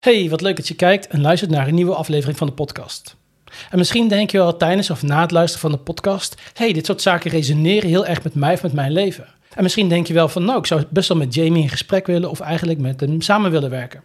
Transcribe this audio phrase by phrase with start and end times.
[0.00, 3.16] Hey, wat leuk dat je kijkt en luistert naar een nieuwe aflevering van de podcast.
[3.70, 6.86] En misschien denk je wel tijdens of na het luisteren van de podcast: hey, dit
[6.86, 9.26] soort zaken resoneren heel erg met mij of met mijn leven.
[9.54, 12.06] En misschien denk je wel van: nou, ik zou best wel met Jamie in gesprek
[12.06, 14.02] willen of eigenlijk met hem samen willen werken.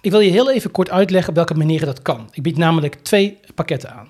[0.00, 2.28] Ik wil je heel even kort uitleggen op welke manieren dat kan.
[2.32, 4.08] Ik bied namelijk twee pakketten aan.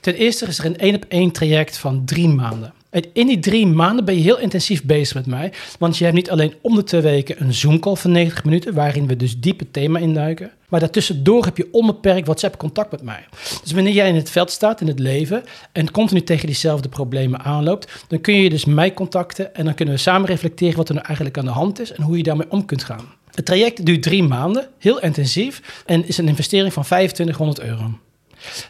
[0.00, 2.72] Ten eerste is er een één op één traject van drie maanden.
[3.12, 5.52] In die drie maanden ben je heel intensief bezig met mij.
[5.78, 9.06] Want je hebt niet alleen om de twee weken een Zoom-call van 90 minuten, waarin
[9.06, 10.50] we dus diep het thema induiken.
[10.68, 13.24] Maar daartussendoor heb je onbeperkt WhatsApp-contact met mij.
[13.62, 17.40] Dus wanneer jij in het veld staat, in het leven, en continu tegen diezelfde problemen
[17.40, 20.94] aanloopt, dan kun je dus mij contacten en dan kunnen we samen reflecteren wat er
[20.94, 23.12] nou eigenlijk aan de hand is en hoe je daarmee om kunt gaan.
[23.34, 27.98] Het traject duurt drie maanden, heel intensief, en is een investering van 2500 euro.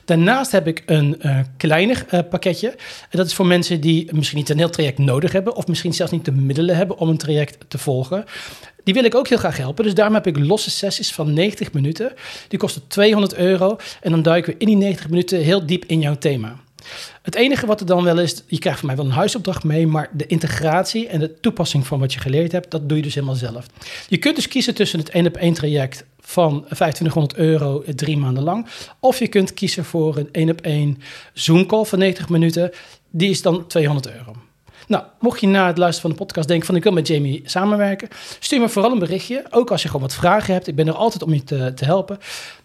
[0.04, 2.68] Daarnaast heb ik een uh, kleiner uh, pakketje.
[3.10, 5.94] En dat is voor mensen die misschien niet een heel traject nodig hebben, of misschien
[5.94, 8.24] zelfs niet de middelen hebben om een traject te volgen.
[8.84, 9.84] Die wil ik ook heel graag helpen.
[9.84, 12.12] Dus daarom heb ik losse sessies van 90 minuten.
[12.48, 13.76] Die kosten 200 euro.
[14.00, 16.56] En dan duiken we in die 90 minuten heel diep in jouw thema.
[17.22, 19.86] Het enige wat er dan wel is, je krijgt van mij wel een huisopdracht mee,
[19.86, 23.14] maar de integratie en de toepassing van wat je geleerd hebt, dat doe je dus
[23.14, 23.66] helemaal zelf.
[24.08, 28.42] Je kunt dus kiezen tussen het één op één traject van 2500 euro drie maanden
[28.42, 28.66] lang,
[29.00, 30.98] of je kunt kiezen voor een één op één
[31.32, 32.70] Zoom call van 90 minuten,
[33.10, 34.32] die is dan 200 euro.
[34.86, 37.42] Nou, mocht je na het luisteren van de podcast denken van ik wil met Jamie
[37.44, 38.08] samenwerken,
[38.38, 39.44] stuur me vooral een berichtje.
[39.50, 40.66] Ook als je gewoon wat vragen hebt.
[40.66, 42.18] Ik ben er altijd om je te, te helpen.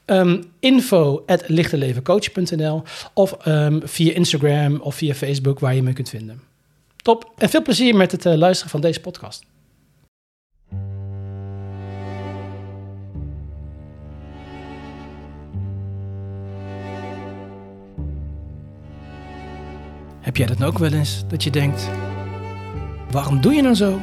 [0.06, 6.10] Um, info at lichtelevencoach.nl of um, via Instagram of via Facebook waar je me kunt
[6.10, 6.42] vinden.
[7.02, 7.32] Top.
[7.38, 9.44] En veel plezier met het uh, luisteren van deze podcast.
[20.22, 21.23] Heb jij dat ook wel eens?
[21.28, 21.89] Dat je denkt,
[23.12, 24.00] waarom doe je nou zo?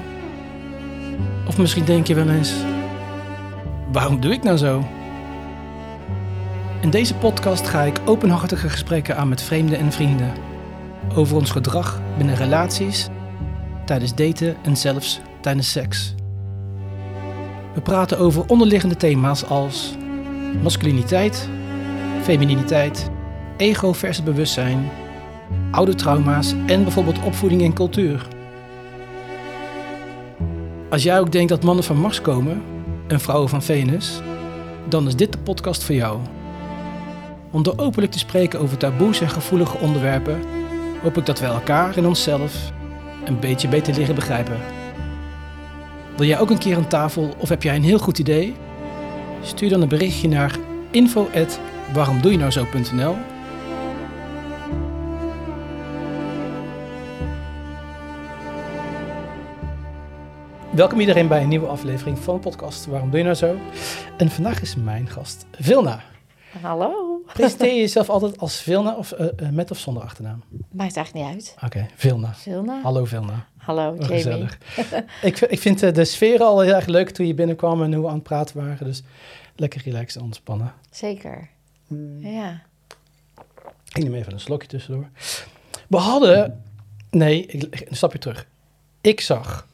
[1.46, 2.52] Of misschien denk je wel eens,
[3.92, 4.84] waarom doe ik nou zo?
[6.80, 10.32] In deze podcast ga ik openhartige gesprekken aan met vreemden en vrienden.
[11.14, 13.08] Over ons gedrag binnen relaties,
[13.84, 16.14] tijdens daten en zelfs tijdens seks.
[17.74, 19.94] We praten over onderliggende thema's als
[20.62, 21.48] masculiniteit,
[22.22, 23.10] femininiteit,
[23.56, 24.90] ego versus bewustzijn,
[25.70, 28.26] oude trauma's en bijvoorbeeld opvoeding en cultuur.
[30.90, 32.62] Als jij ook denkt dat mannen van Mars komen
[33.06, 34.20] en vrouwen van Venus,
[34.88, 36.18] dan is dit de podcast voor jou.
[37.50, 40.40] Om door openlijk te spreken over taboes en gevoelige onderwerpen,
[41.02, 42.72] hoop ik dat we elkaar en onszelf
[43.24, 44.56] een beetje beter leren begrijpen.
[46.16, 48.54] Wil jij ook een keer aan tafel of heb jij een heel goed idee?
[49.42, 50.56] Stuur dan een berichtje naar
[50.90, 53.16] info@waaromdoejenouzo.nl
[60.76, 63.56] Welkom iedereen bij een nieuwe aflevering van de podcast Waarom doe je nou zo?
[64.16, 66.02] En vandaag is mijn gast Vilna.
[66.60, 67.22] Hallo.
[67.32, 70.42] Presenteer je jezelf altijd als Vilna of uh, uh, met of zonder achternaam?
[70.70, 71.52] Maakt eigenlijk niet uit.
[71.54, 72.34] Oké, okay, Vilna.
[72.34, 72.80] Vilna.
[72.82, 73.46] Hallo Vilna.
[73.56, 74.06] Hallo Jamie.
[74.06, 74.58] Gezellig.
[75.22, 78.02] ik, ik vind uh, de sfeer al heel erg leuk toen je binnenkwam en hoe
[78.02, 78.86] we aan het praten waren.
[78.86, 79.02] Dus
[79.54, 80.72] lekker relaxed en ontspannen.
[80.90, 81.48] Zeker.
[81.86, 82.26] Mm.
[82.26, 82.62] Ja.
[83.92, 85.08] Ik neem even een slokje tussendoor.
[85.88, 86.62] We hadden...
[87.10, 88.46] Nee, ik, een stapje terug.
[89.00, 89.66] Ik zag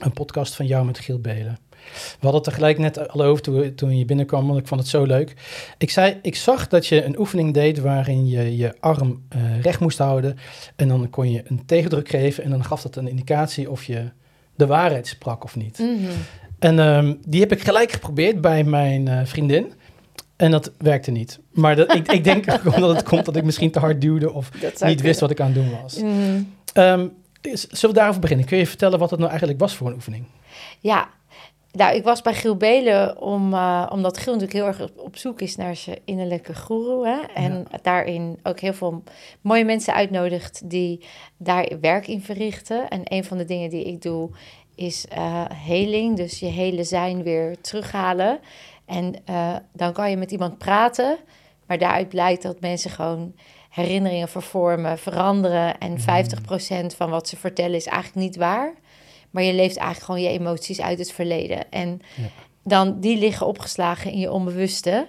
[0.00, 1.58] een podcast van jou met Giel Belen.
[1.92, 4.90] We hadden het tegelijk net al over toen, toen je binnenkwam, want ik vond het
[4.90, 5.34] zo leuk.
[5.78, 9.80] Ik zei, ik zag dat je een oefening deed waarin je je arm uh, recht
[9.80, 10.38] moest houden.
[10.76, 14.10] En dan kon je een tegendruk geven en dan gaf dat een indicatie of je
[14.54, 15.78] de waarheid sprak of niet.
[15.78, 16.10] Mm -hmm.
[16.58, 19.72] En um, die heb ik gelijk geprobeerd bij mijn uh, vriendin.
[20.36, 21.38] En dat werkte niet.
[21.50, 24.52] Maar dat, ik, ik denk omdat het komt dat ik misschien te hard duwde of
[24.52, 25.02] niet kunnen.
[25.02, 25.98] wist wat ik aan het doen was.
[25.98, 26.46] Mm -hmm.
[26.82, 27.12] um,
[27.52, 28.46] Zullen we daarover beginnen?
[28.46, 30.26] Kun je vertellen wat het nou eigenlijk was voor een oefening?
[30.80, 31.08] Ja,
[31.74, 35.40] nou, ik was bij Giel Belen om, uh, omdat Giel natuurlijk heel erg op, zoek
[35.40, 37.06] is naar zijn innerlijke guru.
[37.06, 37.20] Hè?
[37.34, 37.78] En ja.
[37.82, 39.02] daarin ook heel veel
[39.40, 41.04] mooie mensen uitnodigt die
[41.36, 42.88] daar werk in verrichten.
[42.88, 44.30] En een van de dingen die ik doe
[44.74, 46.16] is uh, heling.
[46.16, 48.38] Dus je hele zijn weer terughalen.
[48.84, 51.18] En uh, dan kan je met iemand praten.
[51.66, 53.34] Maar daaruit blijkt dat mensen gewoon
[53.74, 55.78] herinneringen vervormen, veranderen.
[55.78, 58.74] En 50% van wat ze vertellen is eigenlijk niet waar.
[59.30, 61.70] Maar je leeft eigenlijk gewoon je emoties uit het verleden.
[61.70, 62.28] En ja.
[62.64, 65.06] dan die liggen opgeslagen in je onbewuste.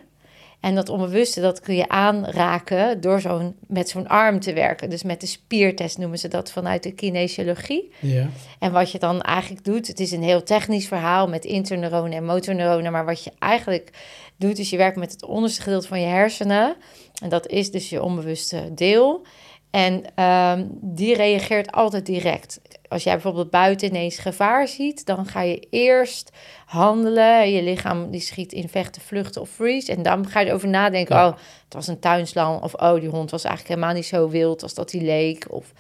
[0.66, 4.90] En dat onbewuste, dat kun je aanraken door zo'n, met zo'n arm te werken.
[4.90, 7.92] Dus met de spiertest noemen ze dat vanuit de kinesiologie.
[8.00, 8.30] Ja.
[8.60, 12.26] En wat je dan eigenlijk doet, het is een heel technisch verhaal met interneuronen en
[12.26, 12.92] motorneuronen.
[12.92, 13.90] Maar wat je eigenlijk
[14.38, 16.76] doet, is je werkt met het onderste gedeelte van je hersenen.
[17.22, 19.26] En dat is dus je onbewuste deel.
[19.72, 22.60] En um, die reageert altijd direct.
[22.88, 26.32] Als jij bijvoorbeeld buiten ineens gevaar ziet, dan ga je eerst
[26.66, 27.52] handelen.
[27.52, 29.92] Je lichaam die schiet in vechten, vluchten of freeze.
[29.92, 31.28] En dan ga je erover nadenken, Ja.
[31.28, 32.62] oh, het was een tuinslang.
[32.62, 35.46] Of oh, die hond was eigenlijk helemaal niet zo wild als dat hij leek.
[35.50, 35.74] Of,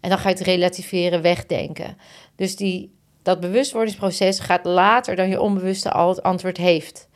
[0.00, 1.96] en dan ga je het relativeren, wegdenken.
[2.36, 7.08] Dus die, dat bewustwordingsproces gaat later dan je onbewuste al het antwoord heeft.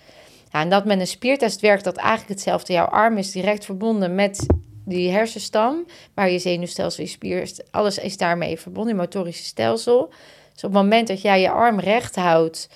[0.53, 2.73] Ja, en dat met een spiertest werkt dat eigenlijk hetzelfde.
[2.73, 4.47] Jouw arm is direct verbonden met
[4.91, 10.09] die hersenstam, waar je zenuwstelsel, je spier, alles is daarmee verbonden, je motorische stelsel.
[10.53, 12.69] Dus op het moment dat jij je arm recht houdt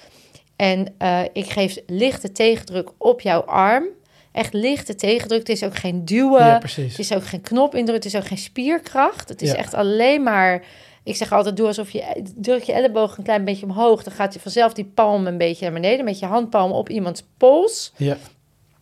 [0.57, 3.85] en eh, ik geef lichte tegendruk op jouw arm,
[4.33, 7.97] echt lichte tegendruk, het is ook geen duwen, ja, het is ook geen knop indruk,
[7.97, 9.29] het is ook geen spierkracht.
[9.29, 9.57] Het is Ja.
[9.57, 10.65] echt alleen maar.
[11.03, 14.03] Ik zeg altijd: doe alsof je druk je elleboog een klein beetje omhoog.
[14.03, 16.05] Dan gaat je vanzelf die palm een beetje naar beneden.
[16.05, 17.93] Met je handpalm op iemands pols.
[17.97, 18.17] Ja,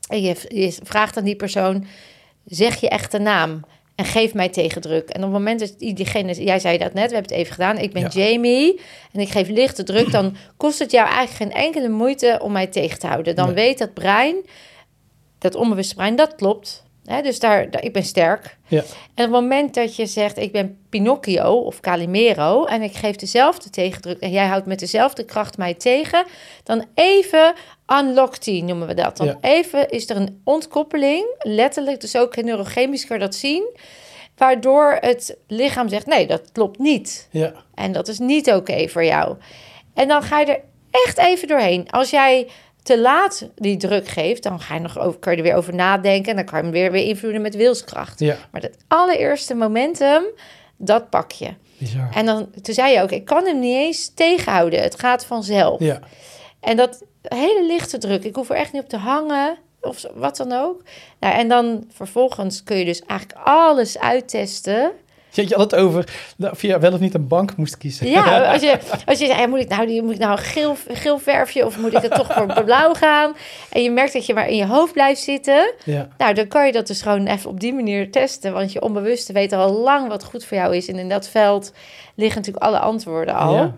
[0.09, 1.87] En je, je vraagt aan die persoon:
[2.45, 3.61] zeg je echte naam.
[3.95, 5.09] En geef mij tegendruk.
[5.09, 7.53] En op het moment dat die- diegene, jij zei dat net, we hebben het even
[7.55, 7.79] gedaan.
[7.79, 8.09] Ik ben Ja.
[8.09, 8.81] Jamie
[9.13, 10.11] en ik geef lichte druk.
[10.13, 13.35] Dan kost het jou eigenlijk geen enkele moeite om mij tegen te houden.
[13.37, 13.55] Dan Nee.
[13.55, 14.37] weet dat brein,
[15.39, 16.85] dat onbewuste brein, dat klopt.
[17.05, 18.59] Hè, dus daar, daar, ik ben sterk.
[18.67, 22.93] ja, En op het moment dat je zegt, ik ben Pinocchio of Calimero en ik
[22.95, 26.25] geef dezelfde tegendruk en jij houdt met dezelfde kracht mij tegen,
[26.65, 27.55] dan even
[28.01, 29.17] unlock die noemen we dat.
[29.17, 29.39] Dan Ja.
[29.41, 33.77] even is er een ontkoppeling, letterlijk, dus ook neurochemisch kan dat zien,
[34.37, 37.29] waardoor het lichaam zegt, nee, dat klopt niet.
[37.31, 39.37] ja, En dat is niet oké voor jou.
[39.95, 40.61] En dan ga je er
[40.91, 41.91] echt even doorheen.
[41.91, 42.49] Als jij
[42.83, 45.75] te laat die druk geeft, dan ga je nog over, kan je er weer over
[45.75, 46.31] nadenken.
[46.31, 48.21] En dan kan je hem weer beïnvloeden met wilskracht.
[48.21, 48.37] ja.
[48.51, 50.23] Maar dat allereerste momentum,
[50.77, 51.55] dat pak je.
[51.79, 52.09] Bizar.
[52.15, 54.83] En dan, toen zei je ook, ik kan hem niet eens tegenhouden.
[54.83, 55.81] Het gaat vanzelf.
[55.81, 56.01] Ja,
[56.61, 60.37] En dat hele lichte druk, ik hoef er echt niet op te hangen of wat
[60.37, 60.83] dan ook.
[61.21, 64.93] Nou, en dan vervolgens kun je dus eigenlijk alles uittesten.
[65.49, 68.09] je had het over nou, of je wel of niet een bank moest kiezen.
[68.09, 70.77] Ja, als je, als je ja, moet ik nou, die- moet ik nou een geel,
[70.89, 73.33] geel verfje of moet ik het toch voor blauw gaan?
[73.71, 75.73] En je merkt dat je maar in je hoofd blijft zitten.
[75.85, 76.09] ja.
[76.19, 78.53] Nou, dan kan je dat dus gewoon even op die manier testen.
[78.53, 80.89] Want je onbewuste weet al lang wat goed voor jou is.
[80.89, 81.73] En in dat veld
[82.15, 83.55] liggen natuurlijk alle antwoorden al.
[83.55, 83.75] Ja.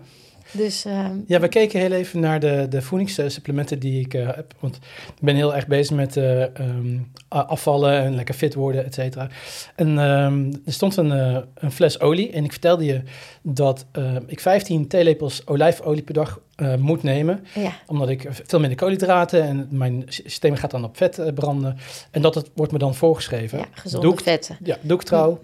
[0.57, 4.53] Dus ehm, Ja, we keken heel even naar de, de voedingssupplementen die ik eh, heb.
[4.59, 4.75] Want
[5.15, 6.97] ik ben heel erg bezig met eh, ehm,
[7.27, 9.27] afvallen en lekker fit worden, et cetera.
[9.75, 12.31] En ehm, er stond een, eh, een fles olie.
[12.31, 13.01] En ik vertelde je
[13.41, 13.85] dat
[14.27, 16.39] ik 15 theelepels olijfolie per dag
[16.79, 17.45] moet nemen.
[17.55, 21.77] ja, Omdat ik veel minder koolhydraten en mijn systeem gaat dan op vet branden.
[22.11, 23.57] En dat het wordt me dan voorgeschreven.
[23.57, 24.57] ja, gezonde Doe ik, vetten.
[24.63, 25.39] ja, doe ik trouw.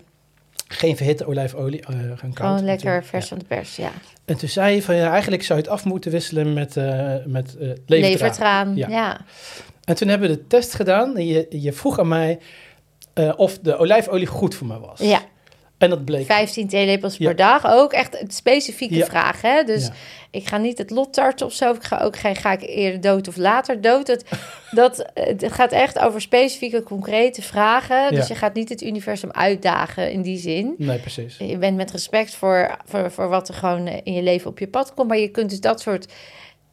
[0.73, 2.35] Geen verhitte olijfolie, eh gewoon koud.
[2.37, 3.29] Gewoon lekker vers Ja.
[3.29, 3.91] van de pers, ja.
[4.25, 7.15] En toen zei je van ja, eigenlijk zou je het af moeten wisselen met, eh
[7.25, 8.11] met eh levertraan.
[8.11, 8.87] Levertraan, Ja.
[8.89, 9.21] ja.
[9.83, 12.39] En toen hebben we de test gedaan en je, je vroeg aan mij
[13.35, 14.99] of de olijfolie goed voor me was.
[14.99, 15.21] Ja,
[15.81, 16.25] En dat bleek.
[16.25, 17.25] 15 theelepels Ja.
[17.27, 17.65] per dag.
[17.65, 19.05] Ook echt een specifieke Ja.
[19.05, 19.63] vraag, hè?
[19.63, 19.93] Dus Ja.
[20.31, 21.71] ik ga niet het lot tarten of zo.
[21.73, 24.07] Ik ga ook geen, ga ik eerder dood of later dood.
[24.07, 24.25] Het,
[24.71, 28.15] dat, het gaat echt over specifieke, concrete vragen.
[28.15, 30.73] Dus je gaat niet het universum uitdagen in die zin.
[30.77, 31.37] Nee, precies.
[31.37, 34.59] Je bent met respect voor, voor, voor wat er gewoon eh, in je leven op
[34.59, 35.07] je pad komt.
[35.07, 36.05] Maar je kunt dus dat soort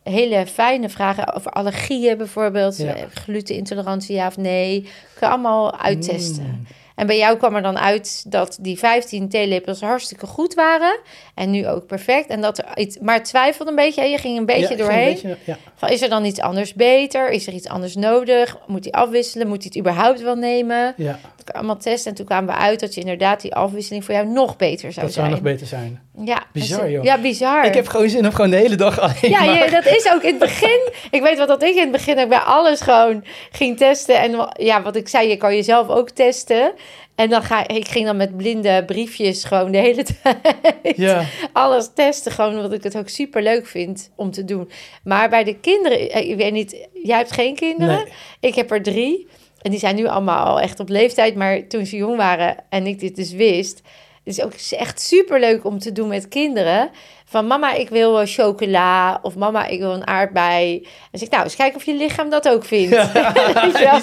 [0.03, 2.79] hele fijne vragen over allergieën bijvoorbeeld.
[2.81, 4.81] Eh, Glutenintolerantie, ja of nee.
[4.83, 6.43] Kun je allemaal uittesten.
[6.45, 6.67] Mm.
[6.99, 10.99] En bij jou kwam er dan uit dat die 15 theelepels hartstikke goed waren.
[11.35, 12.29] En nu ook perfect.
[12.31, 14.05] En dat er iets, maar twijfelde een beetje.
[14.05, 15.07] Je ging een beetje Ja, doorheen.
[15.09, 15.57] een beetje- ja.
[15.75, 17.31] Van, is er dan iets anders beter?
[17.31, 18.59] Is er iets anders nodig?
[18.67, 19.49] Moet hij afwisselen?
[19.49, 20.95] Moet hij het überhaupt wel nemen?
[20.97, 21.19] ja,
[21.55, 22.11] allemaal testen.
[22.11, 25.07] En toen kwamen we uit dat je inderdaad die afwisseling voor jou nog beter zou
[25.07, 25.31] dat zou zijn.
[25.31, 26.03] nog beter zijn.
[26.25, 27.05] Ja, Bizar, joh.
[27.05, 27.65] Ja, bizar.
[27.65, 29.65] Ik heb gewoon zin om gewoon de hele dag alleen ja, maar...
[29.65, 30.81] je, dat is ook in het begin.
[31.11, 34.21] Ik weet wat dat ik in het begin ook bij alles gewoon ging testen.
[34.21, 36.73] En ja, wat ik zei, je kan jezelf ook testen.
[37.15, 41.91] En dan ga ik ging dan met blinde briefjes gewoon de hele tijd Ja, alles
[41.95, 42.33] testen.
[42.33, 44.71] Gewoon omdat ik het ook super leuk vind om te doen.
[45.05, 47.95] Maar bij de kinderen, eh, ik weet niet, jij hebt geen kinderen.
[47.95, 48.13] nee.
[48.41, 49.27] Ik heb er drie.
[49.63, 51.35] En die zijn nu allemaal al echt op leeftijd.
[51.35, 53.83] Maar toen ze jong waren en ik dit dus wist...
[54.25, 56.91] Het is ook echt super leuk om te doen met kinderen.
[57.25, 59.19] Van mama, ik wil eh, chocola.
[59.23, 60.87] Of mama, ik wil een aardbei.
[61.11, 62.97] En zeg ik, nou, eens kijken of je lichaam dat ook vindt.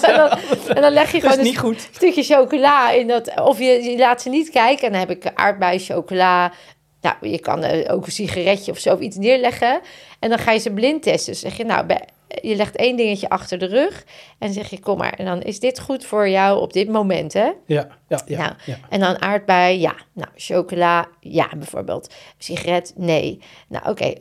[0.01, 0.29] En, dan,
[0.75, 1.89] en dan leg je gewoon een goed.
[1.91, 3.39] stukje chocola in dat.
[3.41, 4.85] Of je, je laat ze niet kijken.
[4.85, 6.51] En dan heb ik aardbei, chocola.
[7.01, 9.79] Nou, je kan eh, ook een sigaretje of zo of iets neerleggen.
[10.19, 11.31] En dan ga je ze blind testen.
[11.31, 12.07] Dus zeg je, nou, bij-
[12.41, 14.03] je legt één dingetje achter de rug.
[14.39, 15.13] En zeg je, kom maar.
[15.13, 17.51] En dan is dit goed voor jou op dit moment, hè?
[17.65, 18.37] Ja, ja, ja.
[18.37, 18.77] Nou, ja.
[18.89, 19.95] En dan aardbei, ja.
[20.13, 22.13] Nou, chocola, ja, bijvoorbeeld.
[22.37, 23.39] Sigaret, nee.
[23.67, 24.13] Nou, oké.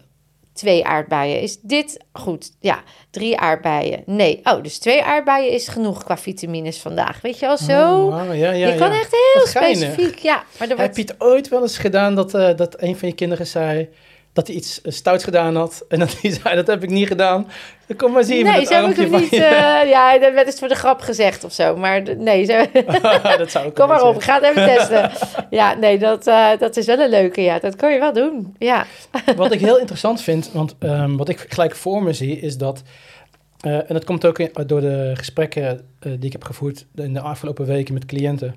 [0.52, 1.40] twee aardbeien.
[1.40, 2.52] Is dit goed?
[2.60, 4.02] Ja, drie aardbeien.
[4.06, 4.40] Nee.
[4.42, 7.20] Oh, dus twee aardbeien is genoeg qua vitamines vandaag.
[7.20, 8.06] Weet je wel, zo.
[8.06, 10.18] Oh, ja, ja, je kan echt heel specifiek.
[10.18, 13.08] Ja, maar er Heb je het ooit wel eens gedaan dat, eh, dat een van
[13.08, 13.88] je kinderen zei
[14.34, 17.06] dat hij iets eh, stouts gedaan had en dat hij zei dat heb ik niet
[17.08, 17.48] gedaan?
[17.86, 19.32] Dan kom maar zien Nee, met zo het niet...
[19.32, 19.38] eh,
[19.88, 21.76] ja, dat werd eens voor de grap gezegd of zo.
[21.76, 22.64] Maar nee, zo...
[23.38, 25.10] dat zou Kom maar op, ga het even testen.
[25.50, 27.40] Ja, nee, dat, eh, dat is wel een leuke.
[27.40, 28.54] Ja, dat kan je wel doen.
[28.58, 28.86] Ja.
[29.36, 32.82] Wat ik heel interessant vind, want ehm, wat ik gelijk voor me zie, is dat.
[33.60, 37.66] en dat komt ook in- door de gesprekken die ik heb gevoerd in de afgelopen
[37.66, 38.54] weken met cliënten.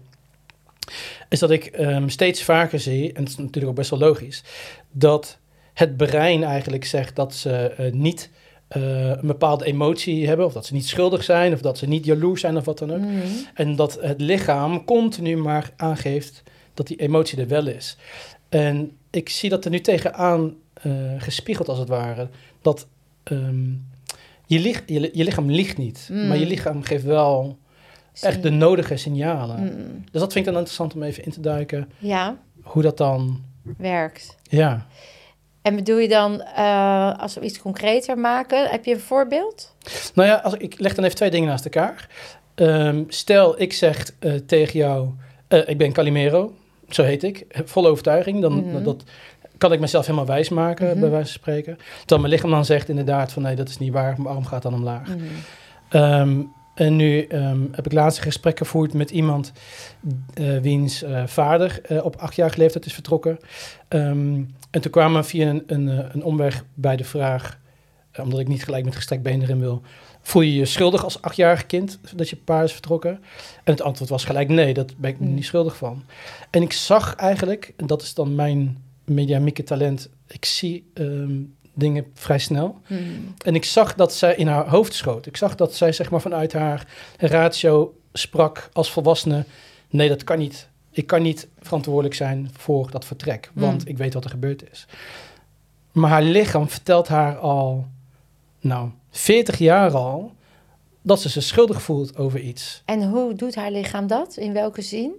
[1.29, 4.43] Is dat ik ehm, steeds vaker zie, en dat is natuurlijk ook best wel logisch,
[4.91, 5.37] dat
[5.77, 8.29] het brein eigenlijk zegt dat ze eh, niet
[8.67, 12.05] eh, een bepaalde emotie hebben, of dat ze niet schuldig zijn, of dat ze niet
[12.05, 12.99] jaloers zijn, of wat dan ook.
[12.99, 13.17] Mhm.
[13.53, 16.43] En dat het lichaam continu maar aangeeft
[16.73, 17.97] dat die emotie er wel is.
[18.49, 22.27] En ik zie dat er nu tegenaan eh gespiegeld als het ware.
[22.61, 22.87] Dat
[23.23, 23.69] ehm,
[24.45, 26.27] je, lich- je, li- je lichaam liegt niet, Mm.
[26.27, 27.57] maar je lichaam geeft wel
[28.21, 29.59] echt de nodige signalen.
[29.59, 30.03] Mm.
[30.11, 31.91] Dus dat vind ik dan interessant om even in te duiken.
[31.97, 33.43] Ja, Hoe dat dan...
[33.77, 34.35] werkt.
[34.43, 34.87] Ja.
[35.67, 39.75] En bedoel je dan, eh, als we iets concreter maken, heb je een voorbeeld?
[40.13, 42.07] Nou ja, als, ik leg dan even twee dingen naast elkaar.
[42.55, 45.09] Ehm, stel, ik zeg eh, tegen jou,
[45.47, 46.53] eh, ik ben Calimero,
[46.89, 48.41] zo heet ik, vol overtuiging.
[48.41, 48.83] Dan Mhm.
[48.83, 49.03] dat
[49.57, 50.99] kan ik mezelf helemaal wijs maken, Mhm.
[50.99, 51.77] bij wijze van spreken.
[51.99, 54.61] Terwijl mijn lichaam dan zegt inderdaad van, nee, dat is niet waar, mijn arm gaat
[54.61, 55.07] dan omlaag.
[55.07, 55.19] Mhm.
[55.89, 56.41] Ehm,
[56.75, 59.51] en nu ehm, heb ik laatst een gesprek gevoerd met iemand
[60.33, 63.37] eh, wiens vader op achtjarige leeftijd is vertrokken.
[63.87, 67.59] Ehm, en toen kwamen we via een, een, eh, een omweg bij de vraag,
[68.11, 69.81] eh, omdat ik niet gelijk met gestrekt been erin wil,
[70.21, 73.11] voel je je schuldig als achtjarig kind dat je pa is vertrokken?
[73.63, 75.35] En het antwoord was gelijk nee, dat ben ik me Hmm.
[75.35, 76.03] niet schuldig van.
[76.49, 81.41] En ik zag eigenlijk, en dat is dan mijn mediamieke talent, ik zie ehm,
[81.73, 82.81] dingen vrij snel.
[82.87, 83.01] Mhm.
[83.45, 85.25] En ik zag dat zij in haar hoofd schoot.
[85.25, 89.45] Ik zag dat zij zeg maar vanuit haar ratio sprak als volwassene.
[89.89, 90.69] Nee, dat kan niet.
[90.97, 93.87] Ik kan niet verantwoordelijk zijn voor dat vertrek, want Mm.
[93.89, 94.85] ik weet wat er gebeurd is.
[95.91, 97.85] Maar haar lichaam vertelt haar al,
[98.59, 100.31] nou, 40 jaar al,
[101.01, 102.81] dat ze zich schuldig voelt over iets.
[102.85, 104.37] En hoe doet haar lichaam dat?
[104.37, 105.11] In welke zin?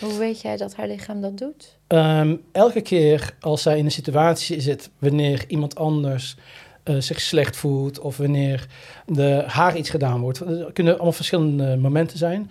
[0.00, 1.78] Hoe weet jij dat haar lichaam dat doet?
[1.86, 6.36] Ehm, elke keer als zij in een situatie zit wanneer iemand anders
[6.86, 8.66] eh, zich slecht voelt of wanneer
[9.06, 12.48] de, haar iets gedaan wordt, er kunnen allemaal verschillende momenten zijn,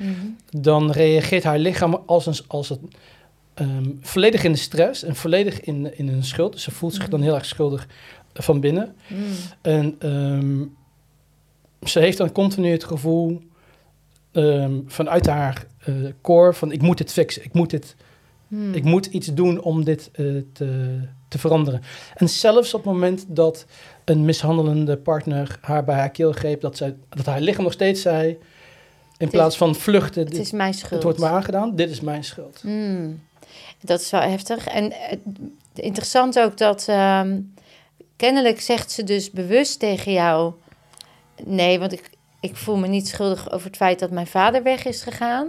[0.49, 2.91] dan reageert haar lichaam als een, als een
[3.53, 6.53] ehm, volledig in de stress en volledig in, in een schuld.
[6.53, 7.87] Dus ze voelt zich dan heel erg schuldig
[8.33, 8.95] van binnen.
[9.07, 9.21] Mhm.
[9.61, 10.63] En ehm,
[11.87, 13.41] ze heeft dan continu het gevoel
[14.31, 17.95] ehm, vanuit haar eh core van ik moet dit fixen, ik moet dit
[18.47, 18.73] Mhm.
[18.73, 21.81] ik moet iets doen om dit eh, te, te veranderen.
[22.15, 23.65] En zelfs op het moment dat
[24.05, 28.01] een mishandelende partner haar bij haar keel greep, dat, zij, dat haar lichaam nog steeds
[28.01, 28.37] zei,
[29.17, 30.91] in plaats van vluchten, Het dit, is mijn schuld.
[30.91, 32.63] het wordt me aangedaan, dit is mijn schuld.
[32.63, 33.21] Mm.
[33.81, 34.67] Dat is wel heftig.
[34.67, 35.17] En eh,
[35.73, 37.39] interessant ook dat ehm,
[38.15, 40.53] kennelijk zegt ze dus bewust tegen jou:
[41.43, 42.09] nee, want ik,
[42.39, 45.47] ik voel me niet schuldig over het feit dat mijn vader weg is gegaan.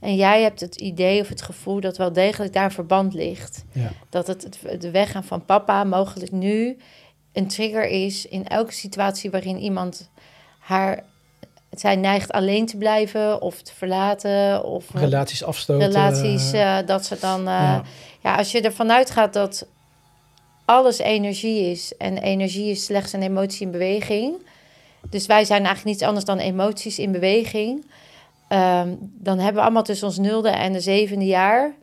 [0.00, 3.64] En jij hebt het idee of het gevoel dat wel degelijk daar verband ligt.
[3.72, 3.92] Ja.
[4.08, 6.76] Dat het, het de weggaan van papa mogelijk nu
[7.38, 10.10] een trigger is in elke situatie waarin iemand
[10.58, 11.04] haar
[11.70, 15.86] zij neigt alleen te blijven of te verlaten of Relaties afstoten.
[15.86, 17.40] relaties, eh, dat ze dan...
[17.40, 17.82] eh, ja.
[18.22, 18.36] ja.
[18.36, 19.66] als je ervan uitgaat dat
[20.64, 21.96] alles energie is...
[21.96, 24.34] en energie is slechts een emotie in beweging...
[25.10, 27.86] dus wij zijn eigenlijk niets anders dan emoties in beweging...
[28.48, 31.74] ehm, dan hebben we allemaal tussen ons nulde en de zevende jaar...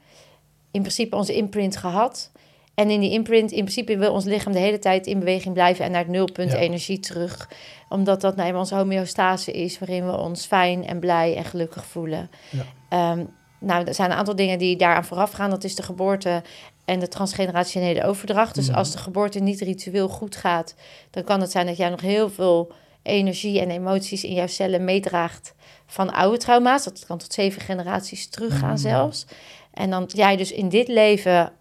[0.71, 2.31] in principe onze imprint gehad...
[2.75, 5.85] En in die imprint, in principe wil ons lichaam de hele tijd in beweging blijven
[5.85, 6.57] en naar het nulpunt Ja.
[6.57, 7.49] energie terug.
[7.89, 11.85] Omdat dat nou eenmaal onze homeostase is, waarin we ons fijn en blij en gelukkig
[11.85, 12.29] voelen.
[12.49, 12.63] Ja.
[12.89, 13.23] Ehm,
[13.59, 15.49] nou, er zijn een aantal dingen die daaraan vooraf gaan.
[15.49, 16.43] Dat is de geboorte
[16.85, 18.55] en de transgenerationele overdracht.
[18.55, 18.77] Dus Mhm.
[18.77, 20.75] als de geboorte niet ritueel goed gaat,
[21.11, 22.71] dan kan het zijn dat jij nog heel veel
[23.03, 25.53] energie en emoties in jouw cellen meedraagt
[25.85, 26.83] van oude trauma's.
[26.83, 28.77] Dat kan tot zeven generaties teruggaan Mhm.
[28.77, 29.25] zelfs.
[29.73, 31.51] En dan jij dus in dit leven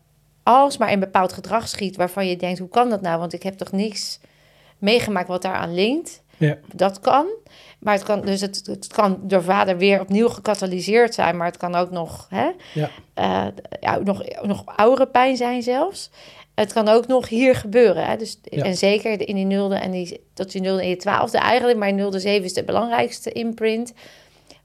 [0.45, 3.19] alsmaar in bepaald gedrag schiet waarvan je denkt, hoe kan dat nou?
[3.19, 4.19] Want ik heb toch niks
[4.79, 6.23] meegemaakt wat daaraan linkt.
[6.37, 6.59] Ja.
[6.73, 7.27] Dat kan.
[7.79, 11.57] Maar het kan, dus het, het kan door vader weer opnieuw gecatalyseerd zijn, maar het
[11.57, 12.91] kan ook nog, hè, Ja.
[13.15, 13.47] eh,
[13.81, 16.11] ja, nog, nog oudere pijn zijn zelfs.
[16.55, 18.07] Het kan ook nog hier gebeuren.
[18.07, 18.17] Hè?
[18.17, 18.63] Dus, Ja.
[18.65, 21.93] En zeker in die nulde en die, tot die nulde en je twaalfde eigenlijk, maar
[21.93, 23.93] nulde zeven is de belangrijkste imprint.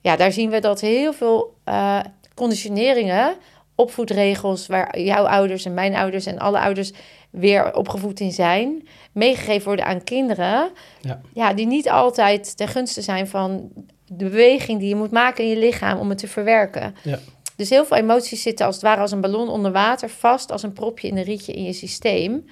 [0.01, 1.99] Ja, daar zien we dat heel veel eh,
[2.35, 3.35] conditioneringen
[3.79, 6.91] opvoedregels waar jouw ouders en mijn ouders en alle ouders
[7.29, 10.69] weer opgevoed in zijn, meegegeven worden aan kinderen,
[11.01, 11.21] Ja.
[11.33, 13.69] ja, die niet altijd ten gunste zijn van
[14.05, 16.95] de beweging die je moet maken in je lichaam om het te verwerken.
[17.03, 17.19] Ja.
[17.55, 20.63] Dus heel veel emoties zitten als het ware als een ballon onder water vast, als
[20.63, 22.45] een propje in een rietje in je systeem.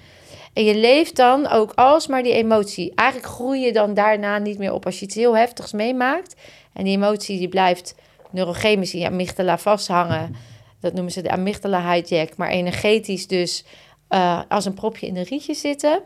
[0.53, 2.91] En je leeft dan ook alsmaar die emotie.
[2.95, 6.35] Eigenlijk groei je dan daarna niet meer op als je iets heel heftigs meemaakt.
[6.73, 7.95] En die emotie die blijft
[8.31, 10.35] neurochemisch in je amygdala vasthangen.
[10.79, 12.35] Dat noemen ze de amygdala hijack.
[12.37, 13.65] Maar energetisch dus
[14.07, 16.01] eh, als een propje in een rietje zitten.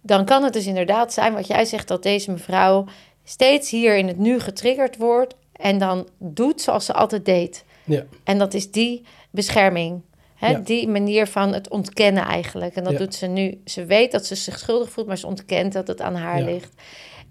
[0.00, 2.84] Dan kan het dus inderdaad zijn wat jij zegt, dat deze mevrouw
[3.24, 5.34] steeds hier in het nu getriggerd wordt.
[5.52, 7.64] En dan doet zoals ze altijd deed.
[7.84, 8.04] Ja.
[8.24, 10.02] En dat is die bescherming.
[10.34, 10.50] Hè?
[10.50, 10.58] Ja.
[10.58, 12.74] Die manier van het ontkennen eigenlijk.
[12.74, 12.98] En dat Ja.
[12.98, 13.60] doet ze nu.
[13.64, 16.74] Ze weet dat ze zich schuldig voelt, maar ze ontkent dat het aan haar ligt.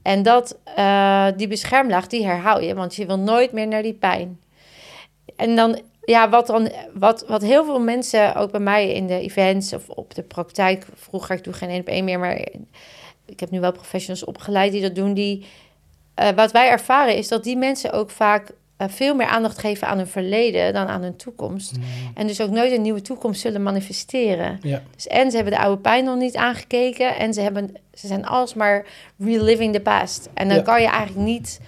[0.01, 2.75] En dat, eh, die beschermlaag, die herhaal je.
[2.75, 4.39] Want je wil nooit meer naar die pijn.
[5.35, 9.19] En dan, ja, wat dan, wat, wat heel veel mensen, ook bij mij in de
[9.19, 12.37] events of op de praktijk, vroeger, ik doe geen één op één meer, maar
[13.25, 15.45] ik heb nu wel professionals opgeleid die dat doen, die,
[16.13, 19.87] eh, wat wij ervaren is dat die mensen ook vaak eh, veel meer aandacht geven
[19.87, 21.71] aan hun verleden dan aan hun toekomst.
[22.15, 24.59] En dus ook nooit een nieuwe toekomst zullen manifesteren.
[24.61, 24.81] Ja.
[24.95, 28.25] Dus en ze hebben de oude pijn nog niet aangekeken en ze, hebben, ze zijn
[28.25, 28.85] alsmaar
[29.19, 30.29] reliving the past.
[30.33, 30.63] En dan Ja.
[30.63, 31.59] kan je eigenlijk niet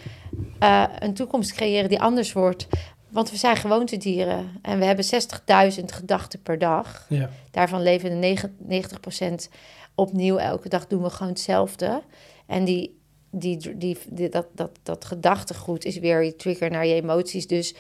[0.59, 2.67] eh, een toekomst creëren die anders wordt.
[3.13, 7.05] Want we zijn gewoontedieren en we hebben 60.000 gedachten per dag.
[7.09, 7.29] Ja.
[7.51, 9.49] Daarvan leven de negen- 90%
[9.95, 10.37] opnieuw.
[10.37, 12.01] Elke dag doen we gewoon hetzelfde.
[12.45, 12.99] En die,
[13.31, 17.47] die, die, die- dat, dat, dat gedachtegoed is weer je trigger naar je emoties.
[17.47, 17.75] Dus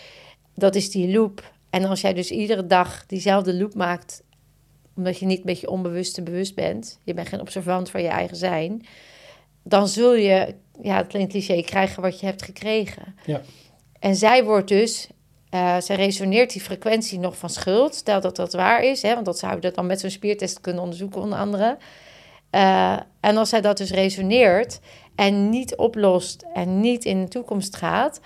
[0.55, 1.51] dat is die loop.
[1.69, 4.23] En als jij dus iedere dag diezelfde loop maakt,
[4.95, 8.37] omdat je niet met je onbewuste bewust bent, je bent geen observant van je eigen
[8.37, 8.85] zijn,
[9.63, 13.15] dan zul je, ja, het klinkt cliché, krijgen wat je hebt gekregen.
[13.25, 13.41] Ja.
[13.99, 15.07] En zij wordt dus,
[15.53, 17.95] eh zij resoneert die frequentie nog van schuld.
[17.95, 20.61] Stel dat dat waar is, hè, want dat zouden we dat dan met zo'n spiertest
[20.61, 21.77] kunnen onderzoeken, onder andere.
[22.49, 24.79] Eh, en als zij dat dus resoneert
[25.15, 28.19] en niet oplost en niet in de toekomst gaat,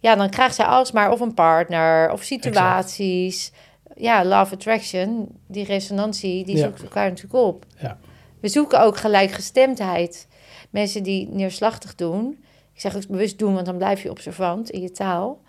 [0.00, 3.52] ja, dan krijgt zij alsmaar of een partner of situaties.
[3.94, 6.64] Ja, love attraction, die resonantie, die Ja.
[6.66, 7.64] zoekt elkaar natuurlijk op.
[7.80, 7.98] Ja.
[8.40, 10.28] We zoeken ook gelijkgestemdheid.
[10.70, 12.44] Mensen die neerslachtig doen,
[12.74, 15.40] ik zeg ook bewust doen, want dan blijf je observant in je taal.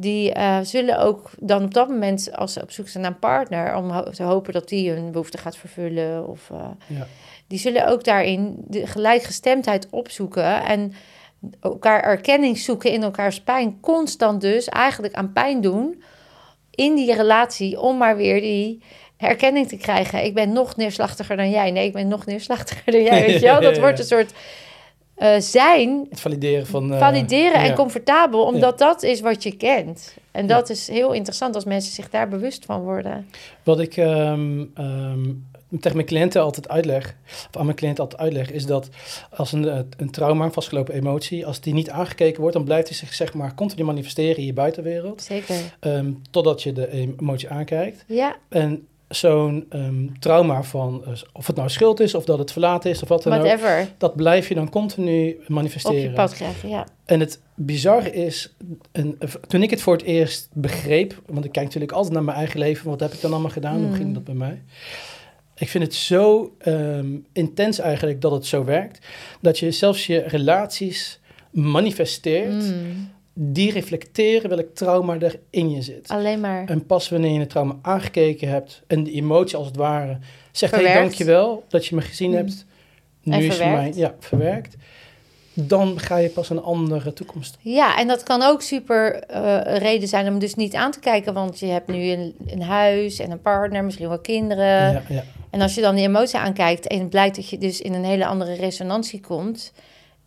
[0.00, 3.18] Die eh, zullen ook dan op dat moment, als ze op zoek zijn naar een
[3.18, 6.28] partner, om ho- te hopen dat die hun behoefte gaat vervullen.
[6.28, 7.06] Of, eh, Ja.
[7.46, 10.92] Die zullen ook daarin de gelijkgestemdheid opzoeken en
[11.60, 13.80] elkaar erkenning zoeken in elkaars pijn.
[13.80, 16.02] Constant dus eigenlijk aan pijn doen
[16.70, 18.82] in die relatie om maar weer die
[19.16, 20.24] herkenning te krijgen.
[20.24, 21.70] Ik ben nog neerslachtiger dan jij.
[21.70, 23.20] Nee, ik ben nog neerslachtiger dan jij.
[23.26, 23.60] Weet je wel?
[23.60, 24.32] Dat wordt een soort
[25.18, 26.92] eh, zijn, Het valideren van...
[26.92, 27.74] eh, valideren en ja.
[27.74, 30.14] comfortabel, omdat dat is wat je kent.
[30.30, 33.28] En dat is heel interessant als mensen zich daar bewust van worden.
[33.62, 35.24] Wat ik ehm, ehm,
[35.80, 38.88] tegen mijn cliënten altijd uitleg, of aan mijn cliënten altijd uitleg, is dat
[39.36, 42.88] als een, eh, een trauma, een vastgelopen emotie, als die niet aangekeken wordt, dan blijft
[42.88, 45.54] hij zich zeg maar continu manifesteren in je buitenwereld, Zeker.
[45.80, 48.04] ehm, totdat je de emotie aankijkt.
[48.06, 52.52] Ja, En zo'n ehm, trauma van, eh, of het nou schuld is, of dat het
[52.52, 53.58] verlaten is, of wat dan ook,
[53.98, 56.12] dat blijf je dan continu Op je manifesteren.
[56.14, 56.86] pad krijgen, ja.
[57.04, 58.54] En het bizarre is,
[58.92, 59.18] en,
[59.48, 62.58] toen ik het voor het eerst begreep, want ik kijk natuurlijk altijd naar mijn eigen
[62.58, 63.94] leven, wat heb ik dan allemaal gedaan, hoe Mm.
[63.94, 64.62] ging dat bij mij?
[65.56, 69.06] Ik vind het zo ehm, intens eigenlijk dat het zo werkt,
[69.40, 73.10] dat je zelfs je relaties manifesteert, Mm.
[73.40, 76.08] Die reflecteren welk trauma er in je zit.
[76.08, 76.64] Alleen maar.
[76.68, 80.18] En pas wanneer je het trauma aangekeken hebt en de emotie als het ware
[80.52, 82.36] zegt, hé, hey, dankjewel dat je me gezien Mm.
[82.36, 82.64] hebt,
[83.22, 83.96] nu En is het voor mij, verwerkt.
[83.96, 84.76] ja, verwerkt,
[85.54, 90.08] dan ga je pas een andere toekomst Ja, en dat kan ook super eh, reden
[90.08, 91.34] zijn om dus niet aan te kijken.
[91.34, 94.92] Want je hebt nu een, een huis en een partner, misschien wel kinderen.
[94.92, 95.24] ja, ja.
[95.50, 98.04] En als je dan die emotie aankijkt en het blijkt dat je dus in een
[98.04, 99.72] hele andere resonantie komt.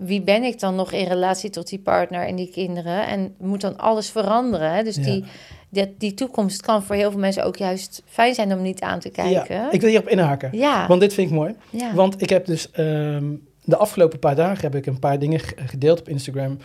[0.03, 3.07] Wie ben ik dan nog in relatie tot die partner en die kinderen?
[3.07, 4.73] En moet dan alles veranderen?
[4.73, 4.83] hè?
[4.83, 5.03] Dus Ja.
[5.03, 5.23] die,
[5.69, 8.99] die, die toekomst kan voor heel veel mensen ook juist fijn zijn om niet aan
[8.99, 9.55] te kijken.
[9.55, 10.49] Ja, ik wil hierop inhaken.
[10.57, 11.55] Ja, Want dit vind ik mooi.
[11.69, 11.93] ja.
[11.93, 13.25] Want ik heb dus ehm,
[13.63, 16.57] de afgelopen paar dagen heb ik een paar dingen ge- gedeeld op Instagram.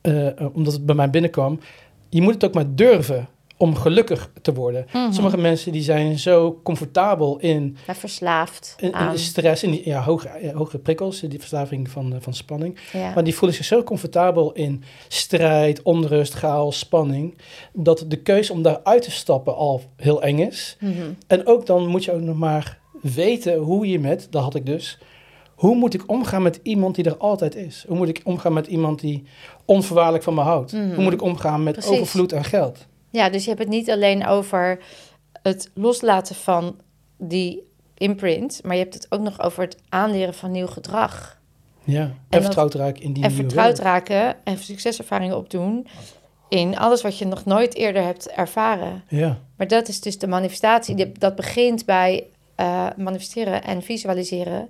[0.00, 1.60] eh, omdat het bij mij binnenkwam.
[2.08, 3.28] Je moet het ook maar durven
[3.60, 4.86] om gelukkig te worden.
[4.92, 5.12] Mhm.
[5.12, 9.12] Sommige mensen die zijn zo comfortabel in, verslaafd in, in aan.
[9.12, 12.78] de stress, in die ja, hoge, ja, hogere prikkels, die verslaving van, eh, van spanning.
[12.92, 13.14] Ja.
[13.14, 17.38] Maar die voelen zich zo comfortabel in strijd, onrust, chaos, spanning.
[17.72, 20.76] Dat de keuze om daaruit te stappen al heel eng is.
[20.80, 20.92] Mhm.
[21.26, 24.66] En ook dan moet je ook nog maar weten hoe je met, dat had ik
[24.66, 24.98] dus,
[25.54, 27.84] hoe moet ik omgaan met iemand die er altijd is?
[27.88, 29.24] Hoe moet ik omgaan met iemand die
[29.64, 30.72] onvoorwaardelijk van me houdt?
[30.72, 30.94] Mhm.
[30.94, 31.90] Hoe moet ik omgaan met Precies.
[31.90, 32.88] overvloed aan geld?
[33.10, 34.78] Ja, dus je hebt het niet alleen over
[35.42, 36.80] het loslaten van
[37.18, 41.38] die imprint, maar je hebt het ook nog over het aanleren van nieuw gedrag.
[41.84, 44.06] Ja, en, vertrouwd raken in die en vertrouwd wereld.
[44.08, 45.86] raken en succeservaringen opdoen
[46.48, 49.04] in alles wat je nog nooit eerder hebt ervaren.
[49.08, 51.12] Ja, Maar dat is dus de manifestatie.
[51.12, 54.68] Dat begint bij eh, manifesteren en visualiseren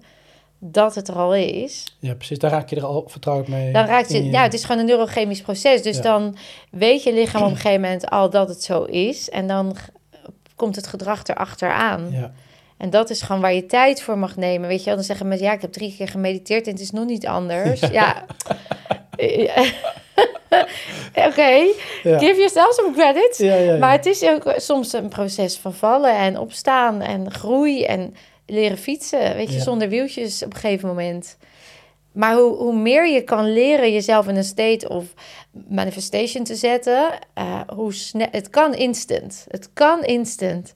[0.63, 1.97] dat het er al is.
[1.99, 2.39] ja, precies.
[2.39, 3.73] Daar raak je er al vertrouwd mee.
[3.73, 5.83] Dan raakt je- ja, het is gewoon een neurochemisch proces.
[5.83, 6.03] Dus Ja.
[6.03, 6.37] dan
[6.71, 9.31] weet je lichaam op een gegeven moment al dat het zo is.
[9.31, 9.77] En dan
[10.57, 12.09] komt het gedrag erachteraan.
[12.11, 12.33] Ja,
[12.77, 14.69] En dat is gewoon waar je tijd voor mag nemen.
[14.69, 16.91] Weet je wel, dan zeggen mensen, ja, ik heb drie keer gemediteerd en het is
[16.91, 17.81] nog niet anders.
[17.81, 18.25] Ja.
[21.15, 21.51] Oké,
[22.03, 22.19] ja.
[22.19, 23.35] give yourself some credit.
[23.39, 23.79] Ja, ja, ja.
[23.79, 28.15] Maar het is ook soms een proces van vallen en opstaan en groei en
[28.51, 29.35] leren fietsen.
[29.35, 29.63] Weet je, Ja.
[29.63, 31.37] zonder wieltjes op een gegeven moment.
[32.13, 35.05] Maar hoe, hoe meer je kan leren jezelf in een state of
[35.69, 38.27] manifestation te zetten, eh, hoe snel.
[38.31, 39.47] Het kan instant.
[39.49, 40.73] Het kan instant.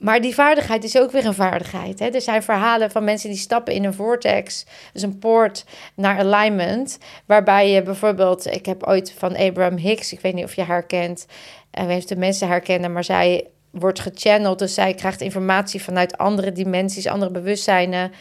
[0.00, 1.98] Maar die vaardigheid is ook weer een vaardigheid.
[1.98, 2.06] Hè?
[2.08, 6.98] Er zijn verhalen van mensen die stappen in een vortex, dus een poort naar alignment,
[7.26, 10.86] waarbij je bijvoorbeeld, ik heb ooit van Abraham Hicks, ik weet niet of je haar
[10.86, 11.26] kent,
[11.70, 13.46] en weet de mensen haar kennen, maar zij
[13.78, 18.12] wordt gechanneld, dus zij krijgt informatie vanuit andere dimensies, andere bewustzijnen.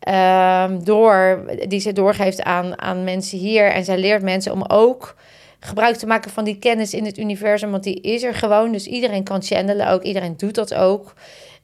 [0.00, 3.70] ehm, door, die ze doorgeeft aan, aan mensen hier.
[3.70, 5.14] En zij leert mensen om ook
[5.60, 8.72] gebruik te maken van die kennis in het universum, want die is er gewoon.
[8.72, 11.14] Dus iedereen kan channelen ook, iedereen doet dat ook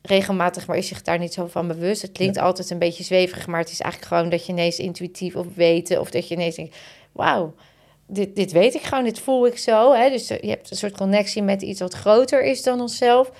[0.02, 2.02] regelmatig, maar is zich daar niet zo van bewust.
[2.02, 5.36] Het klinkt altijd een beetje zweverig, maar het is eigenlijk gewoon dat je ineens intuïtief
[5.36, 6.76] of weten, of dat je ineens denkt,
[7.12, 7.54] wauw,
[8.10, 9.92] dit, dit weet ik gewoon, dit voel ik zo.
[9.92, 10.10] Hè?
[10.10, 13.30] Dus je hebt een soort connectie met iets wat groter is dan onszelf.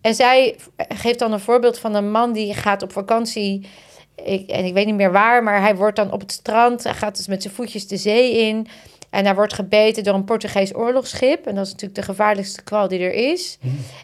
[0.00, 3.66] En zij geeft dan een voorbeeld van een man die gaat op vakantie.
[4.24, 6.84] Ik, en ik weet niet meer waar, maar hij wordt dan op het strand.
[6.84, 8.66] Hij gaat dus met zijn voetjes de zee in.
[9.10, 11.46] En hij wordt gebeten door een Portugees oorlogsschip.
[11.46, 13.58] En dat is natuurlijk de gevaarlijkste kwal die er is.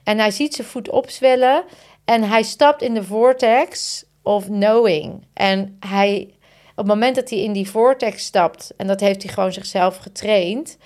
[0.04, 1.64] En hij ziet zijn voet opzwellen.
[2.04, 5.26] En hij stapt in de vortex of knowing.
[5.34, 6.34] En hij,
[6.80, 10.76] het moment dat hij in die vortex stapt, en dat heeft hij gewoon zichzelf getraind,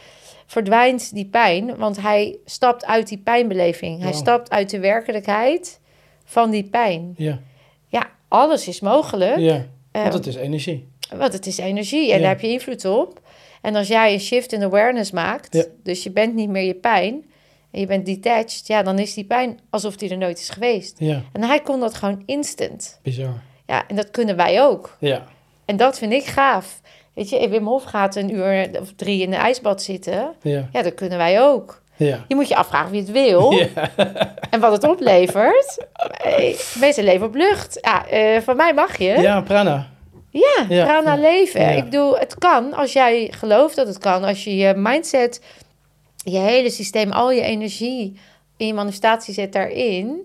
[0.46, 1.76] verdwijnt die pijn.
[1.76, 4.00] Want hij stapt uit die pijnbeleving.
[4.02, 4.20] Hij Wow.
[4.20, 5.80] stapt uit de werkelijkheid
[6.24, 7.14] van die pijn.
[7.16, 7.38] ja,
[7.88, 9.38] Ja, alles is mogelijk.
[9.38, 9.66] ja.
[9.92, 10.88] Eh, Want het is energie.
[11.16, 12.18] want het is energie en Ja.
[12.22, 13.20] daar heb je invloed op.
[13.62, 15.64] En als jij een shift in awareness maakt, Ja.
[15.83, 17.24] dus je bent niet meer je pijn
[17.70, 20.96] en je bent detached, ja, dan is die pijn alsof die er nooit is geweest.
[20.98, 22.98] Ja, En hij kon dat gewoon instant.
[23.02, 23.42] bizar.
[23.66, 24.96] Ja, en dat kunnen wij ook.
[25.00, 25.24] Ja,
[25.64, 26.81] En dat vind ik gaaf.
[27.14, 30.35] Weet je, Wim Hof gaat een uur of drie in een ijsbad zitten.
[30.42, 31.83] ja, Ja, dat kunnen wij ook.
[31.96, 32.24] ja.
[32.29, 33.66] Je moet je afvragen wie het wil Ja,
[34.50, 35.87] en wat het oplevert.
[36.81, 37.79] Mensen leven op lucht.
[37.81, 39.05] Ja, eh, van mij mag je.
[39.20, 39.92] ja prana.
[40.31, 41.77] Ja, Ja, prana leven.
[41.77, 44.24] Ik bedoel, het kan als jij gelooft dat het kan.
[44.24, 45.40] Als je je mindset,
[46.16, 48.18] je hele systeem, al je energie
[48.57, 50.20] in je manifestatie zet daarin.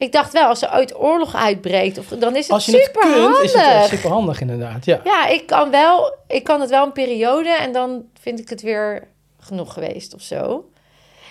[0.00, 2.82] Ik dacht wel, als er ooit oorlog uitbreekt, of, dan is het Als je het
[2.82, 3.42] super kunt, handig.
[3.42, 4.84] is het echt super handig inderdaad.
[4.84, 8.48] Ja, Ja, ik kan, wel, ik kan het wel een periode en dan vind ik
[8.48, 9.08] het weer
[9.38, 10.70] genoeg geweest of zo.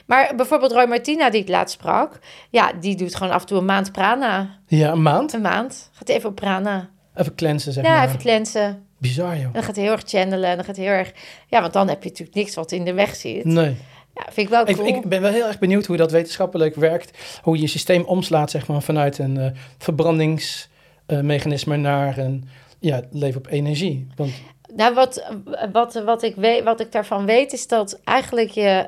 [0.05, 3.57] Maar bijvoorbeeld Roy Martina, die ik laatst sprak, ja, die doet gewoon af en toe
[3.57, 4.59] een maand prana.
[4.67, 5.33] ja een maand.
[5.33, 5.89] Een maand.
[5.93, 6.89] Gaat even op prana.
[7.15, 8.07] Even cleansen, zeg ja, maar.
[8.07, 8.85] even cleansen.
[8.97, 9.45] Bizar, joh.
[9.45, 10.49] En dan gaat hij heel erg channelen.
[10.49, 11.11] En dan gaat hij heel erg...
[11.47, 13.45] Ja, want dan heb je natuurlijk niks wat in de weg zit.
[13.45, 13.77] Nee.
[14.19, 14.87] Ja, vind ik wel Ik, cool.
[14.87, 17.17] ik ben wel heel erg benieuwd hoe dat wetenschappelijk werkt.
[17.41, 23.39] Hoe je je systeem omslaat, zeg maar, vanuit een eh, verbrandingsmechanisme naar een ja, leven
[23.39, 24.07] op energie.
[24.15, 24.31] Want
[24.75, 25.25] Nou, wat,
[25.71, 28.87] wat, wat, ik weet, wat ik daarvan weet, is dat eigenlijk je...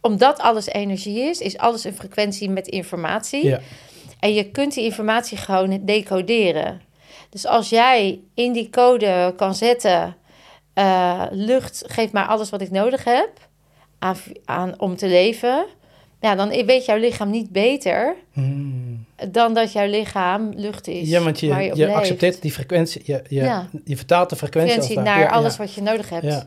[0.00, 3.46] Omdat alles energie is, is alles een frequentie met informatie.
[3.46, 3.60] ja,
[4.20, 6.80] En je kunt die informatie gewoon decoderen.
[7.30, 10.16] Dus als jij in die code kan zetten...
[10.74, 13.30] eh, lucht geeft mij alles wat ik nodig heb
[13.98, 15.66] aan, aan, om te leven...
[16.20, 19.04] Ja, dan weet jouw lichaam niet beter Hmm.
[19.30, 21.08] dan dat jouw lichaam lucht is.
[21.08, 23.02] ja want je, accepteert die frequentie.
[23.04, 23.68] Je, je, Ja.
[23.84, 25.20] je vertaalt de frequentie, naar.
[25.20, 25.58] Ja, alles ja.
[25.58, 26.44] wat je nodig hebt.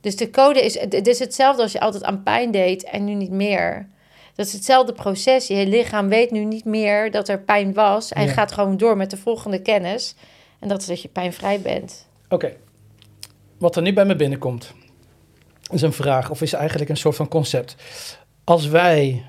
[0.00, 3.14] Dus de code is, het is hetzelfde als je altijd aan pijn deed en nu
[3.14, 3.88] niet meer.
[4.34, 5.46] Dat is hetzelfde proces.
[5.46, 9.10] Je lichaam weet nu niet meer dat er pijn was en gaat gewoon door met
[9.10, 10.14] de volgende kennis.
[10.58, 12.06] En dat is dat je pijnvrij bent.
[12.28, 12.52] Oké.
[13.58, 14.74] Wat er nu bij me binnenkomt,
[15.72, 17.76] is een vraag, of is eigenlijk een soort van concept.
[18.44, 19.24] Als wij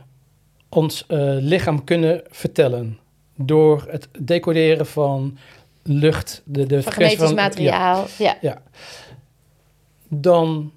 [0.69, 2.97] ons eh, lichaam kunnen vertellen
[3.35, 5.37] door het decoderen van
[5.83, 8.05] lucht, de, de Van genetisch materiaal.
[8.17, 8.37] Ja.
[8.41, 8.61] Ja.
[10.07, 10.71] Dan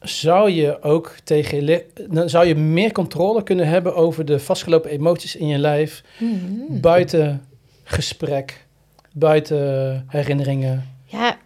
[0.00, 5.36] zou je ook tegen dan zou je meer controle kunnen hebben over de vastgelopen emoties
[5.36, 6.80] in je lijf, Mhm.
[6.80, 7.44] buiten
[7.84, 8.66] gesprek,
[9.12, 10.96] buiten herinneringen.
[11.04, 11.36] Ja,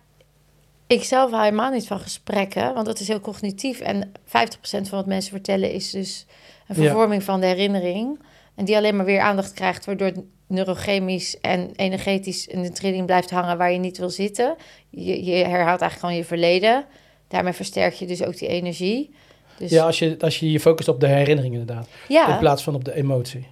[0.93, 3.81] Ik zelf hou helemaal niet van gesprekken, want dat is heel cognitief.
[3.81, 6.27] En 50% van wat mensen vertellen is dus
[6.69, 6.83] een Ja.
[6.83, 8.21] vervorming van de herinnering.
[8.55, 13.07] En die alleen maar weer aandacht krijgt, waardoor het neurochemisch en energetisch in de trilling
[13.07, 14.57] blijft hangen waar je niet wil zitten.
[14.91, 16.85] Je, je herhaalt eigenlijk gewoon je verleden.
[17.29, 19.15] Daarmee versterk je dus ook die energie.
[19.59, 21.89] Dus Ja, als je, als je je focust op de herinnering inderdaad.
[22.09, 22.33] ja.
[22.33, 23.47] In plaats van op de emotie.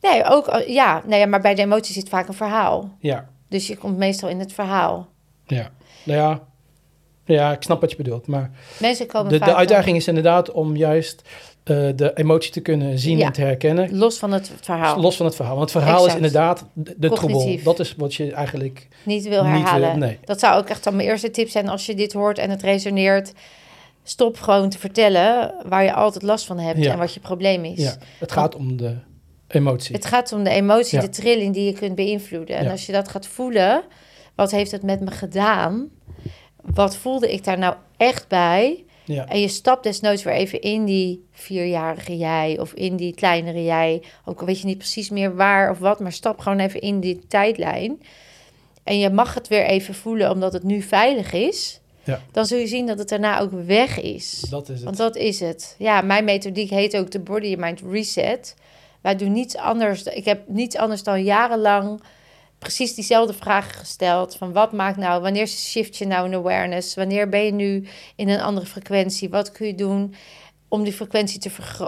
[0.00, 2.96] nee, ook, al- ja, nee, maar bij de emotie zit vaak een verhaal.
[3.00, 5.08] Ja, Dus je komt meestal in het verhaal.
[5.46, 5.70] ja.
[6.04, 6.42] Nou ja,
[7.32, 8.26] ja, ik snap wat je bedoelt.
[8.26, 11.22] Maar Mensen komen de, de uitdaging is inderdaad om juist
[11.64, 13.26] eh, de emotie te kunnen zien Ja.
[13.26, 13.96] en te herkennen.
[13.96, 15.00] los van het verhaal.
[15.00, 15.56] Los van het verhaal.
[15.56, 16.20] Want het verhaal Exact.
[16.20, 17.58] is inderdaad de, de troebel.
[17.64, 19.88] Dat is wat je eigenlijk niet wil niet herhalen.
[19.90, 19.98] wil.
[19.98, 20.18] Nee.
[20.24, 22.62] Dat zou ook echt dan mijn eerste tip zijn als je dit hoort en het
[22.62, 23.32] resoneert.
[24.04, 26.92] Stop gewoon te vertellen waar je altijd last van hebt Ja.
[26.92, 27.82] en wat je probleem is.
[27.82, 28.94] Ja, het gaat om de
[29.48, 29.94] emotie.
[29.94, 32.56] Het gaat om de emotie, de trilling die je kunt beïnvloeden.
[32.56, 33.82] En als je dat gaat voelen,
[34.34, 35.88] wat heeft het met me gedaan?
[36.62, 38.84] Wat voelde ik daar nou echt bij?
[39.04, 43.64] Ja, En je stapt desnoods weer even in die vierjarige jij of in die kleinere
[43.64, 44.02] jij.
[44.24, 47.00] Ook al weet je niet precies meer waar of wat, maar stap gewoon even in
[47.00, 48.02] die tijdlijn.
[48.84, 51.80] En je mag het weer even voelen omdat het nu veilig is.
[52.04, 52.20] Ja.
[52.32, 54.44] Dan zul je zien dat het daarna ook weg is.
[54.50, 54.84] dat is het.
[54.84, 55.74] Want dat is het.
[55.78, 58.54] Ja, mijn methodiek heet ook de Body Mind Reset.
[59.00, 60.02] Wij doen niets anders.
[60.02, 62.00] Ik heb niets anders dan jarenlang
[62.62, 64.36] precies diezelfde vragen gesteld.
[64.36, 66.94] Van wat maakt nou, wanneer shift je nou een awareness?
[66.94, 69.30] Wanneer ben je nu in een andere frequentie?
[69.30, 70.14] Wat kun je doen
[70.68, 71.40] om die frequentie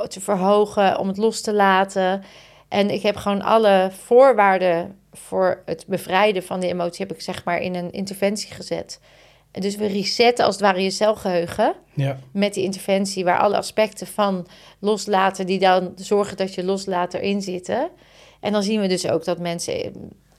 [0.08, 2.22] te, verhogen, om het los te laten?
[2.68, 7.06] En ik heb gewoon alle voorwaarden voor het bevrijden van die emotie...
[7.06, 9.00] heb ik zeg maar in een interventie gezet.
[9.50, 13.56] En dus we resetten als het ware je celgeheugen Ja, met die interventie, waar alle
[13.56, 14.46] aspecten van
[14.78, 17.90] loslaten, die dan zorgen dat je loslaat erin zitten.
[18.40, 19.92] En dan zien we dus ook dat mensen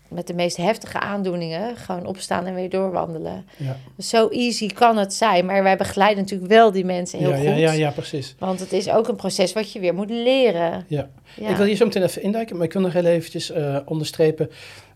[0.07, 3.45] met de meest heftige aandoeningen gewoon opstaan en weer doorwandelen.
[3.57, 3.77] ja.
[3.97, 7.45] Zo easy kan het zijn, maar wij begeleiden natuurlijk wel die mensen heel ja, goed.
[7.45, 8.35] ja, ja, ja, precies.
[8.39, 10.85] Want het is ook een proces wat je weer moet leren.
[10.87, 11.09] Ja.
[11.35, 11.49] Ja.
[11.49, 14.49] Ik wil hier zo meteen even induiken, maar ik wil nog heel eventjes eh, onderstrepen.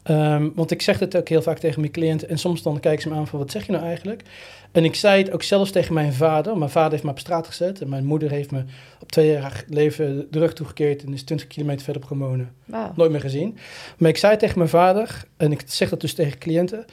[0.03, 2.29] Ehm, want ik zeg het ook heel vaak tegen mijn cliënten.
[2.29, 4.23] En soms dan kijken ze me aan van, wat zeg je nou eigenlijk?
[4.71, 6.57] En ik zei het ook zelfs tegen mijn vader.
[6.57, 7.81] Mijn vader heeft me op straat gezet.
[7.81, 8.63] En mijn moeder heeft me
[8.99, 11.03] op twee jaar leven de rug toegekeerd.
[11.03, 12.51] En is 20 kilometer verder op gaan wonen.
[12.65, 12.91] Wauw.
[12.95, 13.57] Nooit meer gezien.
[13.97, 16.85] Maar ik zei tegen mijn vader, en ik zeg dat dus tegen cliënten.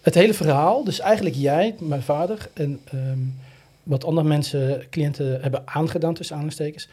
[0.00, 2.48] Het hele verhaal, dus eigenlijk jij, mijn vader...
[2.52, 3.18] en ehm,
[3.82, 6.88] wat andere mensen, cliënten hebben aangedaan tussen aanhalingstekens...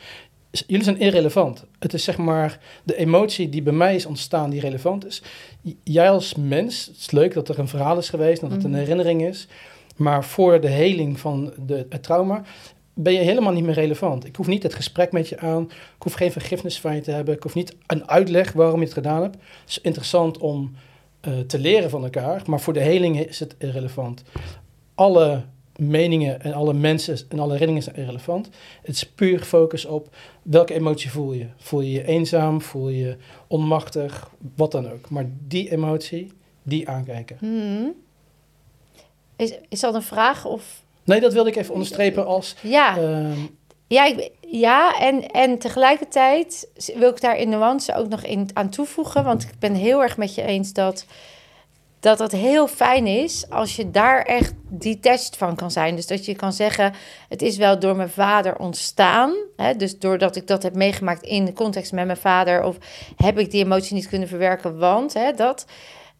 [0.52, 1.66] is- Jullie zijn irrelevant.
[1.80, 5.22] Het is zeg maar de emotie die bij mij is ontstaan die relevant is.
[5.84, 8.70] Jij als mens, het is leuk dat er een verhaal is geweest, dat het een
[8.70, 8.80] Mhm.
[8.80, 9.48] herinnering is.
[9.96, 12.44] Maar voor de heling van de, het trauma
[12.94, 14.26] ben je helemaal niet meer relevant.
[14.26, 15.64] Ik hoef niet het gesprek met je aan.
[15.72, 17.36] Ik hoef geen vergiffenis van je te hebben.
[17.36, 19.36] Ik hoef niet een uitleg waarom je het gedaan hebt.
[19.36, 20.76] Het is interessant om
[21.20, 22.42] eh, te leren van elkaar.
[22.46, 24.24] Maar voor de heling is het irrelevant.
[24.96, 25.44] Alle
[25.76, 28.50] meningen en alle mensen en alle herinneringen zijn irrelevant.
[28.82, 31.48] Het is puur gefocust op welke emotie voel je.
[31.58, 32.62] Voel je je eenzaam?
[32.62, 34.32] Voel je je onmachtig?
[34.56, 35.10] Wat dan ook.
[35.10, 36.32] Maar die emotie,
[36.64, 37.38] die aankijken.
[37.40, 37.94] Hmm.
[39.36, 40.64] Is, is dat een vraag of...
[41.04, 42.56] Nee, dat wilde ik even onderstrepen als...
[42.62, 43.40] Ja, ehm,
[43.88, 48.70] ja, ik, ja en, en tegelijkertijd wil ik daar in nuance ook nog in, aan
[48.70, 49.24] toevoegen.
[49.24, 51.06] Want ik ben heel erg met je eens dat,
[52.00, 55.96] dat het heel fijn is als je daar echt detached van kan zijn.
[55.96, 56.94] Dus dat je kan zeggen,
[57.30, 59.34] het is wel door mijn vader ontstaan.
[59.56, 62.64] Hè, dus doordat ik dat heb meegemaakt in de context met mijn vader.
[62.64, 62.78] Of
[63.16, 65.66] heb ik die emotie niet kunnen verwerken, want hè, dat...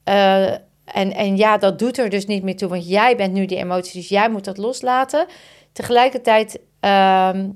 [0.04, 0.54] eh,
[0.94, 3.58] en, en ja, dat doet er dus niet meer toe, want jij bent nu die
[3.58, 5.26] emotie, dus jij moet dat loslaten.
[5.72, 7.50] Tegelijkertijd ehm,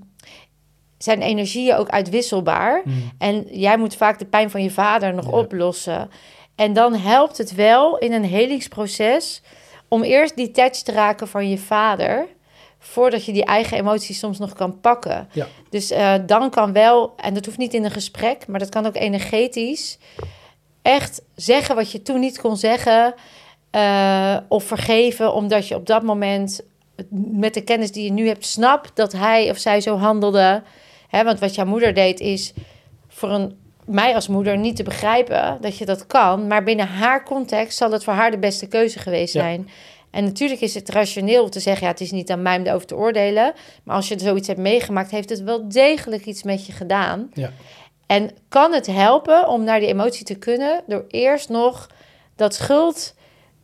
[0.97, 2.81] zijn energieën ook uitwisselbaar.
[2.83, 5.31] hmm, En jij moet vaak de pijn van je vader nog Ja.
[5.37, 6.09] oplossen.
[6.55, 9.41] En dan helpt het wel in een helingsproces
[9.87, 12.27] om eerst detached te raken van je vader.
[12.79, 15.27] Voordat je die eigen emoties soms nog kan pakken.
[15.31, 15.47] Ja.
[15.69, 18.85] Dus eh, dan kan wel, en dat hoeft niet in een gesprek, maar dat kan
[18.85, 19.97] ook energetisch.
[20.87, 23.13] Echt zeggen wat je toen niet kon zeggen.
[23.71, 26.61] eh, of vergeven, omdat je op dat moment
[27.11, 30.63] met de kennis die je nu hebt snapt dat hij of zij zo handelde.
[31.07, 32.53] Hè, want wat jouw moeder deed is
[33.07, 36.47] voor een, mij als moeder niet te begrijpen dat je dat kan.
[36.47, 39.41] Maar binnen haar context zal het voor haar de beste keuze geweest Ja.
[39.41, 39.69] zijn.
[40.11, 42.87] En natuurlijk is het rationeel te zeggen, ja, het is niet aan mij om erover
[42.87, 43.53] te oordelen.
[43.83, 47.29] Maar als je zoiets hebt meegemaakt, heeft het wel degelijk iets met je gedaan.
[47.33, 47.51] Ja.
[48.07, 51.87] En kan het helpen om naar die emotie te kunnen door eerst nog
[52.35, 53.13] dat schuld,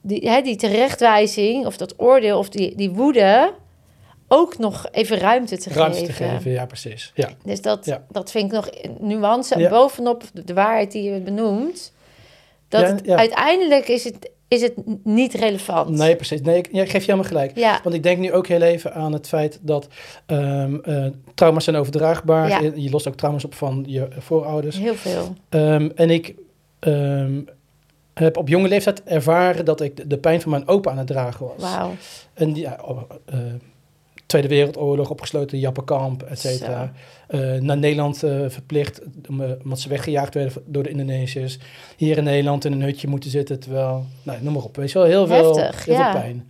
[0.01, 3.53] die, hè, die terechtwijzing of dat oordeel of die, die woede
[4.27, 6.13] ook nog even ruimte te ruimte geven.
[6.15, 7.11] te geven, ja, precies.
[7.15, 7.29] Ja.
[7.43, 8.03] Dus dat, Ja.
[8.09, 9.69] dat vind ik nog nuance Ja.
[9.69, 11.93] bovenop de, de waarheid die je benoemt.
[12.67, 13.15] Dat ja.
[13.17, 15.89] uiteindelijk is het, is het niet relevant.
[15.89, 16.41] Nee, precies.
[16.41, 17.57] Nee, ik, ja, ik geef je helemaal gelijk.
[17.57, 19.87] Ja, Want ik denk nu ook heel even aan het feit dat
[20.25, 22.47] ehm, eh, trauma's zijn overdraagbaar.
[22.47, 22.59] Ja.
[22.59, 24.77] Je, je lost ook trauma's op van je voorouders.
[24.77, 25.33] heel veel.
[25.49, 26.35] Ehm, en ik
[26.79, 27.41] ehm,
[28.13, 31.07] heb op jonge leeftijd ervaren dat ik de, de pijn van mijn opa aan het
[31.07, 31.71] dragen was.
[31.71, 31.91] Wauw.
[32.33, 33.37] En ja, op, eh,
[34.33, 36.91] Tweede Wereldoorlog, opgesloten Jappenkamp, et cetera.
[37.27, 41.57] Eh, naar Nederland eh, verplicht, eh, omdat ze weggejaagd werden door de Indonesiërs.
[41.97, 44.97] Hier in Nederland in een hutje moeten zitten, terwijl, nou, noem maar op, weet je
[44.99, 46.11] wel, heel veel, heel ja.
[46.11, 46.49] veel pijn.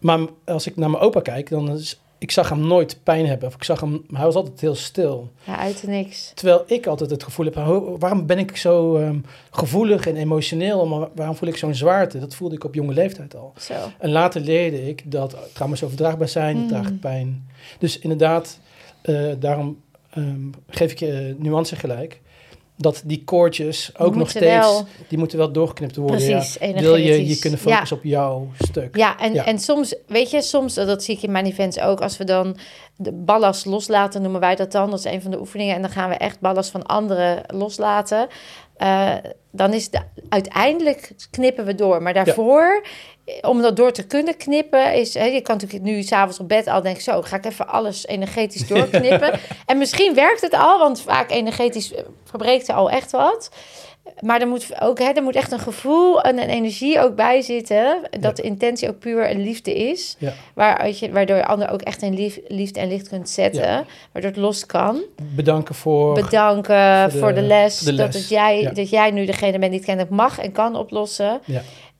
[0.00, 3.48] Maar als ik naar mijn opa kijk, dan is, ik zag hem nooit pijn hebben.
[3.48, 5.30] Of ik zag hem, hij was altijd heel stil.
[5.44, 6.32] Ja, uit niks.
[6.34, 7.54] Terwijl ik altijd het gevoel heb,
[7.98, 9.18] waarom ben ik zo ehm,
[9.50, 12.18] gevoelig en emotioneel, maar waarom voel ik zo'n zwaarte?
[12.18, 13.52] Dat voelde ik op jonge leeftijd al.
[13.60, 13.74] Zo.
[13.98, 16.68] En later leerde ik dat trauma's overdraagbaar zijn, Mm.
[16.68, 17.48] draagt pijn.
[17.78, 18.58] Dus inderdaad,
[19.02, 19.80] eh, daarom
[20.10, 22.20] ehm, geef ik je nuance gelijk.
[22.82, 26.16] Dat die koordjes ook nog steeds, wel- die moeten wel doorgeknipt worden.
[26.16, 26.72] Precies, ja.
[26.72, 27.70] Wil je je kunnen Ja.
[27.74, 28.96] focussen op jouw stuk.
[28.96, 29.44] Ja, en, Ja.
[29.46, 32.56] en soms, weet je, soms, dat zie ik in mijn events ook, als we dan
[32.96, 35.90] de ballast loslaten, noemen wij dat dan, dat is een van de oefeningen, en dan
[35.90, 38.26] gaan we echt ballast van anderen loslaten,
[38.76, 39.14] eh,
[39.50, 42.02] dan is de, uiteindelijk knippen we door.
[42.02, 42.86] Maar daarvoor,
[43.40, 46.66] om dat door te kunnen knippen, is, hè, je kan natuurlijk nu s'avonds op bed
[46.66, 49.32] al denken, zo, ga ik even alles energetisch doorknippen.
[49.66, 53.50] en misschien werkt het al, want vaak energetisch eh, verbreekt er al echt wat.
[54.20, 57.40] Maar er moet ook hè, er moet echt een gevoel en een energie ook bij
[57.42, 58.00] zitten.
[58.20, 60.16] Dat de intentie ook puur en liefde is.
[60.18, 60.32] Ja.
[60.54, 63.62] Waar je, waardoor je ander ook echt in lief, liefde en licht kunt zetten.
[63.62, 63.84] Ja.
[64.12, 65.02] Waardoor het los kan.
[65.34, 66.14] Bedanken voor...
[66.14, 67.78] Bedanken voor voor de- de, les.
[67.78, 71.40] Dat, het jij, dat jij nu degene bent die het kennelijk mag en kan oplossen.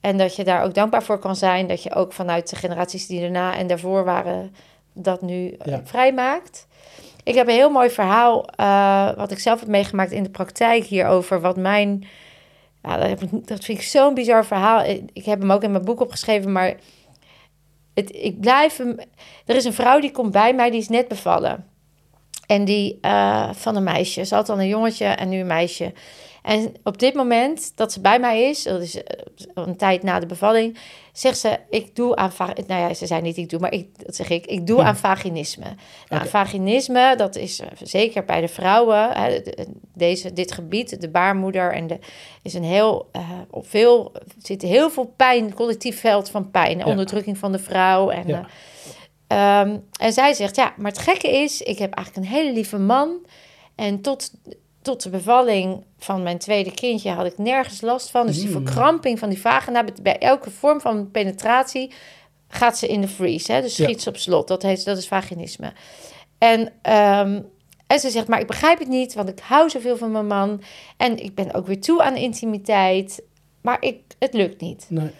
[0.02, 1.66] En dat je daar ook dankbaar voor kan zijn.
[1.66, 4.54] Dat je ook vanuit de generaties die erna en daarvoor waren,
[4.92, 5.80] dat nu eh, Ja.
[5.84, 6.66] vrijmaakt.
[7.24, 10.84] Ik heb een heel mooi verhaal, eh, wat ik zelf heb meegemaakt in de praktijk
[10.84, 11.40] hierover.
[11.40, 12.04] Wat mijn,
[12.82, 12.96] ja,
[13.44, 14.84] dat, vind ik zo'n bizar verhaal.
[14.84, 16.74] Ik ik heb hem ook in mijn boek opgeschreven, maar
[17.94, 18.96] het, ik blijf hem.
[19.46, 21.66] Er is een vrouw die komt bij mij, die is net bevallen.
[22.46, 24.24] En die eh, van een meisje.
[24.24, 25.92] Ze had al een jongetje en nu een meisje.
[26.42, 29.18] En op dit moment dat ze bij mij is, dat is eh,
[29.54, 30.78] een tijd na de bevalling,
[31.12, 32.32] zegt ze: Ik doe aan.
[32.66, 34.46] Nou ja, ze zei niet ik doe, maar ik, dat zeg ik.
[34.46, 35.64] Ik doe aan vaginisme.
[36.08, 39.10] Nou, vaginisme, dat is eh, zeker bij de vrouwen.
[39.94, 41.98] Deze, dit gebied, de baarmoeder, en de,
[42.42, 43.10] is een heel.
[43.50, 46.78] op veel, zit heel veel pijn, collectief veld van pijn.
[46.78, 46.84] Ja.
[46.84, 48.10] Onderdrukking van de vrouw.
[48.10, 48.46] En, Ja.
[49.26, 52.52] eh, ehm, en zij zegt: Ja, maar het gekke is, ik heb eigenlijk een hele
[52.52, 53.26] lieve man.
[53.74, 54.32] En tot,
[54.82, 58.26] tot de bevalling van mijn tweede kindje had ik nergens last van.
[58.26, 61.92] Dus die verkramping van die vagina, bij- elke vorm van penetratie
[62.48, 63.52] gaat ze in de freeze.
[63.52, 63.60] Hè?
[63.60, 64.48] Dus schiet ze op slot.
[64.48, 65.72] Dat, heet, dat is vaginisme.
[66.38, 67.40] En, ehm,
[67.86, 70.62] en ze zegt, maar ik begrijp het niet, want ik hou zoveel van mijn man.
[70.96, 73.22] En ik ben ook weer toe aan intimiteit.
[73.60, 74.86] Maar ik, het lukt niet.
[74.88, 75.10] Nee.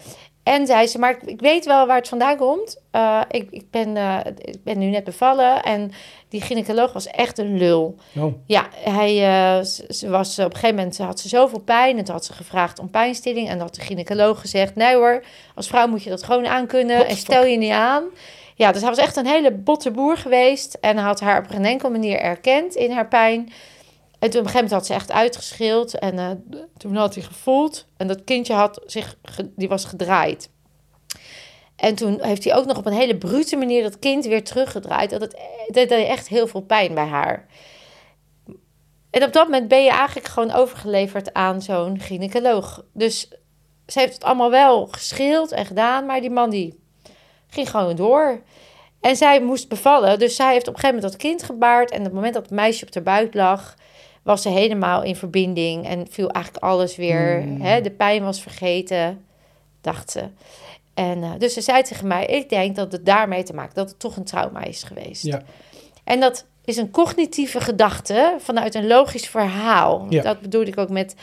[0.43, 2.81] En zei ze, maar ik, ik weet wel waar het vandaan komt.
[2.91, 5.93] Eh, ik, ik, ben, eh, ik ben nu net bevallen en
[6.29, 7.97] die gynaecoloog was echt een lul.
[8.19, 12.05] Oh, Ja, hij, eh, ze, was op een gegeven moment had ze zoveel pijn en
[12.05, 15.25] toen had ze gevraagd om pijnstilling en dan had de gynaecoloog gezegd: nee hoor,
[15.55, 18.05] als vrouw moet je dat gewoon aankunnen What en stel je niet aan.
[18.55, 21.65] Ja, dus hij was echt een hele botte boer geweest en had haar op geen
[21.65, 23.53] enkele manier erkend in haar pijn.
[24.23, 26.31] En toen op een gegeven moment had ze echt uitgeschild en eh,
[26.77, 29.17] toen had hij gevoeld en dat kindje had zich,
[29.57, 30.51] die was gedraaid.
[31.77, 35.11] En toen heeft hij ook nog op een hele brute manier dat kind weer teruggedraaid.
[35.11, 35.37] Dat, het,
[35.73, 37.47] deed echt heel veel pijn bij haar.
[39.11, 42.85] En op dat moment ben je eigenlijk gewoon overgeleverd aan zo'n gynaecoloog.
[42.93, 43.29] Dus
[43.87, 46.81] ze heeft het allemaal wel geschild en gedaan, maar die man die
[47.49, 48.43] ging gewoon door.
[49.01, 51.91] En zij moest bevallen, dus zij heeft op een gegeven moment dat kind gebaard.
[51.91, 53.75] En op het moment dat het meisje op de buik lag,
[54.23, 55.87] was ze helemaal in verbinding.
[55.87, 57.61] En viel eigenlijk alles weer, Hmm.
[57.61, 59.25] hè, de pijn was vergeten,
[59.81, 60.23] dacht ze.
[60.95, 63.89] En, eh, dus ze zei tegen mij, ik denk dat het daarmee te maken, dat
[63.89, 65.23] het toch een trauma is geweest.
[65.25, 65.43] ja.
[66.05, 70.07] En dat is een cognitieve gedachte vanuit een logisch verhaal.
[70.09, 70.23] Ja.
[70.23, 71.15] Dat bedoel ik ook met.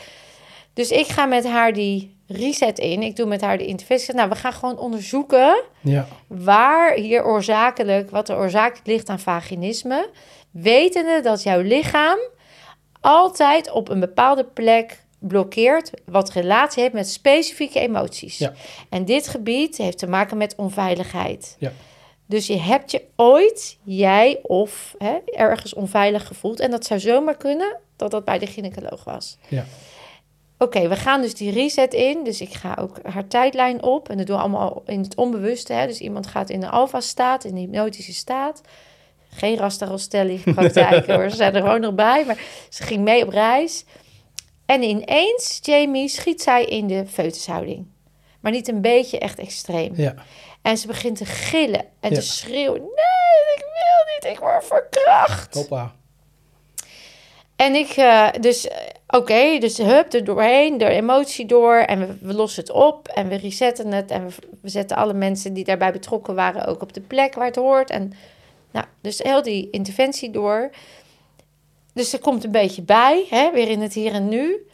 [0.74, 3.02] Dus ik ga met haar die reset in.
[3.02, 4.14] Ik doe met haar de interventie.
[4.14, 6.06] Nou, we gaan gewoon onderzoeken Ja.
[6.26, 10.08] waar hier oorzakelijk, wat er oorzakelijk ligt aan vaginisme.
[10.50, 12.18] Wetende dat jouw lichaam
[13.00, 18.38] altijd op een bepaalde plek blokkeert wat relatie heeft met specifieke emoties.
[18.38, 18.52] Ja.
[18.88, 21.56] En dit gebied heeft te maken met onveiligheid.
[21.58, 21.72] Ja.
[22.26, 26.60] Dus je hebt je ooit, jij of hè, ergens onveilig gevoeld.
[26.60, 29.38] En dat zou zomaar kunnen dat dat bij de gynaecoloog was.
[29.48, 29.64] Ja.
[30.58, 32.24] Oké, we gaan dus die reset in.
[32.24, 34.08] Dus ik ga ook haar tijdlijn op.
[34.08, 35.72] En dat doen we allemaal in het onbewuste.
[35.72, 35.86] Hè?
[35.86, 38.60] Dus iemand gaat in de alfa-staat, in de hypnotische staat.
[39.34, 41.30] Geen Rasta Rostelli praktijk hoor.
[41.30, 42.24] Ze zijn er gewoon nog bij.
[42.24, 43.84] Maar ze ging mee op reis.
[44.66, 47.86] En ineens, Jamie, schiet zij in de foetushouding.
[48.40, 49.92] Maar niet een beetje, echt extreem.
[49.96, 50.14] Ja.
[50.62, 52.16] En ze begint te gillen en Ja.
[52.16, 52.80] te schreeuwen.
[52.80, 55.54] Nee, ik wil niet, ik word verkracht.
[55.54, 55.92] Hoppa.
[57.56, 58.76] En ik, eh, dus eh,
[59.08, 61.76] oké, dus hup, er doorheen, de emotie door.
[61.76, 64.10] En we, we lossen het op en we resetten het.
[64.10, 67.46] En we, we zetten alle mensen die daarbij betrokken waren ook op de plek waar
[67.46, 67.90] het hoort.
[67.90, 68.12] En
[68.72, 70.70] nou, dus heel die interventie door.
[71.94, 74.66] Dus er komt een beetje bij, hè, weer in het hier en nu.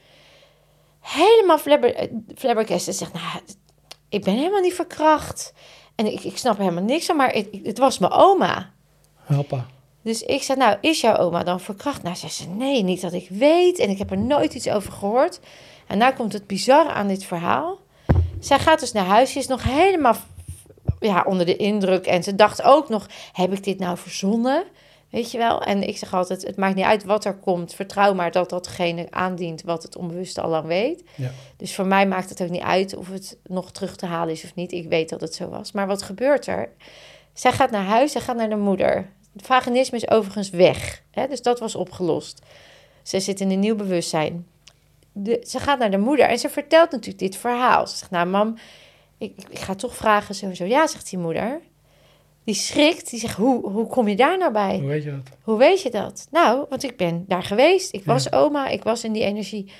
[1.00, 2.96] Helemaal flabber, eh, flabbergasted.
[2.96, 3.40] Zegt, nou,
[4.08, 5.52] ik ben helemaal niet verkracht.
[5.94, 8.70] En ik, ik snap helemaal niks van, maar het, het was mijn oma.
[9.14, 9.66] Hoppa.
[10.02, 12.02] Dus ik zei, nou, is jouw oma dan verkracht?
[12.02, 13.78] Nou, zei ze, nee, niet dat ik weet.
[13.78, 15.40] En ik heb er nooit iets over gehoord.
[15.86, 17.78] En nou komt het bizarre aan dit verhaal.
[18.40, 19.32] Zij gaat dus naar huis.
[19.32, 20.16] Ze is nog helemaal
[21.06, 22.06] ja, onder de indruk.
[22.06, 24.64] En ze dacht ook nog, heb ik dit nou verzonnen?
[25.10, 25.62] Weet je wel?
[25.62, 27.74] En ik zeg altijd, het maakt niet uit wat er komt.
[27.74, 31.02] Vertrouw maar dat datgene aandient wat het onbewuste al lang weet.
[31.14, 31.30] Ja.
[31.56, 34.44] Dus voor mij maakt het ook niet uit of het nog terug te halen is
[34.44, 34.72] of niet.
[34.72, 35.72] Ik weet dat het zo was.
[35.72, 36.68] Maar wat gebeurt er?
[37.32, 39.10] Zij gaat naar huis, zij gaat naar de moeder.
[39.32, 41.02] Het vaginisme is overigens weg.
[41.10, 41.26] Hè?
[41.26, 42.42] Dus dat was opgelost.
[43.02, 44.46] Ze zit in een nieuw bewustzijn.
[45.12, 47.86] De, ze gaat naar de moeder en ze vertelt natuurlijk dit verhaal.
[47.86, 48.58] Ze zegt, nou mam,
[49.18, 50.64] ik, ik, ga toch vragen sowieso.
[50.64, 51.60] Ja, zegt die moeder.
[52.44, 54.78] Die schrikt, die zegt, hoe, hoe kom je daar nou bij?
[54.78, 55.36] Hoe weet je dat?
[55.42, 56.26] Hoe weet je dat?
[56.30, 57.94] Nou, want ik ben daar geweest.
[57.94, 58.12] Ik Ja.
[58.12, 59.70] was oma, ik was in die energie.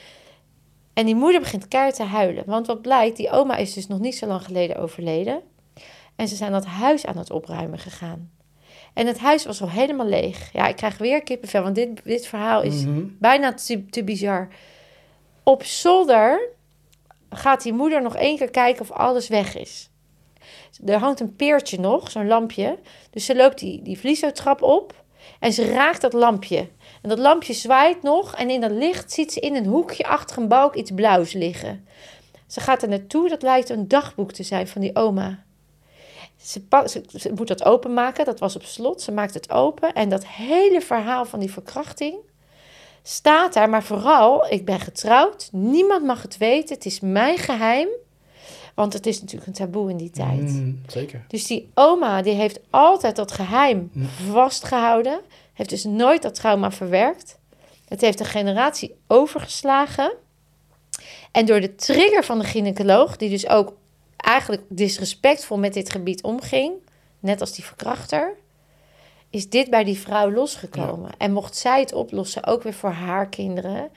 [0.94, 2.42] En die moeder begint keihard te huilen.
[2.46, 5.40] Want wat blijkt, die oma is dus nog niet zo lang geleden overleden.
[6.16, 8.30] En ze zijn dat huis aan het opruimen gegaan.
[8.94, 10.52] En het huis was al helemaal leeg.
[10.52, 13.04] Ja, ik krijg weer kippenvel, want dit, dit verhaal is Mhm.
[13.18, 14.48] bijna te, te bizar.
[15.42, 16.48] Op zolder
[17.30, 19.90] gaat die moeder nog één keer kijken of alles weg is.
[20.84, 22.78] Er hangt een peertje nog, zo'n lampje.
[23.10, 25.04] Dus ze loopt die, die vliezotrap op
[25.40, 26.68] en ze raakt dat lampje.
[27.02, 30.38] En dat lampje zwaait nog en in dat licht ziet ze in een hoekje achter
[30.38, 31.86] een balk iets blauws liggen.
[32.46, 35.44] Ze gaat er naartoe, dat lijkt een dagboek te zijn van die oma.
[36.36, 39.02] Ze, moet dat openmaken, dat was op slot.
[39.02, 42.16] Ze maakt het open en dat hele verhaal van die verkrachting
[43.08, 43.68] staat daar.
[43.70, 47.88] Maar vooral, ik ben getrouwd, niemand mag het weten, het is mijn geheim.
[48.74, 50.40] Want het is natuurlijk een taboe in die tijd.
[50.40, 51.24] Mm, zeker.
[51.28, 54.06] Dus die oma die heeft altijd dat geheim Mm.
[54.32, 55.20] vastgehouden.
[55.52, 57.38] Heeft dus nooit dat trauma verwerkt.
[57.88, 60.12] Het heeft een generatie overgeslagen.
[61.32, 63.74] En door de trigger van de gynaecoloog, die dus ook
[64.16, 66.72] eigenlijk disrespectvol met dit gebied omging,
[67.20, 68.36] net als die verkrachter,
[69.30, 71.10] is dit bij die vrouw losgekomen.
[71.18, 73.88] En mocht zij het oplossen, ook weer voor haar kinderen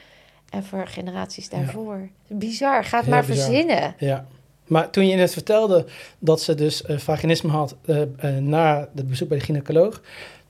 [0.49, 2.09] en voor generaties daarvoor.
[2.27, 3.45] Bizar, ga het Heel maar bizar.
[3.45, 3.95] verzinnen.
[3.97, 4.25] Ja.
[4.67, 5.85] Maar toen je net vertelde
[6.19, 8.07] dat ze dus eh, vaginisme had eh, eh,
[8.43, 10.01] na het bezoek bij de gynaecoloog,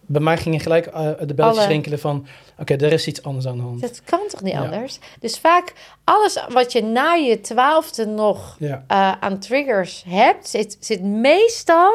[0.05, 0.86] bij mij gingen gelijk
[1.25, 2.27] de belletjes Alle- rinkelen van,
[2.59, 3.82] oké, er is iets anders aan de hand.
[3.82, 4.61] Dat kan toch niet Ja.
[4.61, 4.99] anders?
[5.19, 5.73] Dus vaak
[6.03, 8.84] alles wat je na je twaalfde nog Ja,
[9.19, 11.91] aan triggers hebt, zit, zit meestal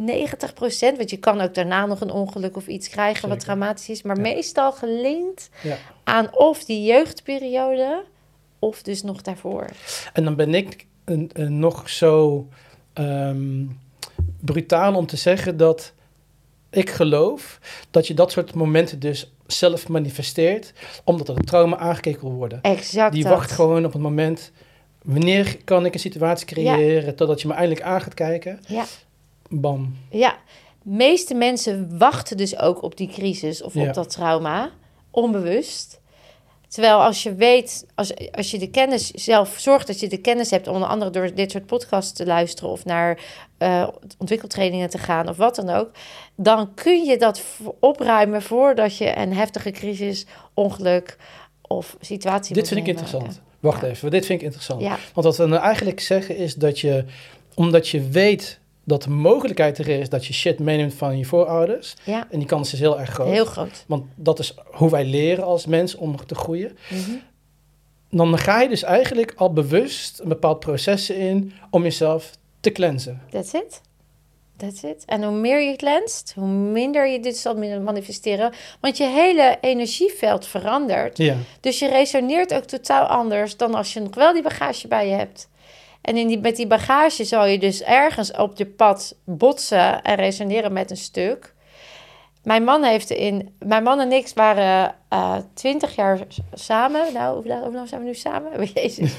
[0.00, 3.44] 90% want je kan ook daarna nog een ongeluk of iets krijgen wat Zeker.
[3.56, 4.22] traumatisch is, maar Ja.
[4.22, 5.76] meestal gelinkt ja.
[6.04, 8.04] aan of die jeugdperiode
[8.58, 9.66] of dus nog daarvoor.
[10.12, 12.46] En dan ben ik een, een nog zo
[12.92, 13.64] ehm,
[14.40, 15.92] brutaal om te zeggen dat
[16.70, 17.58] ik geloof
[17.90, 20.72] dat je dat soort momenten dus zelf manifesteert,
[21.04, 22.58] omdat er een trauma aangekeken wil worden.
[22.62, 23.32] Exact Die dat.
[23.32, 24.50] wacht gewoon op het moment,
[25.02, 28.60] wanneer kan ik een situatie creëren, totdat je me eindelijk aan gaat kijken.
[28.66, 28.84] Ja.
[29.50, 29.96] Bam.
[30.10, 30.36] Ja,
[30.82, 33.88] de meeste mensen wachten dus ook op die crisis of Ja.
[33.88, 34.70] op dat trauma,
[35.10, 36.00] onbewust.
[36.68, 40.50] Terwijl als je weet, als, als je de kennis zelf zorgt dat je de kennis
[40.50, 43.18] hebt, onder andere door dit soort podcasts te luisteren of naar
[43.58, 43.88] eh,
[44.18, 45.90] ontwikkeltrainingen te gaan of wat dan ook,
[46.36, 47.42] dan kun je dat
[47.80, 51.16] opruimen voordat je een heftige crisis, ongeluk
[51.62, 53.40] of situatie Dit vind ik interessant.
[53.60, 53.88] Wacht Ja.
[53.88, 54.80] even, dit vind ik interessant.
[54.80, 57.04] Ja, Want wat we nou eigenlijk zeggen is dat je,
[57.54, 61.94] omdat je weet dat de mogelijkheid er is dat je shit meeneemt van je voorouders,
[62.04, 63.28] ja, en die kans is heel erg groot.
[63.28, 63.84] heel groot.
[63.86, 66.76] Want dat is hoe wij leren als mens om te groeien.
[66.90, 67.16] Mhm.
[68.10, 72.30] Dan ga je dus eigenlijk al bewust een bepaald proces in om jezelf
[72.60, 73.22] te cleansen.
[73.30, 73.80] That's it.
[74.56, 75.04] That's it.
[75.06, 78.52] En hoe meer je cleanst, hoe minder je dit zal manifesteren.
[78.80, 81.18] Want je hele energieveld verandert.
[81.18, 85.08] Ja, Dus je resoneert ook totaal anders dan als je nog wel die bagage bij
[85.08, 85.48] je hebt.
[86.06, 90.72] En die, met die bagage zal je dus ergens op je pad botsen en resoneren
[90.72, 91.54] met een stuk.
[92.42, 94.94] Mijn man, heeft in, mijn man en ik waren
[95.54, 97.12] twintig jaar s- samen.
[97.12, 98.50] Nou, hoe lang, zijn we nu samen?
[98.74, 99.16] Jezus.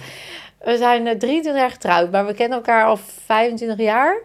[0.64, 4.18] We zijn eh, 23 jaar getrouwd, maar we kennen elkaar al 25 jaar.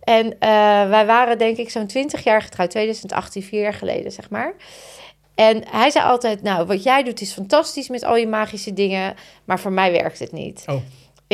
[0.00, 0.48] En eh,
[0.88, 4.54] wij waren denk ik zo'n 20 jaar getrouwd, 2018, vier jaar geleden zeg maar.
[5.34, 9.14] En hij zei altijd, nou, wat jij doet is fantastisch met al je magische dingen,
[9.44, 10.64] maar voor mij werkt het niet.
[10.66, 10.76] Oh.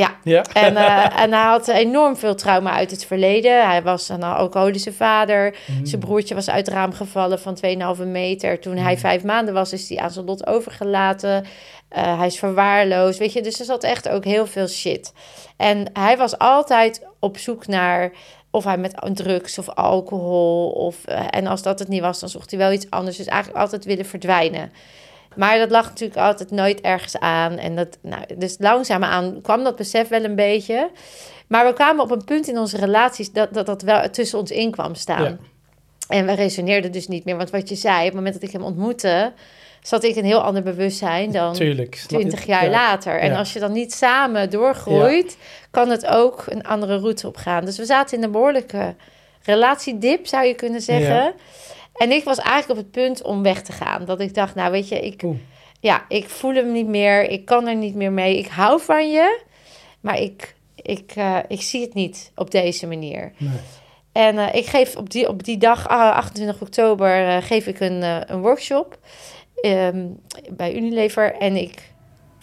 [0.00, 0.44] Ja, Ja.
[0.52, 3.66] en, eh, en hij had enorm veel trauma uit het verleden.
[3.66, 5.56] Hij was een alcoholische vader.
[5.66, 5.86] Mm.
[5.86, 8.60] Zijn broertje was uit het raam gevallen van 2,5 meter.
[8.60, 8.82] Toen Mm.
[8.82, 11.44] hij vijf maanden was, is hij aan zijn lot overgelaten.
[11.88, 13.42] Eh, hij is verwaarloosd, weet je.
[13.42, 15.12] Dus er zat echt ook heel veel shit.
[15.56, 18.10] En hij was altijd op zoek naar
[18.50, 20.70] of hij met drugs of alcohol...
[20.70, 23.16] Of, eh, en als dat het niet was, dan zocht hij wel iets anders.
[23.16, 24.72] Dus eigenlijk altijd willen verdwijnen.
[25.36, 27.58] Maar dat lag natuurlijk altijd nooit ergens aan.
[27.58, 30.90] En dat, nou, dus langzaamaan kwam dat besef wel een beetje.
[31.46, 34.50] Maar we kwamen op een punt in onze relaties dat dat, dat wel tussen ons
[34.50, 35.22] in kwam staan.
[35.24, 35.36] Ja.
[36.08, 37.36] En we resoneerden dus niet meer.
[37.36, 39.32] Want wat je zei, op het moment dat ik hem ontmoette,
[39.82, 41.94] zat ik een heel ander bewustzijn dan Tuurlijk.
[41.94, 42.70] 20 jaar Ja.
[42.70, 43.20] later.
[43.20, 43.38] En Ja.
[43.38, 45.36] als je dan niet samen doorgroeit,
[45.70, 47.64] kan het ook een andere route op gaan.
[47.64, 48.94] Dus we zaten in een behoorlijke
[49.42, 51.32] relatiedip, zou je kunnen zeggen.
[51.96, 54.04] En ik was eigenlijk op het punt om weg te gaan.
[54.04, 55.36] Dat ik dacht, nou weet je, ik, Oeh.
[55.80, 57.30] ja, ik voel hem niet meer.
[57.30, 58.38] Ik kan er niet meer mee.
[58.38, 59.40] Ik hou van je,
[60.00, 63.32] maar ik, ik, eh, ik zie het niet op deze manier.
[63.36, 63.58] Nee.
[64.12, 67.80] En eh, ik geef op die, op die dag, ah, 28 oktober, eh, geef ik
[67.80, 68.98] een, een workshop
[69.60, 70.06] ehm,
[70.50, 71.34] bij Unilever.
[71.34, 71.92] En ik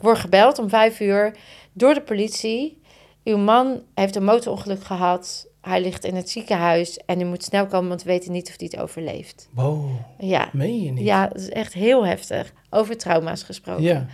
[0.01, 1.35] word gebeld om vijf uur
[1.73, 2.81] door de politie.
[3.23, 5.47] Uw man heeft een motorongeluk gehad.
[5.63, 8.53] Hij ligt in het ziekenhuis en u moet snel komen, want we weten niet of
[8.57, 9.47] hij het overleeft.
[9.53, 11.05] Wow, Ja, meen je niet?
[11.05, 12.53] ja dat is echt heel heftig.
[12.69, 13.83] Over trauma's gesproken.
[13.83, 14.05] Ja.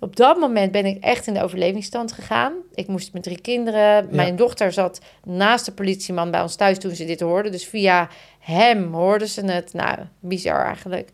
[0.00, 2.52] Op dat moment ben ik echt in de overlevingsstand gegaan.
[2.74, 4.08] Ik moest met drie kinderen.
[4.10, 7.52] Mijn dochter zat naast de politieman bij ons thuis toen ze dit hoorden.
[7.52, 9.72] Dus via hem hoorden ze het.
[9.72, 11.10] Nou, bizar eigenlijk.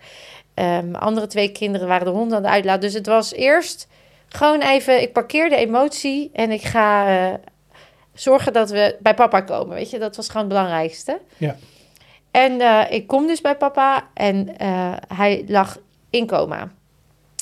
[0.54, 2.80] Ehm, andere twee kinderen waren de hond aan het uitlaten.
[2.80, 3.88] Dus het was eerst
[4.28, 5.02] gewoon even...
[5.02, 7.34] Ik parkeer de emotie en ik ga eh,
[8.14, 9.74] zorgen dat we bij papa komen.
[9.76, 11.20] Weet je, dat was gewoon het belangrijkste.
[11.36, 11.56] Ja.
[12.34, 15.78] En eh, ik kom dus bij papa en eh, hij lag
[16.10, 16.72] in coma.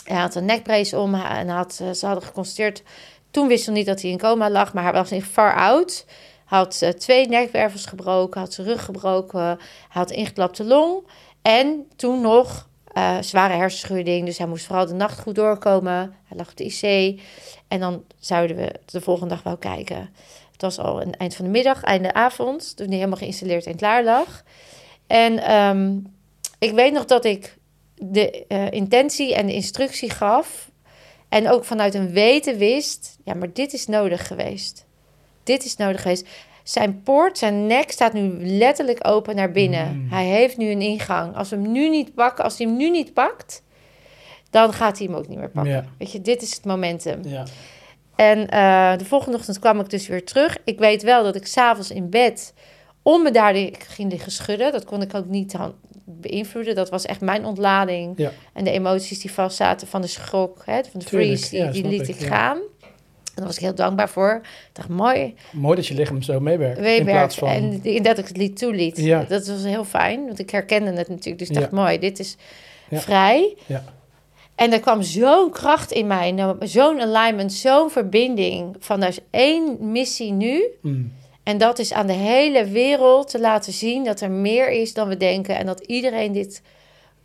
[0.04, 2.82] Hij had een nekbrace om en had, ze hadden geconstateerd...
[3.30, 6.06] Toen wisten ze niet dat hij in coma lag, maar hij was in far out.
[6.44, 9.58] Had eh, twee nekwervels gebroken, had zijn rug gebroken,
[9.88, 11.06] had ingeklapte long.
[11.42, 12.68] En toen nog
[13.20, 16.14] zware hersenschudding, dus hij moest vooral de nacht goed doorkomen.
[16.24, 17.20] Hij lag op de IC
[17.68, 20.10] en dan zouden we de volgende dag wel kijken.
[20.62, 23.76] Het was al een eind van de middag, einde avond, toen hij helemaal geïnstalleerd en
[23.76, 24.42] klaar lag.
[25.06, 25.98] En ehm,
[26.58, 27.56] ik weet nog dat ik
[27.94, 30.70] de eh, intentie en de instructie gaf.
[31.28, 34.86] En ook vanuit een weten wist, ja, maar dit is nodig geweest.
[35.42, 36.28] Dit is nodig geweest.
[36.62, 39.96] Zijn poort, zijn nek staat nu letterlijk open naar binnen.
[39.96, 40.10] Mm.
[40.10, 41.36] Hij heeft nu een ingang.
[41.36, 43.62] Als we hem nu niet pakken, als hij hem nu niet pakt,
[44.50, 45.72] dan gaat hij hem ook niet meer pakken.
[45.72, 45.84] Ja.
[45.98, 47.20] Weet je, dit is het momentum.
[47.24, 47.44] Ja.
[48.16, 50.56] En eh, de volgende ochtend kwam ik dus weer terug.
[50.64, 52.54] Ik weet wel dat ik s'avonds in bed
[53.02, 53.56] onbedaard
[53.88, 54.72] ging liggen schudden.
[54.72, 55.54] Dat kon ik ook niet
[56.04, 56.74] beïnvloeden.
[56.74, 58.12] Dat was echt mijn ontlading.
[58.16, 58.30] Ja.
[58.52, 61.70] En de emoties die vastzaten van de schok, hè, van de Tuurlijk, freeze, die, ja,
[61.70, 62.26] die snap liet ik, ja.
[62.26, 62.56] gaan.
[62.56, 64.40] En daar was ik heel dankbaar voor.
[64.42, 66.78] Ik dacht, mooi, Mooi dat je lichaam zo meewerkt.
[66.78, 67.48] in plaats van...
[67.48, 68.96] En dat ik het liet toeliet.
[68.96, 69.24] Ja.
[69.28, 71.38] Dat was heel fijn, want ik herkende het natuurlijk.
[71.38, 72.36] Dus ik dacht, mooi, dit is
[72.90, 73.56] vrij.
[73.66, 73.84] Ja.
[74.54, 79.18] En er kwam zo'n kracht in mij, nou, zo'n alignment, zo'n verbinding van er is
[79.30, 80.64] één missie nu.
[80.80, 81.12] Mm.
[81.42, 85.08] En dat is aan de hele wereld te laten zien dat er meer is dan
[85.08, 86.62] we denken en dat iedereen dit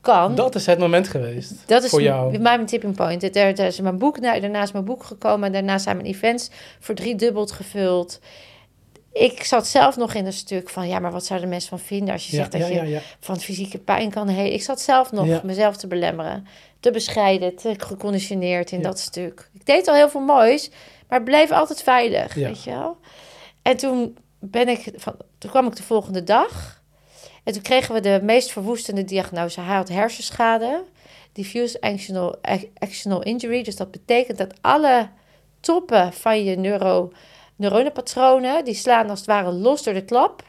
[0.01, 0.35] kan.
[0.35, 2.39] Dat is het moment geweest Dat is voor jou.
[2.39, 3.23] mijn tipping point.
[3.23, 5.45] Er, er is mijn boek, daarna is mijn boek gekomen.
[5.45, 6.49] En daarna zijn mijn events
[6.79, 8.19] voor drie dubbeld gevuld.
[9.19, 10.87] Ik zat zelf nog in een stuk van...
[10.87, 12.13] ja, maar wat zouden de mensen van vinden...
[12.13, 14.53] als je Ja, zegt dat ja, je van fysieke pijn kan helen.
[14.53, 16.47] Ik zat zelf nog mezelf te belemmeren.
[16.79, 19.49] Te bescheiden, te geconditioneerd in dat stuk.
[19.53, 20.69] Ik deed al heel veel moois,
[21.09, 22.47] maar bleef altijd veilig, Ja.
[22.47, 22.97] weet je wel.
[23.61, 26.81] En toen, ben ik van, toen kwam ik de volgende dag...
[27.43, 29.61] en toen kregen we de meest verwoestende diagnose.
[29.61, 30.83] Hij had hersenschade,
[31.33, 32.35] diffuse actional,
[32.77, 33.63] actional injury.
[33.63, 35.09] Dus dat betekent dat alle
[35.59, 37.11] toppen van je neuro,
[37.57, 38.65] neuronenpatronen...
[38.65, 40.43] die slaan als het ware los door de klap.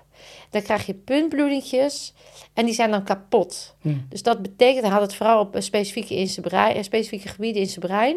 [0.50, 2.14] Dan krijg je puntbloedingjes
[2.54, 3.76] en die zijn dan kapot.
[3.80, 3.96] Hm.
[4.08, 7.68] Dus dat betekent, hij had het vooral op specifieke, in zijn brein, specifieke gebieden in
[7.68, 8.16] zijn brein.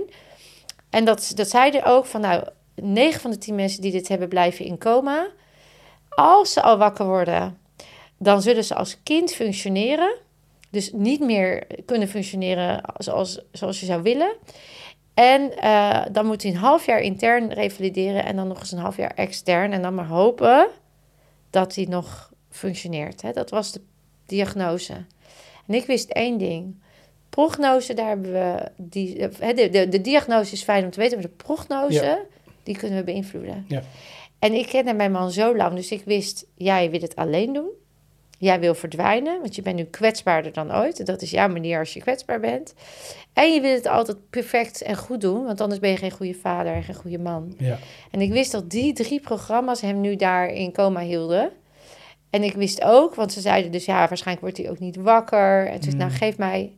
[0.89, 2.43] En dat, dat zeiden ook van, nou,
[2.75, 5.27] 9 van de 10 mensen die dit hebben blijven in coma.
[6.09, 7.57] Als ze al wakker worden,
[8.17, 10.15] dan zullen ze als kind functioneren.
[10.69, 14.33] Dus niet meer kunnen functioneren zoals, zoals je zou willen.
[15.22, 18.78] En eh, dan moet hij een half jaar intern revalideren en dan nog eens een
[18.78, 19.72] half jaar extern.
[19.72, 20.67] En dan maar hopen
[21.49, 23.22] dat hij nog functioneert.
[23.22, 23.32] Hè?
[23.32, 23.82] Dat was de
[24.26, 24.93] diagnose.
[25.67, 26.82] En ik wist één ding.
[27.30, 28.72] Prognose, daar hebben we...
[28.78, 32.19] Die, eh, de, de, de diagnose is fijn om te weten, maar de prognose, Ja.
[32.63, 33.65] die kunnen we beïnvloeden.
[33.67, 33.82] Ja.
[34.39, 37.69] En ik kende mijn man zo lang, dus ik wist, jij wil het alleen doen.
[38.41, 41.05] Jij wil verdwijnen, want je bent nu kwetsbaarder dan ooit.
[41.05, 42.73] Dat is jouw manier als je kwetsbaar bent.
[43.33, 46.33] En je wil het altijd perfect en goed doen, want anders ben je geen goede
[46.33, 47.53] vader en geen goede man.
[47.57, 47.77] Ja.
[48.11, 51.51] En ik wist dat die drie programma's hem nu daar in coma hielden.
[52.29, 55.67] En ik wist ook, want ze zeiden dus ja, waarschijnlijk wordt hij ook niet wakker.
[55.67, 56.17] En toen zei ik, nou Mm.
[56.17, 56.71] geef mij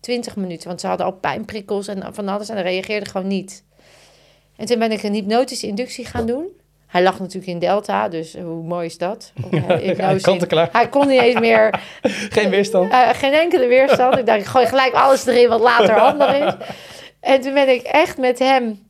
[0.00, 3.64] 20 minuten, want ze hadden al pijnprikkels en van alles en reageerde gewoon niet.
[4.56, 6.46] En toen ben ik een hypnotische inductie gaan doen.
[6.90, 9.32] Hij lag natuurlijk in Delta, dus hoe mooi is dat?
[9.50, 10.68] Kant en in- klaar.
[10.72, 11.80] Hij kon niet eens meer,
[12.36, 12.92] Geen weerstand.
[12.92, 14.18] eh, geen enkele weerstand.
[14.18, 16.54] Ik dacht, ik gooi gelijk alles erin wat later handig is.
[17.20, 18.86] En toen ben ik echt met hem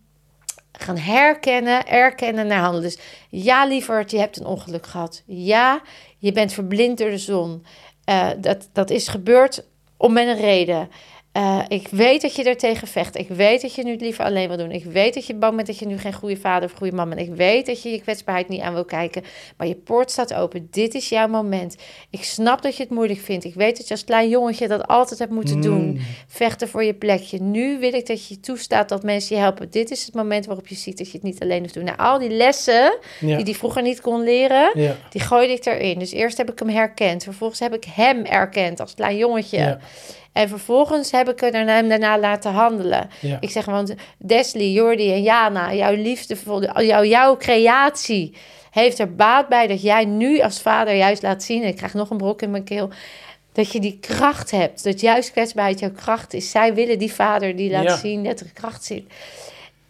[0.72, 2.82] gaan herkennen, erkennen naar handelen.
[2.82, 2.98] Dus
[3.28, 5.22] ja, lieverd, je hebt een ongeluk gehad.
[5.26, 5.80] Ja,
[6.18, 7.64] je bent verblind door de zon.
[8.05, 9.64] Eh, dat, dat is gebeurd
[9.96, 10.88] om met een reden.
[11.33, 13.16] Eh, ik weet dat je er tegen vecht.
[13.16, 14.70] Ik weet dat je nu het liever alleen wil doen.
[14.70, 17.09] Ik weet dat je bang bent dat je nu geen goede vader of goede man
[17.09, 17.20] bent.
[17.20, 19.22] Ik weet dat je je kwetsbaarheid niet aan wil kijken.
[19.57, 20.68] Maar je poort staat open.
[20.70, 21.76] Dit is jouw moment.
[22.11, 23.45] Ik snap dat je het moeilijk vindt.
[23.45, 25.85] Ik weet dat je als klein jongetje dat altijd hebt moeten doen.
[25.87, 25.99] Mm.
[26.26, 27.39] Vechten voor je plekje.
[27.41, 29.70] Nu wil ik dat je toestaat dat mensen je helpen.
[29.70, 31.89] Dit is het moment waarop je ziet dat je het niet alleen hoeft te doen.
[31.89, 33.37] Nou, al die lessen Ja.
[33.37, 34.97] die hij vroeger niet kon leren, Ja.
[35.11, 35.99] die gooide ik erin.
[35.99, 37.22] Dus eerst heb ik hem herkend.
[37.22, 39.59] Vervolgens heb ik hem erkend als klein jongetje.
[39.59, 39.78] Ja.
[40.33, 43.09] En vervolgens heb ik er hem daarna laten handelen.
[43.20, 43.37] Ja.
[43.41, 48.35] Ik zeg, want Desli, Jordi en Jana, jouw liefdevolle, jouw, jouw creatie
[48.70, 51.62] heeft er baat bij dat jij nu als vader juist laat zien.
[51.62, 52.91] En ik krijg nog een brok in mijn keel.
[53.53, 54.85] Dat je die kracht hebt.
[54.85, 56.51] Dat juist kwetsbaarheid jouw kracht is.
[56.51, 57.97] Zij willen die vader die laat Ja.
[57.97, 59.05] zien dat er kracht zit.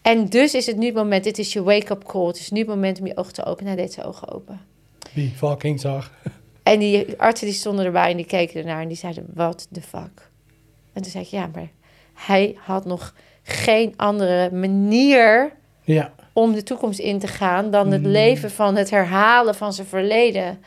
[0.02, 1.24] En dus is het nu het moment.
[1.24, 2.26] Dit is je wake-up call.
[2.26, 3.72] Het is nu het moment om je ogen te openen.
[3.72, 4.60] Hij deed zijn ogen open.
[5.12, 6.12] Wie fucking zag.
[6.62, 9.80] En die artsen die stonden erbij en die keken ernaar en die zeiden, what the
[9.82, 10.29] fuck?
[11.00, 11.70] En toen zei ik, ja, maar
[12.14, 16.12] hij had nog geen andere manier Ja.
[16.32, 18.06] om de toekomst in te gaan dan het Mm.
[18.10, 20.58] leven van het herhalen van zijn verleden.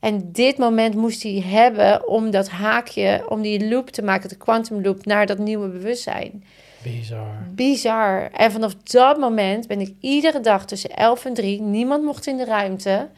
[0.00, 4.36] En dit moment moest hij hebben om dat haakje, om die loop te maken, de
[4.36, 6.44] quantum loop, naar dat nieuwe bewustzijn.
[6.82, 7.46] Bizar.
[7.50, 8.30] Bizar.
[8.32, 12.36] En vanaf dat moment ben ik iedere dag tussen 11 en 3, niemand mocht in
[12.36, 13.08] de ruimte,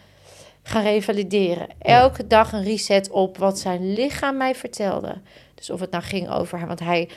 [0.63, 1.67] gaan revalideren.
[1.79, 5.15] Elke dag een reset op wat zijn lichaam mij vertelde.
[5.59, 7.09] Dus of het nou ging over, want hij,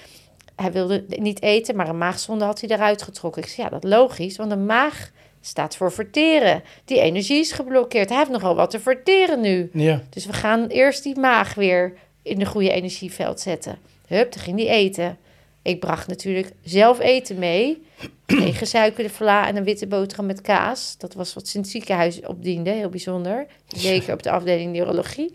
[0.56, 3.42] hij wilde niet eten, maar een maagzonde had hij eruit getrokken.
[3.42, 5.12] Ik zei, ja, dat is logisch, want een maag
[5.42, 6.64] staat voor verteren.
[6.86, 8.10] Die energie is geblokkeerd.
[8.10, 9.70] Hij heeft nogal wat te verteren nu.
[9.74, 10.02] Ja.
[10.10, 13.78] Dus we gaan eerst die maag weer in de goede energieveld zetten.
[14.08, 15.18] Hup, dan ging die eten.
[15.62, 17.82] Ik bracht natuurlijk zelf eten mee.
[18.26, 20.96] Een gesuikerde vla en een witte boterham met kaas.
[20.98, 23.46] Dat was wat ze in het ziekenhuis opdiende, heel bijzonder.
[23.68, 25.32] Zeker op de afdeling neurologie.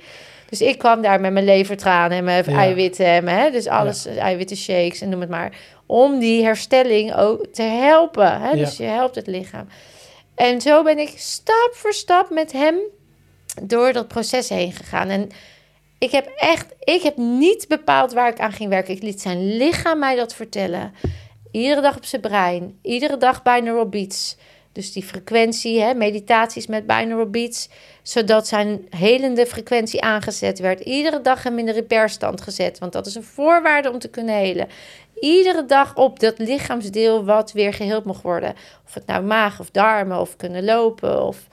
[0.48, 2.56] Dus ik kwam daar met mijn levertranen en mijn Ja.
[2.58, 3.06] eiwitten.
[3.06, 5.52] En mijn, hè, dus alles, eiwitten shakes en noem het maar.
[5.86, 8.40] Om die herstelling ook te helpen.
[8.40, 8.56] Hè?
[8.56, 9.68] Dus je helpt het lichaam.
[10.34, 12.74] En zo ben ik stap voor stap met hem
[13.62, 15.08] door dat proces heen gegaan.
[15.08, 15.28] En
[15.98, 18.94] ik heb echt, ik heb niet bepaald waar ik aan ging werken.
[18.94, 20.94] Ik liet zijn lichaam mij dat vertellen.
[21.50, 22.78] Iedere dag op zijn brein.
[22.82, 24.36] Iedere dag binaural beats.
[24.76, 27.68] Dus die frequentie, hè, meditaties met binaural beats.
[28.02, 30.80] Zodat zijn helende frequentie aangezet werd.
[30.80, 32.78] Iedere dag hem in de repairstand gezet.
[32.78, 34.68] Want dat is een voorwaarde om te kunnen helen.
[35.20, 38.54] Iedere dag op dat lichaamsdeel wat weer geheeld mocht worden.
[38.86, 41.22] Of het nou maag of darmen of kunnen lopen.
[41.22, 41.48] Of...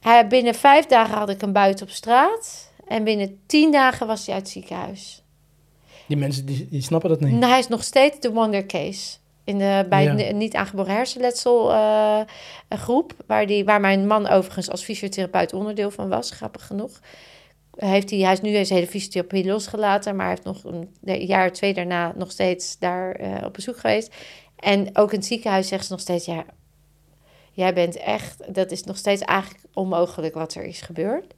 [0.00, 2.72] Hij, binnen vijf dagen had ik hem buiten op straat.
[2.86, 5.22] En binnen tien dagen was hij uit het ziekenhuis.
[6.08, 7.32] Die mensen die, die snappen dat niet.
[7.32, 9.16] Nou, hij is nog steeds de wonder case.
[9.44, 10.32] In de, bij Ja.
[10.32, 12.20] niet aangeboren hersenletsel eh,
[12.68, 13.12] groep.
[13.26, 16.30] Waar, die, waar mijn man overigens als fysiotherapeut onderdeel van was.
[16.30, 17.00] Grappig genoeg.
[17.76, 20.16] Heeft hij, hij is nu zijn hele fysiotherapie losgelaten.
[20.16, 23.76] Maar hij heeft nog een, een jaar, twee daarna nog steeds daar eh, op bezoek
[23.76, 24.14] geweest.
[24.56, 26.24] En ook in het ziekenhuis zeggen ze nog steeds...
[26.24, 26.44] Ja,
[27.52, 28.54] jij bent echt...
[28.54, 31.34] Dat is nog steeds eigenlijk onmogelijk wat er is gebeurd.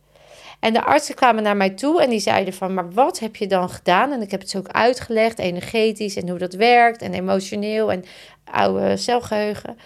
[0.61, 2.75] En de artsen kwamen naar mij toe en die zeiden van...
[2.75, 4.13] maar wat heb je dan gedaan?
[4.13, 7.03] En ik heb het ze ook uitgelegd, energetisch en hoe dat werkt...
[7.03, 8.05] en emotioneel en
[8.45, 9.79] oude celgeheugen.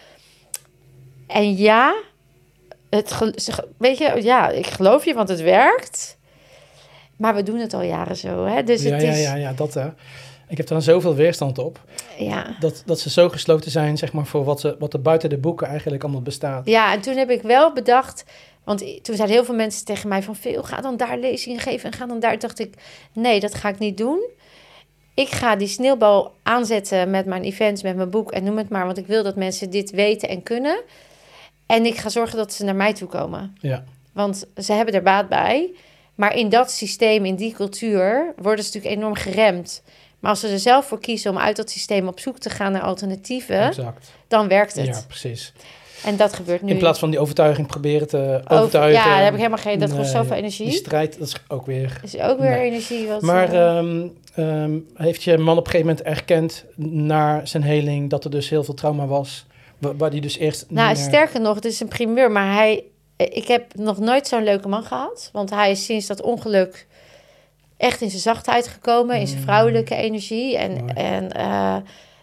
[1.27, 1.95] En ja,
[2.91, 3.19] het,
[3.79, 6.19] weet je, ja, ik geloof je, want het werkt.
[7.17, 8.63] Maar we doen het al jaren zo, hè?
[8.63, 9.23] Dus ja, het ja, is...
[9.23, 9.89] ja, ja, dat hè.
[10.49, 11.81] Ik heb er dan zoveel weerstand op.
[12.19, 12.57] ja.
[12.61, 15.39] Dat, dat ze zo gesloten zijn, zeg maar, voor wat, ze, wat er buiten de
[15.39, 16.67] boeken eigenlijk allemaal bestaat.
[16.67, 18.25] Ja, en toen heb ik wel bedacht,
[18.65, 21.91] want toen zeiden heel veel mensen tegen mij van veel, ga dan daar lezingen geven
[21.91, 22.39] en ga dan daar.
[22.39, 22.75] Dacht ik,
[23.13, 24.29] nee, dat ga ik niet doen.
[25.15, 28.85] Ik ga die sneeuwbal aanzetten met mijn events, met mijn boek en noem het maar,
[28.85, 30.83] want ik wil dat mensen dit weten en kunnen.
[31.67, 33.57] En ik ga zorgen dat ze naar mij toe komen.
[33.61, 35.75] Ja, Want ze hebben er baat bij.
[36.15, 39.83] Maar in dat systeem, in die cultuur, worden ze natuurlijk enorm geremd.
[40.19, 42.73] Maar als ze er zelf voor kiezen om uit dat systeem op zoek te gaan
[42.73, 44.11] naar alternatieven, exact.
[44.29, 44.87] dan werkt het.
[44.87, 45.53] Ja, precies.
[46.05, 46.71] En dat gebeurt nu.
[46.71, 49.01] In plaats van die overtuiging proberen te overtuigen.
[49.03, 49.79] ja, daar heb ik helemaal geen...
[49.79, 50.67] Dat kost Nee, zoveel energie.
[50.67, 52.01] Die strijd, dat is ook weer...
[52.03, 52.65] is ook weer Nee.
[52.71, 53.07] energie.
[53.09, 57.63] Wat, Maar eh, ehm, ehm, heeft je man op een gegeven moment erkend na zijn
[57.63, 59.47] heling dat er dus heel veel trauma was?
[59.79, 60.67] Wa- Waar die dus eerst.
[60.69, 62.31] nou, meer- sterker nog, het is een primeur.
[62.31, 62.85] Maar hij...
[63.17, 65.29] Ik heb nog nooit zo'n leuke man gehad.
[65.33, 66.87] Want hij is sinds dat ongeluk
[67.77, 69.17] echt in zijn zachtheid gekomen.
[69.17, 69.45] In zijn Mm.
[69.45, 70.57] vrouwelijke energie.
[70.57, 70.93] En, Mooi.
[70.95, 71.77] en eh,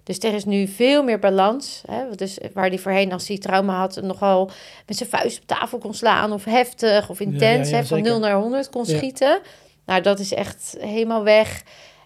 [0.07, 1.81] dus er is nu veel meer balans.
[1.85, 2.15] Hè?
[2.15, 4.51] Dus waar hij voorheen, als hij trauma had, nogal
[4.85, 6.31] met zijn vuist op tafel kon slaan.
[6.31, 7.69] Of heftig of intens.
[7.69, 7.87] ja, ja, hè?
[7.87, 8.11] Van zeker.
[8.11, 9.39] 0 naar 100 kon schieten.
[9.85, 11.63] Nou, dat is echt helemaal weg.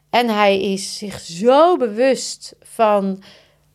[0.09, 3.23] En hij is zich zo bewust van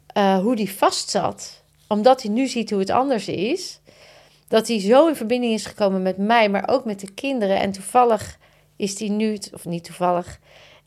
[0.06, 1.62] eh, hoe die vast zat.
[1.88, 3.80] Omdat hij nu ziet hoe het anders is.
[4.48, 7.60] Dat hij zo in verbinding is gekomen met mij, maar ook met de kinderen.
[7.60, 8.38] En toevallig
[8.76, 10.38] is hij nu, of niet toevallig,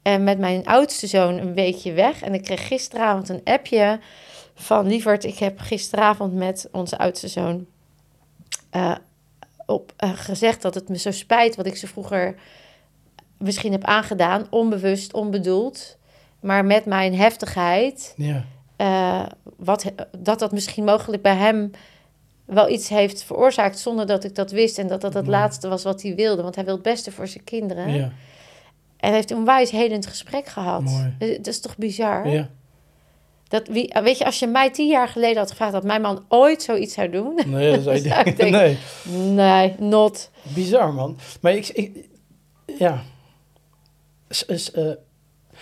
[0.01, 2.21] eh, met mijn oudste zoon een weekje weg.
[2.21, 3.99] En ik kreeg gisteravond een appje
[4.55, 5.23] van Lievert.
[5.23, 7.65] Ik heb gisteravond met onze oudste zoon
[8.69, 8.95] eh,
[9.65, 12.35] op, eh, gezegd dat het me zo spijt wat ik ze vroeger
[13.37, 14.47] misschien heb aangedaan.
[14.49, 15.97] Onbewust, onbedoeld.
[16.39, 18.45] Maar met mijn heftigheid Ja,
[18.75, 19.25] eh,
[19.57, 21.71] wat, dat dat misschien mogelijk bij hem
[22.45, 24.77] wel iets heeft veroorzaakt zonder dat ik dat wist.
[24.77, 26.41] En dat dat het laatste was wat hij wilde.
[26.41, 27.93] Want hij wil het beste voor zijn kinderen.
[27.93, 28.11] ja,
[28.99, 30.81] En heeft een onwijs helend gesprek gehad.
[30.81, 31.15] Mooi.
[31.19, 32.27] Eh, Dat is toch bizar?
[32.29, 32.49] ja.
[33.47, 36.25] Dat wie, weet je, als je mij tien jaar geleden had gevraagd dat mijn man
[36.27, 37.39] ooit zoiets zou doen.
[37.45, 38.51] Nee, dat zou je Zou denken.
[38.51, 38.77] Nee,
[39.35, 40.29] nee, not.
[40.55, 41.17] bizar man.
[41.41, 42.05] Maar ik, ik
[42.77, 43.01] ja.
[44.29, 44.89] S- eh,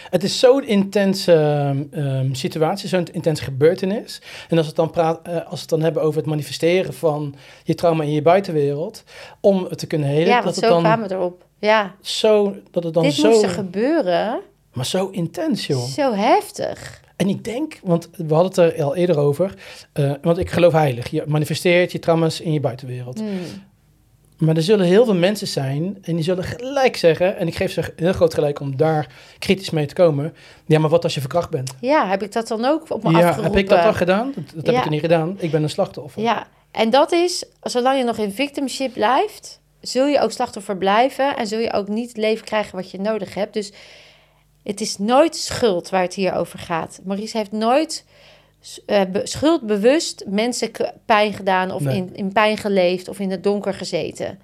[0.10, 4.22] het is zo'n intense ehm, ehm, situatie, zo'n intense gebeurtenis.
[4.50, 6.94] En als we het dan praat, eh, als we het dan hebben over het manifesteren
[6.94, 9.04] van je trauma in je buitenwereld,
[9.42, 11.46] om het te kunnen helen, Ja, dat het zo dan kwamen we erop.
[11.60, 14.40] Ja, zo, dat het dan dit zo, moest er gebeuren.
[14.74, 15.84] maar zo intens, joh.
[15.84, 17.02] Zo heftig.
[17.16, 19.54] En ik denk, want we hadden het er al eerder over,
[19.94, 21.10] eh, want ik geloof heilig.
[21.10, 23.20] Je manifesteert je trauma's in je buitenwereld.
[23.20, 23.40] Hmm.
[24.38, 27.72] Maar er zullen heel veel mensen zijn en die zullen gelijk zeggen, en ik geef
[27.72, 29.08] ze heel groot gelijk om daar
[29.40, 30.34] kritisch mee te komen.
[30.66, 31.74] Ja, maar wat als je verkracht bent?
[31.82, 33.44] Ja, heb ik dat dan ook op me Ja, afgeroepen?
[33.44, 34.32] heb ik dat dan gedaan?
[34.36, 35.36] Dat, dat heb ik er niet gedaan.
[35.40, 36.22] Ik ben een slachtoffer.
[36.22, 41.38] Ja, en dat is, zolang je nog in victimship blijft, zul je ook slachtoffer blijven
[41.38, 43.54] en zul je ook niet het leven krijgen wat je nodig hebt.
[43.54, 43.72] Dus
[44.64, 47.00] het is nooit schuld waar het hier over gaat.
[47.04, 48.06] Maurice heeft nooit
[48.86, 50.72] eh, be- schuldbewust mensen
[51.06, 51.96] pijn gedaan of Nee.
[51.98, 54.40] in, in pijn geleefd of in het donker gezeten.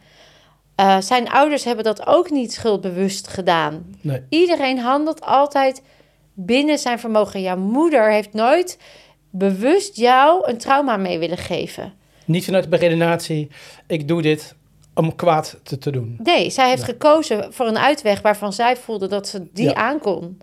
[0.76, 3.96] Eh, zijn ouders hebben dat ook niet schuldbewust gedaan.
[4.02, 4.22] Nee.
[4.30, 5.82] Iedereen handelt altijd
[6.34, 7.42] binnen zijn vermogen.
[7.42, 8.78] Jouw moeder heeft nooit
[9.30, 11.94] bewust jou een trauma mee willen geven.
[12.26, 13.48] Niet vanuit de beredenatie,
[13.88, 14.56] ik doe dit
[14.96, 16.20] om kwaad te, te doen.
[16.24, 19.74] Nee, zij heeft gekozen voor een uitweg waarvan zij voelde dat ze die Ja.
[19.74, 20.38] aankon.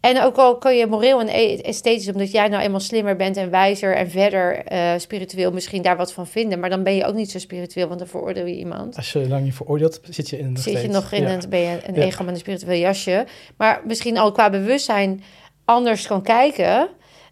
[0.00, 3.36] En ook al kun je moreel en e- esthetisch, omdat jij nou eenmaal slimmer bent
[3.36, 6.60] en wijzer en verder eh, spiritueel misschien daar wat van vinden.
[6.60, 8.96] Maar dan ben je ook niet zo spiritueel, want dan veroordeel je iemand.
[8.96, 11.30] Als je lang niet veroordeeld, zit je in nog Zit je nog in Ja.
[11.32, 12.02] een, ben je een Ja.
[12.02, 13.26] ego met een spiritueel jasje.
[13.56, 15.22] Maar misschien al qua bewustzijn
[15.64, 16.88] anders kan kijken.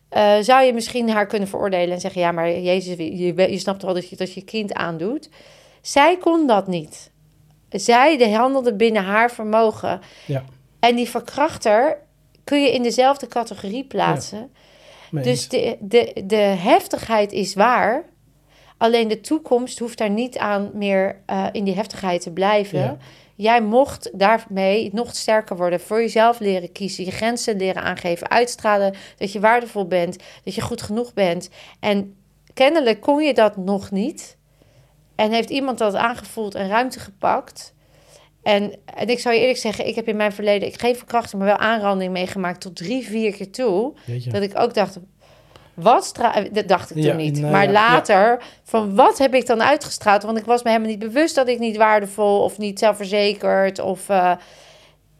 [0.08, 3.80] eh, zou je misschien haar kunnen veroordelen en zeggen: Ja, maar Jezus, je, je snapt
[3.80, 5.28] toch wel dat je dat je kind aandoet.
[5.84, 7.10] Zij kon dat niet.
[7.70, 10.00] Zij de handelde binnen haar vermogen.
[10.26, 10.44] Ja,
[10.80, 11.98] En die verkrachter
[12.44, 14.52] kun je in dezelfde categorie plaatsen.
[15.10, 18.04] Dus de, de, de heftigheid is waar.
[18.76, 22.78] Alleen de toekomst hoeft daar niet aan meer eh, in die heftigheid te blijven.
[22.78, 22.96] Ja.
[23.34, 25.80] Jij mocht daarmee nog sterker worden.
[25.80, 27.04] Voor jezelf leren kiezen.
[27.04, 28.30] Je grenzen leren aangeven.
[28.30, 30.16] Uitstralen dat je waardevol bent.
[30.44, 31.50] Dat je goed genoeg bent.
[31.80, 32.16] En
[32.54, 34.36] kennelijk kon je dat nog niet.
[35.14, 37.74] En heeft iemand dat aangevoeld en ruimte gepakt.
[38.42, 41.42] En, en ik zou je eerlijk zeggen, ik heb in mijn verleden ik geen verkrachting,
[41.42, 43.92] maar wel aanranding meegemaakt tot drie, vier keer toe.
[44.06, 44.30] Jeetje.
[44.30, 44.98] Dat ik ook dacht,
[45.74, 46.12] wat
[46.52, 47.38] Dat dacht ik toen Ja, niet.
[47.38, 50.22] nou maar ja, later, van wat heb ik dan uitgestraald?
[50.22, 53.78] Want ik was me helemaal niet bewust dat ik niet waardevol of niet zelfverzekerd.
[53.78, 54.32] Of, eh,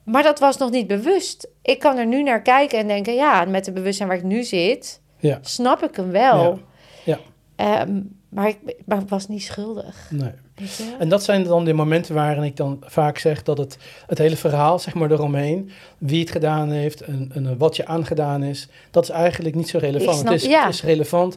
[0.05, 1.49] maar dat was nog niet bewust.
[1.63, 4.43] Ik kan er nu naar kijken en denken, ja, met het bewustzijn waar ik nu
[4.43, 5.01] zit,
[5.41, 6.61] snap ik hem wel.
[7.05, 7.19] Ja.
[7.57, 8.01] Ehm,
[8.35, 10.09] maar, ik, maar ik was niet schuldig.
[10.11, 10.31] Nee.
[10.55, 10.95] Weet je?
[10.99, 13.77] En dat zijn dan de momenten waarin ik dan vaak zeg dat het,
[14.07, 18.43] het hele verhaal, zeg maar eromheen, wie het gedaan heeft en, en wat je aangedaan
[18.43, 20.19] is, dat is eigenlijk niet zo relevant.
[20.19, 20.65] snap- het, is, ja.
[20.65, 21.37] het is relevant.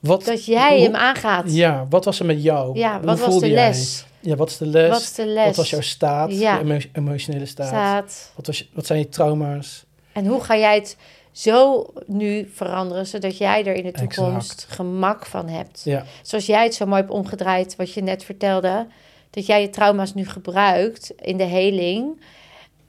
[0.00, 1.54] Wat, Dat jij hoe- hem aangaat.
[1.54, 2.78] Ja, wat was er met jou?
[2.78, 3.68] Ja, Hoe wat was voelde de jij?
[3.68, 4.04] les?
[4.20, 4.88] Ja, wat is de les?
[4.90, 5.46] Wat is de les?
[5.46, 6.38] Wat was jouw staat?
[6.38, 6.58] Ja.
[6.64, 7.66] Je emotionele staat?
[7.66, 8.32] Staat.
[8.36, 9.84] Wat, was wat zijn je trauma's?
[10.12, 10.96] En hoe ga jij het
[11.36, 14.14] zo nu veranderen, zodat jij er in de Exact.
[14.14, 15.80] toekomst gemak van hebt?
[15.84, 18.86] Ja, Zoals jij het zo mooi hebt omgedraaid, wat je net vertelde,
[19.30, 22.20] dat jij je trauma's nu gebruikt in de heling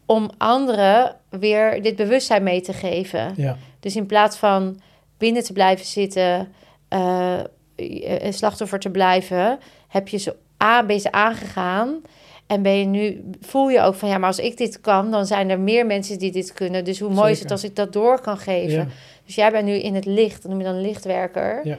[0.05, 3.33] om anderen weer dit bewustzijn mee te geven.
[3.35, 4.79] ja, Dus in plaats van
[5.17, 6.53] binnen te blijven zitten,
[6.87, 7.45] eh, eh,
[8.23, 12.01] een slachtoffer te blijven, heb je ze ben je ze aangegaan.
[12.47, 15.25] En ben je nu, voel je ook van ja, maar als ik dit kan, dan
[15.25, 16.83] zijn er meer mensen die dit kunnen.
[16.83, 18.77] Dus hoe mooi is het als ik dat door kan geven?
[18.77, 18.87] Ja.
[19.25, 21.59] Dus jij bent nu in het licht, dat noem je dan lichtwerker.
[21.63, 21.77] Ja.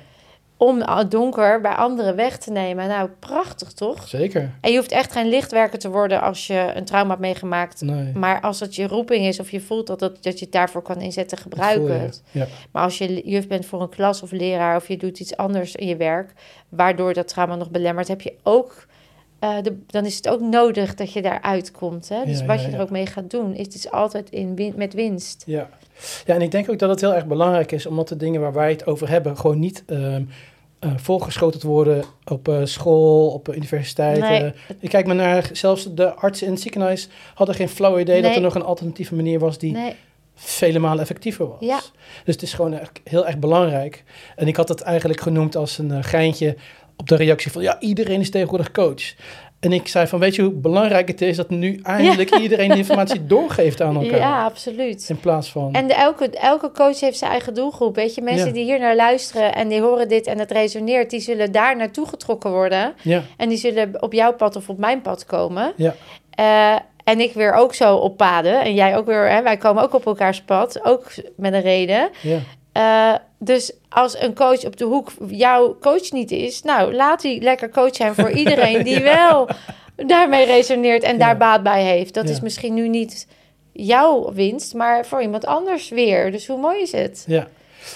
[0.57, 2.89] Om het donker bij anderen weg te nemen.
[2.89, 4.09] Nou, prachtig toch?
[4.09, 4.51] Zeker.
[4.61, 7.81] En je hoeft echt geen lichtwerker te worden als je een trauma hebt meegemaakt.
[7.81, 8.13] Nee.
[8.15, 10.83] Maar als het je roeping is of je voelt dat, dat, dat je het daarvoor
[10.83, 11.93] kan inzetten, Dat gebruik voel je.
[11.93, 12.23] het.
[12.31, 12.47] Ja.
[12.73, 15.75] Maar als je juf bent voor een klas of leraar of je doet iets anders
[15.75, 16.33] in je werk,
[16.69, 18.87] waardoor dat trauma nog belemmert, heb je ook,
[19.39, 22.09] eh, de, dan is het ook nodig dat je daaruit komt.
[22.09, 22.25] Hè?
[22.25, 24.55] Dus Ja, wat ja, je er ook mee gaat doen, is het is altijd in
[24.55, 25.43] win- met winst.
[25.47, 25.69] Ja.
[26.27, 28.53] ja, en ik denk ook dat het heel erg belangrijk is, omdat de dingen waar
[28.53, 30.23] wij het over hebben, gewoon niet ehm
[30.79, 34.29] eh, volgeschoten worden op eh, school, op eh, universiteiten.
[34.29, 34.53] Nee.
[34.79, 38.35] Ik kijk maar naar, zelfs de artsen in het ziekenhuis hadden geen flauw idee dat
[38.35, 39.95] er nog een alternatieve manier was die Nee,
[40.35, 41.61] vele malen effectiever was.
[41.61, 41.81] Ja.
[42.25, 44.05] Dus het is gewoon heel erg belangrijk.
[44.37, 46.57] En ik had het eigenlijk genoemd als een geintje
[46.99, 49.15] op de reactie van, ja, iedereen is tegenwoordig coach.
[49.61, 52.77] En ik zei van, weet je hoe belangrijk het is dat nu eindelijk iedereen de
[52.77, 54.19] informatie doorgeeft aan elkaar.
[54.19, 55.07] ja, absoluut.
[55.09, 55.73] In plaats van...
[55.75, 57.95] En de, elke, elke coach heeft zijn eigen doelgroep.
[57.95, 58.53] Weet je, mensen Ja.
[58.53, 62.07] die hier naar luisteren en die horen dit en het resoneert, die zullen daar naartoe
[62.09, 62.95] getrokken worden.
[63.03, 65.73] ja, En die zullen op jouw pad of op mijn pad komen.
[65.77, 65.95] ja,
[66.31, 68.61] Eh, en ik weer ook zo op paden.
[68.61, 69.31] En jij ook weer.
[69.31, 70.85] Hè, wij komen ook op elkaars pad.
[70.85, 72.09] Ook met een reden.
[72.23, 72.39] ja.
[72.73, 77.41] Eh, dus als een coach op de hoek jouw coach niet is, nou laat die
[77.43, 79.49] lekker coach zijn voor iedereen die wel
[79.97, 81.19] daarmee resoneert en Ja.
[81.19, 82.15] daar baat bij heeft.
[82.15, 82.31] Dat Ja.
[82.31, 83.27] is misschien nu niet
[83.73, 86.31] jouw winst, maar voor iemand anders weer.
[86.33, 87.25] Dus hoe mooi is het?
[87.27, 87.49] Ja,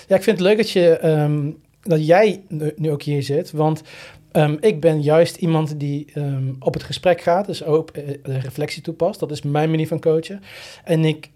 [0.09, 1.51] ja ik vind het leuk dat, je, ehm,
[1.83, 2.43] dat jij
[2.77, 3.51] nu, ook hier zit.
[3.51, 3.83] Want
[4.33, 7.47] ehm, ik ben juist iemand die ehm, op het gesprek gaat.
[7.47, 9.21] Dus ook de reflectie toepast.
[9.21, 10.43] Dat is mijn manier van coachen.
[10.85, 11.31] En ik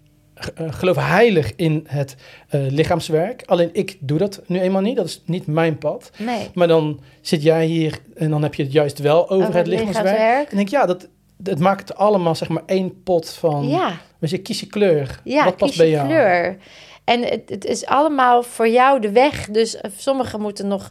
[0.69, 2.15] geloof heilig in het
[2.49, 3.43] eh, lichaamswerk.
[3.45, 4.95] Alleen ik doe dat nu eenmaal niet.
[4.95, 6.11] Dat is niet mijn pad.
[6.17, 6.49] Nee.
[6.53, 10.49] Maar dan zit jij hier en dan heb je het juist wel over, het lichaamswerk.
[10.51, 11.07] En denk ja, dat,
[11.43, 13.67] het maakt het allemaal zeg maar één pot van...
[13.67, 13.91] Ja.
[14.19, 15.19] Dus je kies je kleur.
[15.23, 16.07] Ja, Wat past kies bij je jou?
[16.07, 16.57] kleur.
[17.03, 19.49] En het, het is allemaal voor jou de weg.
[19.49, 20.89] Dus eh, sommigen moeten nog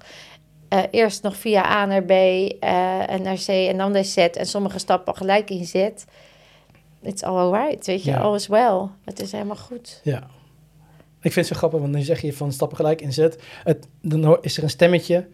[0.68, 4.16] eh, eerst nog via A naar B eh, en naar C en dan naar Z.
[4.16, 5.88] En sommige stappen gelijk in Z.
[7.06, 8.10] It's all alright, weet je.
[8.10, 8.18] Ja.
[8.18, 8.80] All is well.
[9.04, 10.00] Het is helemaal goed.
[10.02, 10.26] Ja.
[11.20, 13.42] Ik vind het zo grappig, want dan zeg je van stappen gelijk inzet.
[13.64, 15.26] Het, dan is er een stemmetje,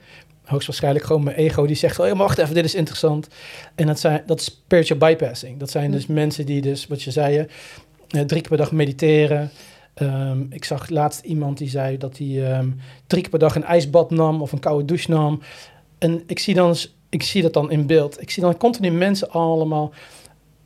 [0.45, 3.29] hoogstwaarschijnlijk gewoon mijn ego, die zegt: Oh, wacht even, dit is interessant.
[3.75, 5.59] En dat, zijn, dat is spiritual bypassing.
[5.59, 5.93] Dat zijn Hm.
[5.93, 7.47] dus mensen die, dus, wat je zei, eh,
[8.09, 9.51] drie keer per dag mediteren.
[9.95, 12.71] Ehm, ik zag laatst iemand die zei dat hij ehm,
[13.07, 15.41] drie keer per dag een ijsbad nam of een koude douche nam.
[15.99, 16.77] En ik zie, dan,
[17.09, 18.21] ik zie dat dan in beeld.
[18.21, 19.93] Ik zie dan continu mensen allemaal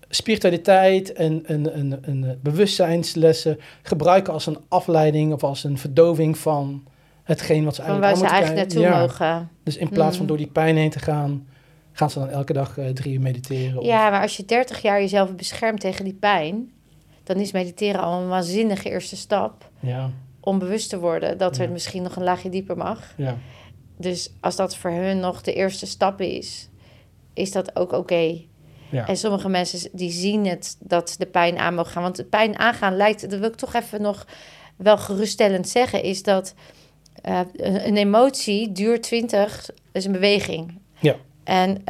[0.09, 6.85] spiritualiteit en, en, en, en bewustzijnslessen gebruiken als een afleiding of als een verdoving van
[7.23, 8.93] hetgeen wat ze Van eigenlijk waar ze eigenlijk naartoe.
[8.95, 9.01] Ja.
[9.01, 9.51] mogen.
[9.63, 10.29] Dus in plaats van Mm.
[10.29, 11.47] door die pijn heen te gaan,
[11.93, 13.79] gaan ze dan elke dag eh, drie uur mediteren.
[13.79, 16.71] of- Ja, maar als je 30 jaar jezelf beschermt tegen die pijn...
[17.25, 19.71] dan is mediteren al een waanzinnige eerste stap...
[19.81, 21.63] ja, om bewust te worden dat Ja.
[21.63, 23.13] er misschien nog een laagje dieper mag.
[23.17, 23.37] ja,
[23.99, 26.69] Dus als dat voor hun nog de eerste stap is,
[27.35, 28.41] is dat ook oké.
[28.91, 29.07] Ja.
[29.07, 32.03] En sommige mensen die zien het dat de pijn aan mogen gaan.
[32.03, 34.27] Want de pijn aangaan lijkt, dat wil ik toch even nog
[34.77, 36.55] wel geruststellend zeggen, is dat
[37.23, 40.79] eh, een, emotie duurt 20, is een beweging.
[40.99, 41.17] Ja.
[41.45, 41.83] En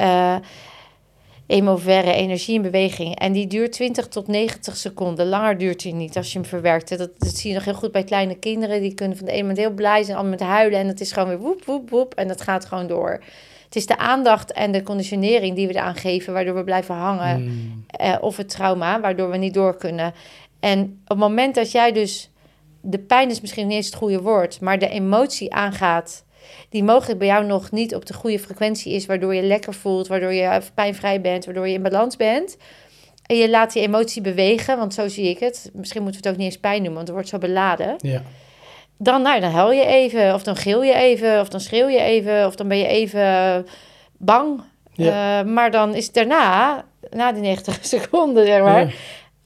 [1.46, 3.18] emoverre energie in beweging.
[3.18, 5.28] En die duurt 20 tot 90 seconden.
[5.28, 6.98] Langer duurt die niet als je hem verwerkt.
[6.98, 8.80] Dat, dat zie je nog heel goed bij kleine kinderen.
[8.80, 10.78] Die kunnen van de ene moment heel blij zijn, ander met huilen.
[10.78, 12.14] En het is gewoon weer woep, woep, woep.
[12.14, 13.22] En dat gaat gewoon door.
[13.66, 17.42] Het is de aandacht en de conditionering die we eraan geven, waardoor we blijven hangen.
[17.42, 20.14] Mm, Eh, of het trauma, waardoor we niet door kunnen.
[20.60, 22.30] En op het moment dat jij dus...
[22.80, 24.60] De pijn is misschien niet eens het goede woord...
[24.60, 26.24] maar de emotie aangaat...
[26.68, 29.06] die mogelijk bij jou nog niet op de goede frequentie is...
[29.06, 31.44] waardoor je lekker voelt, waardoor je pijnvrij bent...
[31.44, 32.56] waardoor je in balans bent...
[33.26, 34.76] en je laat die emotie bewegen...
[34.78, 35.70] want zo zie ik het.
[35.72, 36.94] Misschien moeten we het ook niet eens pijn noemen...
[36.94, 37.94] want het wordt zo beladen.
[37.98, 38.22] ja,
[38.98, 40.34] Dan, nou, dan huil je even...
[40.34, 41.40] of dan gil je even...
[41.40, 42.46] of dan schreeuw je even...
[42.46, 43.66] of dan ben je even
[44.16, 44.60] bang...
[44.96, 45.40] Ja.
[45.40, 48.92] Eh, maar dan is daarna, na die 90 seconden, zeg maar, ja,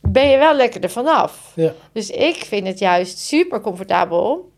[0.00, 1.52] ben je wel lekker er vanaf.
[1.54, 4.50] ja, Dus ik vind het juist super comfortabel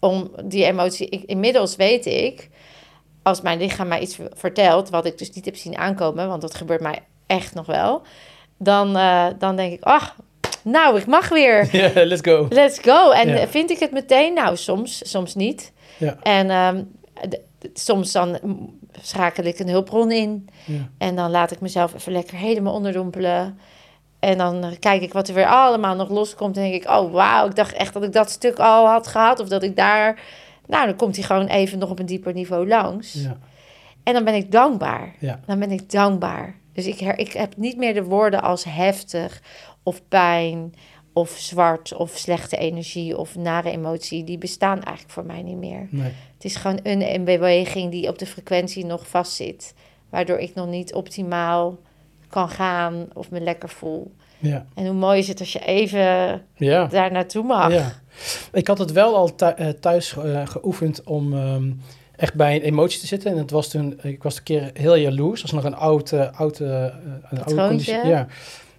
[0.00, 1.08] om die emotie.
[1.08, 2.48] Ik, inmiddels weet ik,
[3.22, 6.54] als mijn lichaam mij iets vertelt, wat ik dus niet heb zien aankomen, want dat
[6.54, 8.02] gebeurt mij echt nog wel,
[8.58, 10.16] dan, eh, dan denk ik, ach,
[10.66, 11.68] nou, ik mag weer.
[11.76, 12.46] ja, let's go.
[12.50, 13.10] Let's go.
[13.10, 13.46] En Ja.
[13.48, 14.34] vind ik het meteen?
[14.34, 15.72] Nou, soms, soms niet.
[15.98, 16.16] Ja.
[16.22, 16.82] En ehm,
[17.74, 18.38] soms dan
[19.02, 20.48] schakel ik een hulpbron in.
[20.64, 20.88] Ja.
[20.98, 23.58] En dan laat ik mezelf even lekker helemaal onderdompelen.
[24.20, 26.56] En dan eh, kijk ik wat er weer allemaal nog loskomt.
[26.56, 29.40] En denk ik, oh wauw, ik dacht echt dat ik dat stuk al had gehad.
[29.40, 30.20] Of dat ik daar
[30.66, 33.12] Nou, dan komt hij gewoon even nog op een dieper niveau langs.
[33.12, 33.36] Ja.
[34.02, 35.14] En dan ben ik dankbaar.
[35.18, 35.40] Ja.
[35.46, 36.54] Dan ben ik dankbaar.
[36.72, 39.40] Dus ik, her, ik heb niet meer de woorden als heftig
[39.86, 40.74] of pijn
[41.12, 44.24] of zwart of slechte energie of nare emotie.
[44.24, 45.86] Die bestaan eigenlijk voor mij niet meer.
[45.90, 46.12] Nee.
[46.34, 49.74] Het is gewoon een, beweging die op de frequentie nog vastzit.
[50.10, 51.78] Waardoor ik nog niet optimaal
[52.28, 54.12] kan gaan of me lekker voel.
[54.38, 54.66] Ja.
[54.74, 56.86] En hoe mooi is het als je even Ja.
[56.86, 57.72] daar naartoe mag.
[57.72, 57.92] Ja.
[58.52, 61.70] Ik had het wel al eh, thuis eh, geoefend om ehm,
[62.16, 63.30] echt bij een emotie te zitten.
[63.30, 65.42] En het was toen, ik was een keer heel jaloers.
[65.42, 66.84] Dat was nog een oud, eh, oud, eh,
[67.30, 68.06] een oude conditie.
[68.06, 68.26] Ja.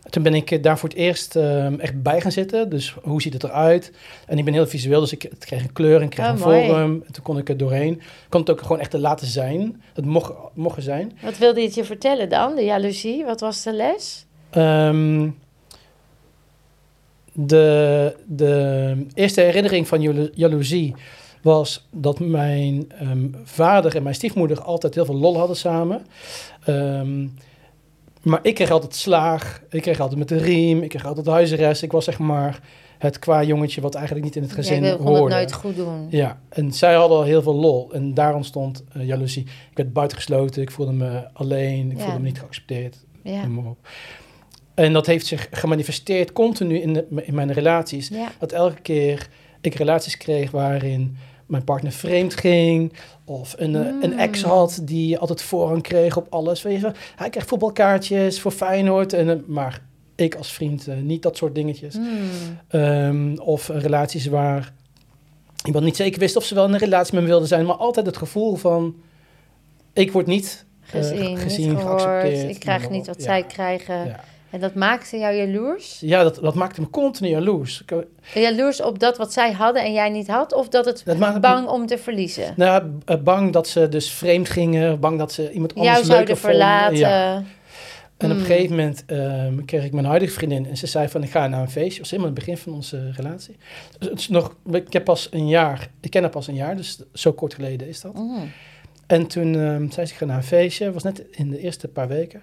[0.09, 2.69] Toen ben ik eh, daar voor het eerst ehm, echt bij gaan zitten.
[2.69, 3.91] Dus hoe ziet het eruit?
[4.27, 6.39] En ik ben heel visueel, dus ik kreeg een kleur en ik kreeg Oh, een
[6.39, 6.65] mooi.
[6.67, 7.03] vorm.
[7.05, 7.93] En toen kon ik er doorheen.
[7.93, 9.81] Ik kon het ook gewoon echt te laten zijn.
[9.93, 11.17] Het mocht, mocht zijn.
[11.21, 13.25] Wat wilde je het je vertellen dan, de jaloezie?
[13.25, 14.25] Wat was de les?
[14.49, 15.29] Ehm,
[17.33, 20.95] de, de eerste herinnering van jalo- jaloezie
[21.41, 26.05] was dat mijn ehm, vader en mijn stiefmoeder altijd heel veel lol hadden samen.
[26.65, 27.27] Ehm,
[28.27, 31.83] maar ik kreeg altijd slaag, ik kreeg altijd met de riem, ik kreeg altijd huisarrest.
[31.83, 32.59] Ik was zeg maar
[32.97, 35.21] het qua jongetje wat eigenlijk niet in het gezin Jij kon hoorde.
[35.23, 36.07] het nooit goed doen.
[36.09, 37.93] Ja, en zij hadden al heel veel lol.
[37.93, 39.43] En daar ontstond eh, jaloezie.
[39.43, 42.03] Ik werd buitengesloten, ik voelde me alleen, ik Ja.
[42.03, 42.97] voelde me niet geaccepteerd.
[43.23, 43.45] Ja.
[43.45, 43.87] Noem maar op.
[44.73, 48.07] En dat heeft zich gemanifesteerd continu in, de, in mijn relaties.
[48.07, 48.31] Ja.
[48.39, 49.27] Dat elke keer
[49.61, 51.17] ik relaties kreeg waarin
[51.47, 52.93] mijn partner vreemd ging.
[53.25, 56.61] Of een, eh, een ex had die altijd voorrang kreeg op alles.
[56.61, 59.13] Weet je, hij kreeg voetbalkaartjes voor Feyenoord.
[59.13, 59.81] En, eh, maar
[60.15, 61.93] ik als vriend eh, niet dat soort dingetjes.
[61.93, 62.07] Hmm.
[62.67, 64.73] Ehm, of relaties waar
[65.65, 67.65] iemand niet zeker wist of ze wel in een relatie met me wilde zijn.
[67.65, 68.95] Maar altijd het gevoel van...
[69.93, 72.01] Ik word niet Gezien, gezien, niet gehoord.
[72.01, 72.49] geaccepteerd.
[72.49, 73.23] Ik krijg niet wat Ja.
[73.23, 74.05] zij krijgen.
[74.05, 74.19] Ja.
[74.49, 75.97] En dat maakte jou jaloers?
[75.99, 77.83] Ja, dat, dat maakte me continu jaloers.
[77.87, 80.53] Ik- Jaloers op dat wat zij hadden en jij niet had?
[80.53, 82.53] Of dat het Dat maakte me- bang om te verliezen?
[82.55, 84.99] Nou, eh, bang dat ze dus vreemd gingen.
[84.99, 86.97] Bang dat ze iemand anders jou leuker zouden verlaten?
[86.97, 87.35] Ja.
[88.17, 88.39] En op Hmm.
[88.39, 90.67] een gegeven moment ehm, kreeg ik mijn huidige vriendin.
[90.67, 91.89] En ze zei van, ik ga naar een feestje.
[91.89, 93.55] Dat was helemaal het begin van onze relatie.
[93.99, 96.75] Dus het is nog, ik heb pas een jaar, ik ken haar pas een jaar.
[96.75, 98.13] Dus zo kort geleden is dat.
[98.13, 98.51] Mm.
[99.07, 100.91] En toen ehm, zei ze, ik ga naar een feestje.
[100.91, 102.41] Was net in de eerste paar weken.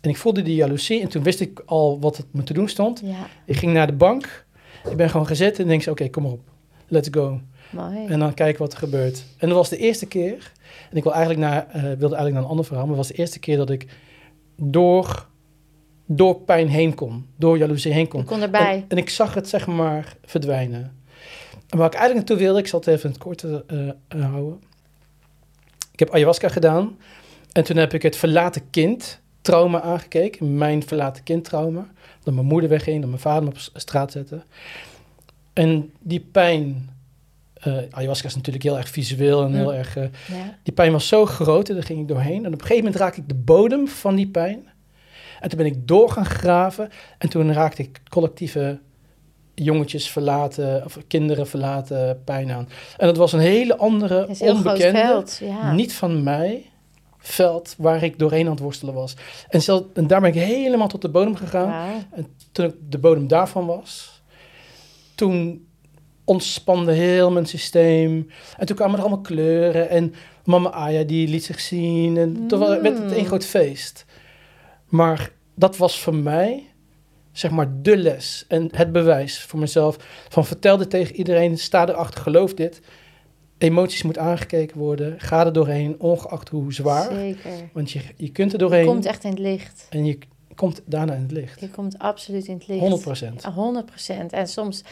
[0.00, 1.00] En ik voelde die jaloezie.
[1.00, 3.00] En toen wist ik al wat het me te doen stond.
[3.04, 4.46] Ja, Ik ging naar de bank.
[4.90, 6.50] Ik ben gewoon gezet en denk ze, oké, kom maar op.
[6.88, 7.40] Let's go.
[7.70, 8.06] mooi.
[8.06, 9.24] En dan kijken wat er gebeurt.
[9.38, 10.52] En dat was de eerste keer.
[10.90, 12.86] En ik wil eigenlijk naar, eh, wilde eigenlijk naar een ander verhaal.
[12.86, 13.86] Maar het was de eerste keer dat ik
[14.56, 15.26] door,
[16.06, 17.26] door pijn heen kon.
[17.36, 18.20] Door jaloezie heen kon.
[18.20, 18.74] Je kon erbij.
[18.74, 20.98] En, en ik zag het zeg maar verdwijnen.
[21.68, 24.30] En waar ik eigenlijk naartoe wilde, ik zal het even in het korte eh, eh,
[24.30, 24.60] houden.
[25.92, 26.98] Ik heb ayahuasca gedaan.
[27.52, 30.56] En toen heb ik het verlaten kind trauma aangekeken.
[30.58, 31.86] Mijn verlaten kind trauma.
[32.22, 34.42] Dat mijn moeder wegging, dat mijn vader me op straat zette.
[35.52, 36.90] En die pijn...
[37.54, 39.96] eh, ayahuasca is natuurlijk heel erg visueel en heel erg...
[39.96, 40.56] eh, Ja.
[40.62, 42.44] die pijn was zo groot en daar ging ik doorheen.
[42.44, 44.68] En op een gegeven moment raakte ik de bodem van die pijn.
[45.40, 46.88] En toen ben ik door gaan graven.
[47.18, 48.78] En toen raakte ik collectieve
[49.54, 52.68] jongetjes verlaten, of kinderen verlaten pijn aan.
[52.96, 55.40] En dat was een hele andere, onbekende, veld.
[55.44, 55.72] Ja.
[55.72, 56.69] niet van mij,
[57.20, 59.14] veld waar ik doorheen aan het worstelen was.
[59.48, 61.68] En, zelf, en daar ben ik helemaal tot de bodem gegaan.
[61.68, 62.24] Wauw.
[62.52, 64.22] Toen ik de bodem daarvan was,
[65.14, 65.66] toen
[66.24, 68.30] ontspande heel mijn systeem.
[68.56, 69.88] En toen kwamen er allemaal kleuren.
[69.88, 70.14] En
[70.44, 72.16] mama Aya die liet zich zien.
[72.16, 73.24] En toen werd het een Mm.
[73.24, 74.04] groot feest.
[74.86, 76.66] Maar dat was voor mij,
[77.32, 78.44] zeg maar, de les.
[78.48, 79.96] En het bewijs voor mezelf.
[80.28, 81.58] Van vertel dit tegen iedereen.
[81.58, 82.80] Sta erachter, geloof dit.
[83.60, 85.20] Emoties moet aangekeken worden.
[85.20, 87.12] Ga er doorheen, ongeacht hoe zwaar.
[87.12, 87.50] Zeker.
[87.72, 88.86] Want je, je kunt er Je doorheen.
[88.86, 89.86] komt echt in het licht.
[89.90, 90.18] En je
[90.54, 91.60] komt daarna in het licht.
[91.60, 92.80] Je komt absoluut in het licht.
[92.80, 93.42] 100 procent.
[93.42, 93.82] Ja,
[94.22, 94.26] 100%.
[94.30, 94.82] En soms,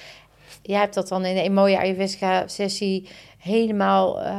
[0.63, 3.09] jij hebt dat dan in een mooie Ayurveda-sessie
[3.39, 4.37] helemaal eh,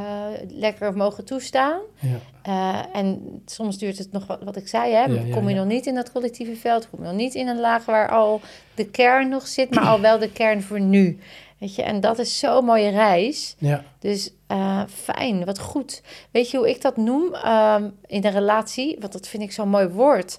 [0.48, 1.80] lekker mogen toestaan.
[1.98, 2.18] Ja.
[2.42, 5.04] Eh, en soms duurt het nog wat, wat ik zei, hè?
[5.04, 7.48] Ja, ja, kom je nog niet in dat collectieve veld, kom je nog niet in
[7.48, 8.40] een laag waar al
[8.74, 11.18] de kern nog zit, maar al wel de kern voor nu.
[11.60, 13.54] Weet je, en dat is zo'n mooie reis.
[13.58, 13.84] Ja.
[13.98, 16.02] Dus eh, fijn, wat goed.
[16.30, 18.96] Weet je hoe ik dat noem ehm, in een relatie?
[19.00, 20.38] Want dat vind ik zo'n mooi woord.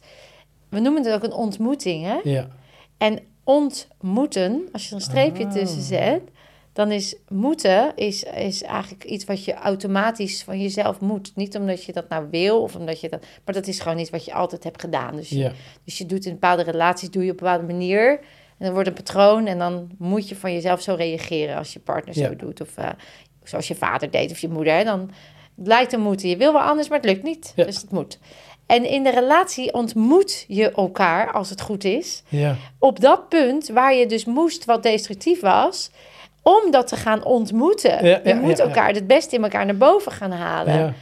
[0.70, 2.20] We noemen het ook een ontmoeting, hè?
[2.24, 2.48] Ja.
[2.98, 5.52] En ontmoeten, als je er een streepje Ah.
[5.52, 6.22] tussen zet,
[6.74, 11.32] dan is moeten is, is eigenlijk iets wat je automatisch van jezelf moet.
[11.36, 14.10] Niet omdat je dat nou wil of omdat je dat, maar dat is gewoon iets
[14.10, 15.16] wat je altijd hebt gedaan.
[15.16, 15.52] Dus, je, Ja.
[15.86, 18.20] dus je doet in bepaalde relaties doe je op een bepaalde manier
[18.62, 21.80] en dan wordt een patroon en dan moet je van jezelf zo reageren als je
[21.80, 22.30] partner zo Ja.
[22.30, 22.90] doet of eh,
[23.44, 24.74] zoals je vader deed of je moeder.
[24.74, 24.84] Hè?
[24.84, 25.12] Dan
[25.56, 26.30] lijkt te moeten.
[26.30, 27.54] Je wil wel anders, maar het lukt niet.
[27.56, 27.64] Ja.
[27.66, 28.20] Dus het moet.
[28.66, 32.56] En in de relatie ontmoet je elkaar, als het goed is, Ja.
[32.80, 35.92] op dat punt waar je dus moest, wat destructief was,
[36.42, 38.06] om dat te gaan ontmoeten.
[38.06, 40.96] Ja, je moet elkaar het beste in elkaar naar boven gaan halen.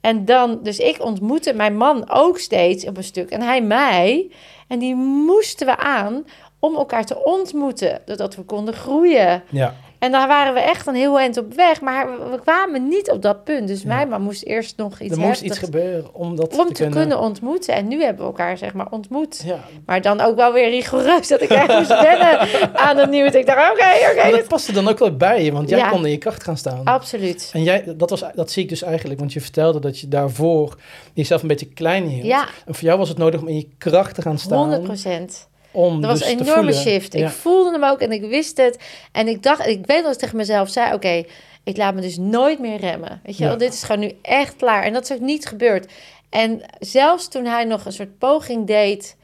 [0.00, 4.30] En dan, dus ik ontmoette mijn man ook steeds op een stuk en hij mij.
[4.68, 6.24] En die moesten we aan
[6.66, 9.42] om elkaar te ontmoeten, zodat we konden groeien.
[9.50, 9.74] Ja.
[9.98, 13.22] En daar waren we echt een heel eind op weg, maar we, kwamen niet op
[13.22, 13.68] dat punt.
[13.68, 13.88] Dus Ja.
[13.88, 16.88] mijn man moest eerst nog iets Er moest iets gebeuren om dat om te, te
[16.88, 17.20] kunnen.
[17.20, 17.74] ontmoeten.
[17.74, 19.42] En nu hebben we elkaar zeg maar ontmoet.
[19.44, 19.58] Ja.
[19.86, 22.48] Maar dan ook wel weer rigoureus dat ik echt moest wennen
[22.78, 23.38] aan het nieuwe.
[23.38, 24.14] Ik dacht, oké, oké.
[24.16, 25.88] Maar dat dit- paste dan ook wel bij je, want jij Ja.
[25.90, 26.84] kon in je kracht gaan staan.
[26.84, 27.50] Absoluut.
[27.52, 30.78] En jij, dat, was, dat zie ik dus eigenlijk, want je vertelde dat je daarvoor
[31.14, 32.24] jezelf een beetje klein hield.
[32.26, 34.58] Ja, En voor jou was het nodig om in je kracht te gaan staan.
[34.58, 35.48] 100 procent.
[35.76, 37.14] Om Dat was dus een enorme shift.
[37.14, 38.78] Ik voelde hem ook en ik wist het.
[39.12, 41.24] En ik dacht, ik weet dat ik tegen mezelf zei: Oké,
[41.64, 43.20] ik laat me dus nooit meer remmen.
[43.24, 43.48] Weet je Ja.
[43.48, 44.82] wel, dit is gewoon nu echt klaar.
[44.82, 45.92] En dat is ook niet gebeurd.
[46.30, 49.16] En zelfs toen hij nog een soort poging deed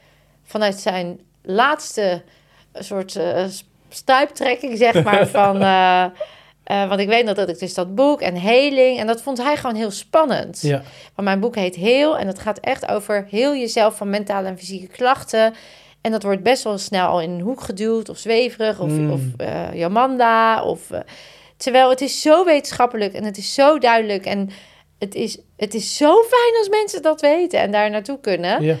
[0.43, 2.21] vanuit zijn laatste
[2.73, 3.43] soort eh,
[3.89, 5.61] stuiptrekking, zeg maar, van.
[5.61, 6.03] eh,
[6.63, 8.99] eh, want ik weet nog dat ik dus dat boek en heling.
[8.99, 10.61] En dat vond hij gewoon heel spannend.
[10.61, 10.81] Ja.
[11.15, 12.17] Want mijn boek heet Heel.
[12.17, 15.53] En het gaat echt over heel jezelf van mentale en fysieke klachten.
[16.03, 18.09] En dat wordt best wel snel al in een hoek geduwd.
[18.09, 18.79] Of zweverig.
[18.79, 19.11] Of, Mm.
[19.11, 20.63] of eh, Jamanda.
[20.63, 20.99] Of, eh,
[21.57, 23.13] terwijl het is zo wetenschappelijk.
[23.13, 24.25] En het is zo duidelijk.
[24.25, 24.49] En
[24.99, 27.59] het is, het is zo fijn als mensen dat weten.
[27.59, 28.63] En daar naartoe kunnen.
[28.63, 28.75] Ja.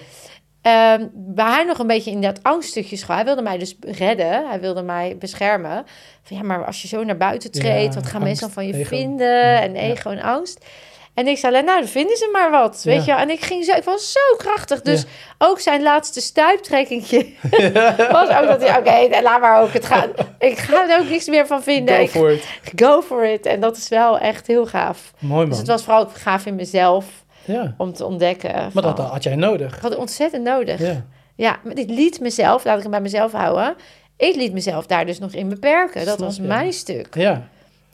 [0.61, 3.15] Ehm, waar hij nog een beetje in dat angststukje school.
[3.15, 4.47] Hij wilde mij dus redden.
[4.49, 5.85] Hij wilde mij beschermen.
[6.23, 8.51] Van ja, maar als je zo naar buiten treedt, Ja, wat gaan angst, mensen dan
[8.51, 8.95] van je ego.
[8.95, 9.27] vinden?
[9.27, 10.65] Ja, en ego en angst.
[11.13, 13.11] En ik zei, nou, dan vinden ze maar wat, weet je.
[13.11, 14.81] En ik ging zo, ik was zo krachtig.
[14.81, 15.07] Dus Ja.
[15.37, 17.25] ook zijn laatste stuiptrekkingje
[18.11, 19.73] was ook dat hij, oké, laat maar ook.
[19.73, 20.07] Het gaat,
[20.39, 21.97] ik ga er ook niks meer van vinden.
[21.97, 22.45] Go for it.
[22.75, 23.45] go for it.
[23.45, 25.13] En dat is wel echt heel gaaf.
[25.19, 25.49] Mooi man.
[25.49, 27.05] Dus het was vooral gaaf in mezelf
[27.45, 27.73] ja.
[27.77, 28.69] om te ontdekken.
[28.73, 29.75] Maar dat had jij nodig.
[29.75, 30.79] ik had ontzettend nodig.
[30.79, 31.05] Ja.
[31.35, 31.57] Ja.
[31.63, 33.75] maar ik liet mezelf, laat ik het bij mezelf houden.
[34.17, 36.05] Ik liet mezelf daar dus nog in beperken.
[36.05, 36.41] Dat Snap was je.
[36.41, 37.15] mijn stuk.
[37.15, 37.47] Ja.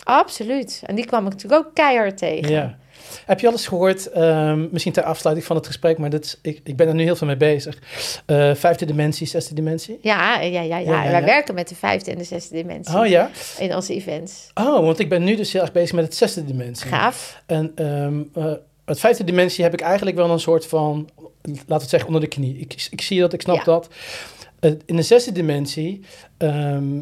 [0.03, 0.81] Absoluut.
[0.85, 2.51] En die kwam ik natuurlijk ook keihard tegen.
[2.51, 2.77] ja.
[3.29, 6.39] Heb je al eens gehoord, ehm, misschien ter afsluiting van het gesprek, maar dit is,
[6.41, 7.77] ik, ik ben er nu heel veel mee bezig.
[8.25, 9.99] Eh, vijfde dimensie, zesde dimensie.
[10.01, 11.03] Ja, ja, ja, ja.
[11.03, 13.29] Ja, Wij werken met de vijfde en de zesde dimensie Oh ja?
[13.59, 14.51] in onze events.
[14.53, 16.87] Oh, want ik ben nu dus heel erg bezig met het zesde dimensie.
[16.87, 17.43] Gaaf.
[17.45, 18.51] En eh,
[18.85, 21.09] het vijfde dimensie heb ik eigenlijk wel een soort van,
[21.41, 22.57] laten we het zeggen, onder de knie.
[22.57, 23.87] Ik, ik zie dat, ik snap dat.
[24.85, 26.01] In de zesde dimensie
[26.37, 26.99] ehm,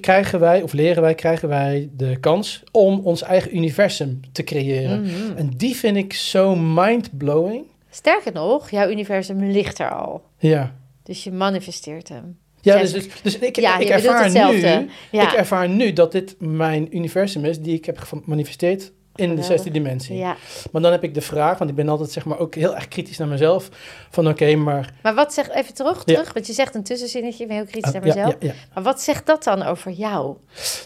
[0.00, 5.02] krijgen wij, of leren wij, krijgen wij de kans om ons eigen universum te creëren.
[5.02, 5.36] Mhm.
[5.36, 7.64] En die vind ik zo mind-blowing.
[7.90, 10.22] Sterker nog, jouw universum ligt er al.
[10.38, 10.74] Ja.
[11.02, 12.38] Dus je manifesteert hem.
[12.60, 15.30] Ja, dus, dus, dus ik, ja, ik ervaar nu, Ja.
[15.30, 19.70] ik ervaar nu dat dit mijn universum is die ik heb gemanifesteerd in de zesde
[19.70, 20.16] dimensie.
[20.16, 20.36] ja.
[20.72, 22.88] Maar dan heb ik de vraag, want ik ben altijd zeg maar ook heel erg
[22.88, 23.68] kritisch naar mezelf.
[24.10, 24.92] Van oké, maar...
[25.02, 26.14] Maar wat zegt, even terug, Ja.
[26.14, 28.36] terug, want je zegt een tussenzinnetje, ik ben heel kritisch naar ja, mezelf.
[28.40, 28.52] ja.
[28.74, 30.36] Maar wat zegt dat dan over jou?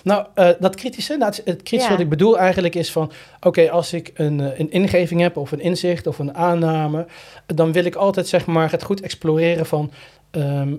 [0.03, 3.13] Nou, eh, dat kritische, nou, het, kritische wat ik bedoel eigenlijk is van...
[3.41, 7.07] Oké, als ik een, eh, een ingeving heb of een inzicht of een aanname...
[7.47, 9.91] dan wil ik altijd zeg maar het goed exploreren van...
[10.31, 10.75] ehm,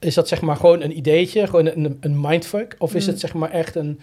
[0.00, 2.74] is dat zeg maar gewoon een ideetje, gewoon een, een mindfuck?
[2.78, 3.10] Of is Mm.
[3.10, 4.00] het zeg maar echt een,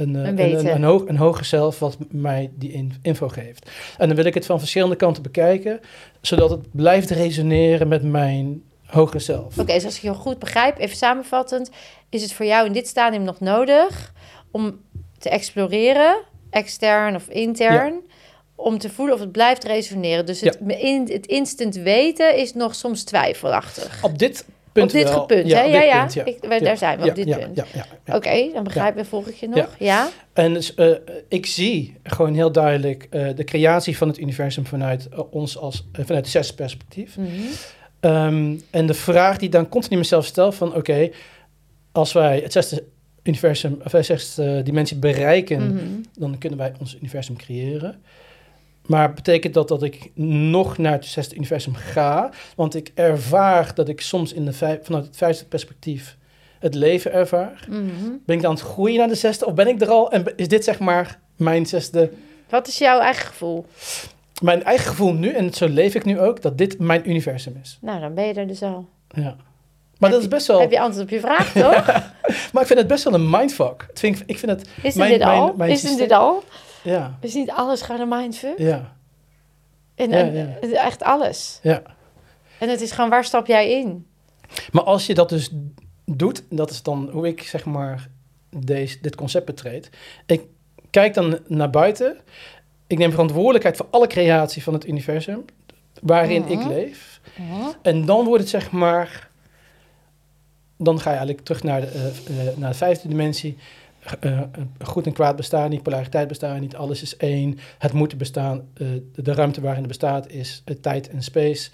[0.00, 3.70] een, eh, Een een, een, hoog, een hoger zelf wat mij die in- info geeft?
[3.98, 5.80] En dan wil ik het van verschillende kanten bekijken...
[6.20, 9.58] zodat het blijft resoneren met mijn hogere zelf.
[9.58, 11.70] Oké, dus als ik je goed begrijp, even samenvattend,
[12.08, 14.12] is het voor jou in dit stadium nog nodig
[14.50, 14.80] om
[15.18, 18.00] te exploreren, extern of intern,
[18.54, 20.26] om te voelen of het blijft resoneren.
[20.26, 24.04] Dus het, in, het instant weten is nog soms twijfelachtig.
[24.04, 25.26] Op dit punt op dit wel.
[25.26, 25.62] punt, Ja, hè?
[25.64, 26.00] Ja, ja.
[26.00, 26.24] punt, ja.
[26.24, 27.56] Ik, wij- daar zijn we op dit punt.
[27.56, 28.16] Ja, ja, ja.
[28.16, 29.74] Oké, dan begrijp ik, volg ik je nog.
[29.78, 30.08] Ja.
[30.32, 30.90] En dus, eh,
[31.28, 35.86] ik zie gewoon heel duidelijk eh, de creatie van het universum vanuit eh, ons als
[35.92, 37.16] vanuit zesde perspectief.
[37.16, 37.28] Mhm.
[38.00, 41.10] Ehm, en de vraag die dan continu mezelf stel van oké,
[41.92, 42.84] als wij het zesde
[43.22, 45.84] universum of de zesde dimensie bereiken, Mhm.
[46.14, 48.02] dan kunnen wij ons universum creëren.
[48.88, 52.30] Maar betekent dat dat ik nog naar het zesde universum ga?
[52.56, 56.16] Want ik ervaar dat ik soms in de vijf, vanuit het vijfde perspectief
[56.58, 57.66] het leven ervaar.
[57.68, 57.84] Mhm.
[58.26, 59.46] Ben ik aan het groeien naar de zesde?
[59.46, 60.10] Of ben ik er al?
[60.10, 62.10] En is dit zeg maar mijn zesde...
[62.48, 63.66] Wat is jouw eigen gevoel?
[64.42, 67.78] Mijn eigen gevoel nu, en zo leef ik nu ook, dat dit mijn universum is.
[67.80, 68.88] Nou, dan ben je er dus al.
[69.08, 69.36] Ja.
[69.98, 70.60] Maar dat is best wel...
[70.60, 71.86] Heb je antwoord op je vraag, toch?
[72.52, 73.84] Maar ik vind het best wel een mindfuck.
[73.88, 74.60] Het vind ik, ik vind het...
[74.62, 75.44] Is het Mijn- dit al?
[75.44, 76.44] mijn- mijn is systeem- dit al?
[76.82, 78.58] Ja, Is niet alles gewoon een mindfuck?
[78.58, 78.96] ja,
[79.94, 80.84] En, en- ja.
[80.84, 81.58] echt alles.
[81.62, 81.82] ja.
[82.58, 84.06] En het is gewoon, waar stap jij in?
[84.72, 85.50] Maar als je dat dus
[86.04, 88.08] doet, dat is dan hoe ik zeg maar
[88.56, 89.90] deze, dit concept betreed.
[90.26, 90.42] Ik
[90.90, 92.16] kijk dan naar buiten.
[92.86, 95.44] Ik neem verantwoordelijkheid voor alle creatie van het universum
[96.02, 96.68] waarin ik Mhm.
[96.68, 97.20] leef.
[97.82, 99.28] En dan wordt het zeg maar
[100.76, 103.56] dan ga je eigenlijk terug naar de, eh, eh, naar de vijfde dimensie.
[104.20, 104.40] Eh,
[104.84, 107.58] goed en kwaad bestaan niet, polariteit bestaan niet, alles is één.
[107.78, 111.70] Het moet bestaan, eh, de ruimte waarin het bestaat is eh, tijd en space,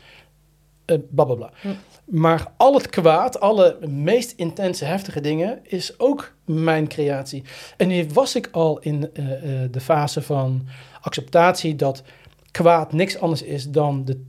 [0.87, 1.51] uh, blablabla.
[1.61, 1.69] Hm.
[2.05, 7.45] Maar al het kwaad, alle meest intense, heftige dingen, is ook mijn creatie.
[7.77, 9.01] En nu was ik al in
[9.71, 10.67] de fase van
[11.01, 12.03] acceptatie dat
[12.51, 14.25] kwaad niks anders is dan de,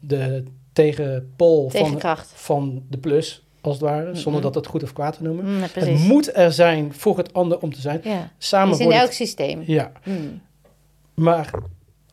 [0.00, 2.00] de tegenpool van,
[2.34, 5.44] van de plus, als het ware, zonder dat het goed of kwaad te noemen.
[5.56, 8.00] Mm, Het moet er zijn voor het ander om te zijn.
[8.04, 8.30] Ja.
[8.38, 9.62] Samen is in elk systeem.
[9.66, 10.40] Ja, Mm.
[11.14, 11.50] maar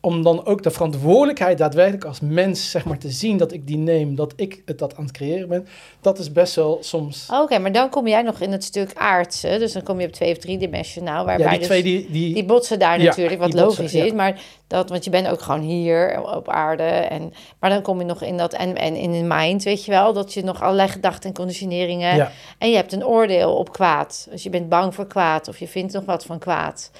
[0.04, 3.76] om dan ook de verantwoordelijkheid daadwerkelijk als mens zeg maar, te zien dat ik die
[3.76, 5.66] neem, dat ik het dat aan het creëren ben,
[6.00, 7.28] dat is best wel soms...
[7.30, 9.56] Oké, maar dan kom jij nog in het stuk aardse.
[9.58, 11.24] Dus dan kom je op twee of drie dimensionaal.
[11.24, 12.10] Waarbij ja, die dus twee die...
[12.10, 14.04] die, die botsen daar Ja, natuurlijk, wat botsen, logisch ja.
[14.04, 14.12] is.
[14.12, 16.82] Maar dat, want je bent ook gewoon hier op aarde.
[16.82, 19.90] En, maar dan kom je nog in dat, en, en in de mind, weet je
[19.90, 22.30] wel, dat je nog allerlei gedachten en conditioneringen.
[22.58, 24.26] En je hebt een oordeel op kwaad.
[24.30, 26.90] Dus je bent bang voor kwaad of je vindt nog wat van kwaad.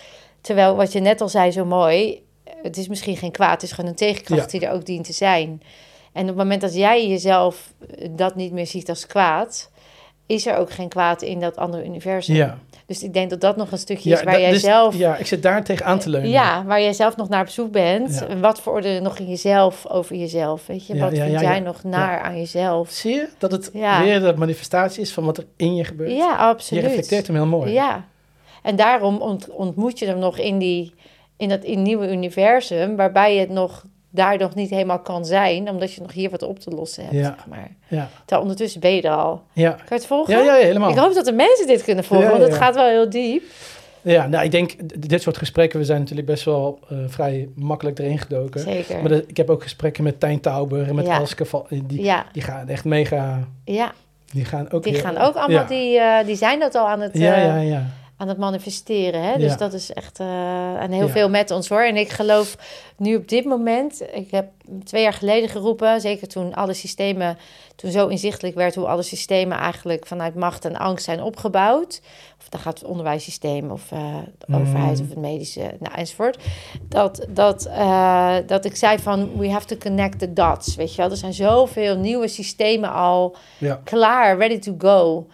[0.41, 2.24] Terwijl wat je net al zei zo mooi,
[2.65, 5.13] het is misschien geen kwaad, het is gewoon een tegenkracht die er ook dient te
[5.13, 5.63] zijn.
[6.13, 7.73] En op het moment dat jij jezelf
[8.11, 9.71] dat niet meer ziet als kwaad,
[10.27, 12.35] is er ook geen kwaad in dat andere universum.
[12.35, 12.59] ja.
[12.87, 15.09] Dus ik denk dat dat nog een stukje ja is waar jij dus- zelf, ja.
[15.13, 16.67] Ja, ik zit daar tegen aan te leunen.
[16.67, 18.15] waar jij zelf nog naar op zoek bent.
[18.19, 18.27] Ja.
[18.27, 20.67] En wat veroordeel je nog in jezelf over jezelf?
[20.67, 21.63] Weet je, Ja, wat ja, vind ja, jij ja.
[21.63, 22.91] nog naar aan jezelf?
[22.91, 24.03] Zie je dat het Ja.
[24.03, 26.11] weer de manifestatie is van wat er in je gebeurt?
[26.11, 26.83] Ja, Je absoluut.
[26.85, 27.73] reflecteert hem heel mooi.
[27.73, 28.05] Ja,
[28.63, 30.95] en daarom ont- ontmoet je hem nog in, die,
[31.37, 35.69] in dat in nieuwe universum, waarbij je het nog daar nog niet helemaal kan zijn,
[35.71, 37.15] omdat je nog hier wat op te lossen hebt.
[37.17, 37.23] Ja.
[37.37, 37.71] Zeg maar.
[37.89, 39.43] Ja, Terwijl ondertussen ben je er al.
[39.53, 39.71] ja.
[39.71, 40.35] Kan je het volgen?
[40.35, 40.91] ja, ja, ja, helemaal.
[40.91, 43.43] Ik hoop dat de mensen dit kunnen volgen, Ja, want het gaat wel heel diep.
[44.03, 44.75] Ja, nou, ik denk,
[45.09, 48.61] dit soort gesprekken, we zijn natuurlijk best wel eh, vrij makkelijk erin gedoken.
[48.61, 49.01] Zeker.
[49.01, 51.19] Maar de- ik heb ook gesprekken met Tijn Tauber en met Ja.
[51.19, 53.93] Elske van, die, ja, die gaan echt mega, ja,
[54.33, 57.19] die gaan ook die gaan ook allemaal, die, eh, die zijn dat al aan het,
[57.19, 57.83] Ja, eh, ja, ja.
[58.17, 59.23] Aan het manifesteren.
[59.23, 59.39] Hè?
[59.39, 59.57] Dus Ja.
[59.57, 61.13] dat is echt en heel Ja.
[61.13, 61.83] veel met ons hoor.
[61.85, 62.57] En ik geloof
[62.97, 64.47] nu op dit moment, ik heb
[64.85, 67.39] twee jaar geleden geroepen, zeker toen alle systemen,
[67.77, 72.01] toen zo inzichtelijk werd hoe alle systemen eigenlijk vanuit macht en angst zijn opgebouwd.
[72.41, 73.99] Of dan gaat het onderwijssysteem of eh,
[74.39, 74.61] de Mm.
[74.61, 76.39] overheid of het medische, nou, enzovoort.
[76.89, 80.97] Dat, dat, eh, dat ik zei van, we have to connect the dots, weet je
[81.03, 81.11] wel.
[81.11, 83.81] Er zijn zoveel nieuwe systemen al ja.
[83.85, 85.27] klaar, ready to go.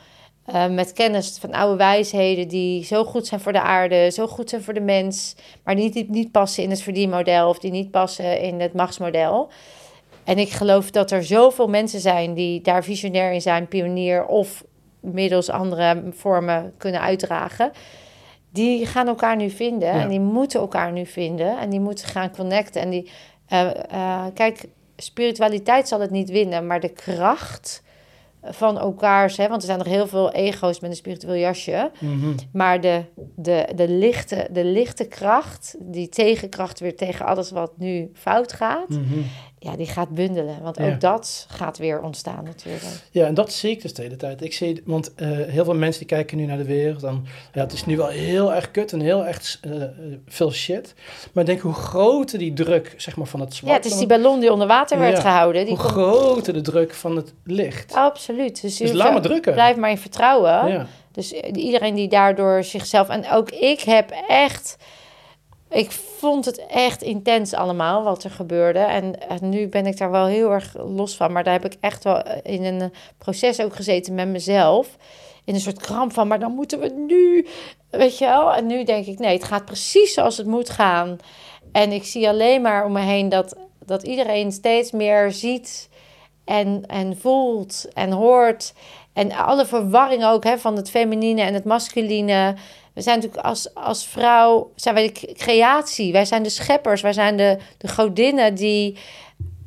[0.52, 4.50] Eh, met kennis van oude wijsheden die zo goed zijn voor de aarde, zo goed
[4.50, 7.90] zijn voor de mens, maar die niet, niet passen in het verdienmodel of die niet
[7.90, 9.48] passen in het machtsmodel.
[10.24, 14.64] En ik geloof dat er zoveel mensen zijn die daar visionair in zijn, pionier of
[15.00, 17.70] middels andere vormen kunnen uitdragen.
[18.52, 20.00] Die gaan elkaar nu vinden Ja.
[20.00, 22.82] en die moeten elkaar nu vinden en die moeten gaan connecten.
[22.82, 23.10] En die,
[23.48, 24.64] eh, eh, kijk,
[24.96, 27.82] spiritualiteit zal het niet winnen, maar de kracht
[28.42, 31.90] van elkaars, hè, want er zijn nog heel veel ego's met een spiritueel jasje.
[31.98, 32.34] Mhm.
[32.52, 33.04] Maar de,
[33.36, 38.88] de, de, lichte, de lichte kracht, die tegenkracht weer tegen alles wat nu fout gaat,
[38.88, 39.18] Mhm.
[39.62, 40.62] Ja, die gaat bundelen.
[40.62, 40.86] Want Ja.
[40.92, 42.84] ook dat gaat weer ontstaan natuurlijk.
[43.10, 44.42] Ja, en dat zie ik dus de hele tijd.
[44.44, 47.60] Ik zie, want eh, heel veel mensen die kijken nu naar de wereld, dan, ja,
[47.60, 49.72] het is nu wel heel erg kut en heel erg eh,
[50.26, 50.94] veel shit.
[51.32, 54.06] Maar denk hoe groter die druk, zeg maar, van het zwart, Ja, het is die
[54.06, 55.20] ballon die onder water werd Ja.
[55.22, 55.64] gehouden.
[55.66, 55.92] Die hoe komt...
[55.92, 57.94] groter de druk van het licht.
[57.94, 58.62] Absoluut.
[58.62, 59.52] Dus, Dus laat maar drukken.
[59.52, 60.68] Blijf maar in vertrouwen.
[60.68, 60.86] Ja.
[61.12, 63.08] Dus eh, iedereen die daardoor zichzelf...
[63.08, 64.76] En ook ik heb echt...
[65.70, 68.78] Ik vond het echt intens allemaal wat er gebeurde.
[68.78, 71.32] En, nu ben ik daar wel heel erg los van.
[71.32, 74.96] Maar daar heb ik echt wel eh, in een proces ook gezeten met mezelf.
[75.44, 77.46] In een soort kramp van, maar dan moeten we nu...
[77.90, 78.54] Weet je wel?
[78.54, 81.18] En nu denk ik, nee, het gaat precies zoals het moet gaan.
[81.72, 85.88] En ik zie alleen maar om me heen dat, dat iedereen steeds meer ziet...
[86.44, 88.72] En, en voelt en hoort...
[89.12, 92.54] En alle verwarring ook hè, van het feminine en het masculine.
[92.94, 96.12] We zijn natuurlijk als, als vrouw, zijn wij de creatie.
[96.12, 98.98] Wij zijn de scheppers, wij zijn de, de godinnen die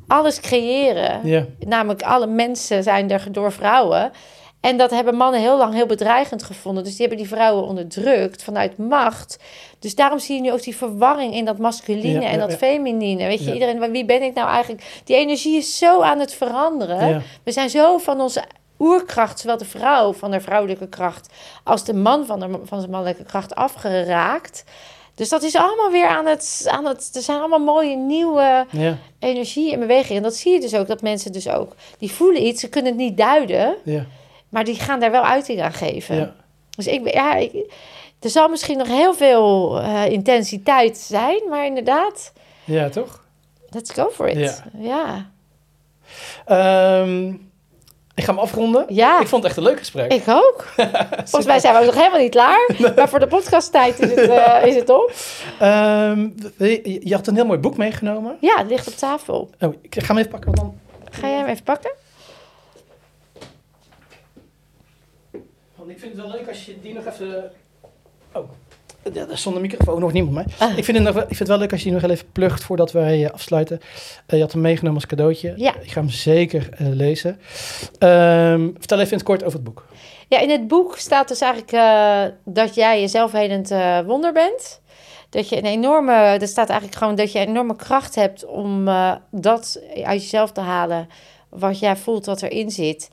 [0.06, 1.20] alles creëren.
[1.24, 1.46] Ja.
[1.58, 4.12] Namelijk alle mensen zijn er door vrouwen.
[4.60, 6.84] En dat hebben mannen heel lang heel bedreigend gevonden.
[6.84, 9.38] Dus die hebben die vrouwen onderdrukt vanuit macht.
[9.78, 12.56] Dus daarom zie je nu ook die verwarring in dat masculine Ja, en dat ja.
[12.56, 13.26] feminine.
[13.26, 15.00] Weet je, iedereen, wie ben ik nou eigenlijk?
[15.04, 17.22] Die energie is zo aan het veranderen.
[17.42, 18.44] We zijn zo van onze
[18.78, 21.28] oerkracht, zowel de vrouw van haar vrouwelijke kracht
[21.64, 24.64] als de man van, de, van zijn mannelijke kracht afgeraakt.
[25.14, 27.10] Dus dat is allemaal weer aan het, aan het.
[27.14, 28.96] Er zijn allemaal mooie nieuwe Ja.
[29.18, 30.16] energie en beweging.
[30.16, 31.74] En dat zie je dus ook, dat mensen dus ook.
[31.98, 34.04] Die voelen iets, ze kunnen het niet duiden, Ja.
[34.48, 36.16] maar die gaan daar wel uiting aan geven.
[36.16, 36.34] Ja.
[36.76, 37.52] Dus ik, ja, ik,
[38.20, 42.32] er zal misschien nog heel veel eh, intensiteit zijn, maar inderdaad,
[42.64, 43.24] ja, toch?
[43.68, 44.62] let's go for it.
[44.78, 44.86] Ja.
[44.88, 45.30] ja.
[46.46, 47.34] Ehm,
[48.14, 48.84] Ik ga hem afronden.
[48.88, 49.20] Ja.
[49.20, 50.12] Ik vond het echt een leuk gesprek.
[50.12, 50.64] Ik ook.
[51.30, 52.70] Volgens mij zijn we nog helemaal niet klaar.
[52.96, 55.12] Maar voor de podcasttijd is het, uh, is het op.
[55.58, 58.36] Ehm, je, je had een heel mooi boek meegenomen.
[58.40, 59.50] Ja, het ligt op tafel.
[59.60, 60.54] Oh, ik ga hem even pakken.
[60.54, 60.80] Want dan...
[61.10, 61.92] Ga jij hem even pakken?
[65.74, 67.52] Want ik vind het wel leuk als je die nog even...
[68.32, 68.50] Oh,
[69.28, 70.68] zonder microfoon nog niemand mij.
[70.68, 70.78] Ah.
[70.78, 72.64] Ik, vind het nog, ik vind het wel leuk als je die nog even plucht
[72.64, 73.80] voordat wij afsluiten.
[73.82, 73.86] Uh,
[74.26, 75.52] je had hem meegenomen als cadeautje.
[75.56, 75.74] Ja.
[75.80, 77.30] Ik ga hem zeker uh, lezen.
[77.98, 79.86] Um, vertel even in het kort over het boek.
[80.28, 81.72] Ja, in het boek staat dus eigenlijk
[82.44, 83.72] dat jij je zelfhelend
[84.06, 84.80] wonder bent.
[85.30, 88.84] Dat je een enorme, er staat eigenlijk gewoon dat je een enorme kracht hebt om
[89.30, 91.08] dat uit jezelf te halen.
[91.48, 93.10] Wat jij voelt wat erin zit.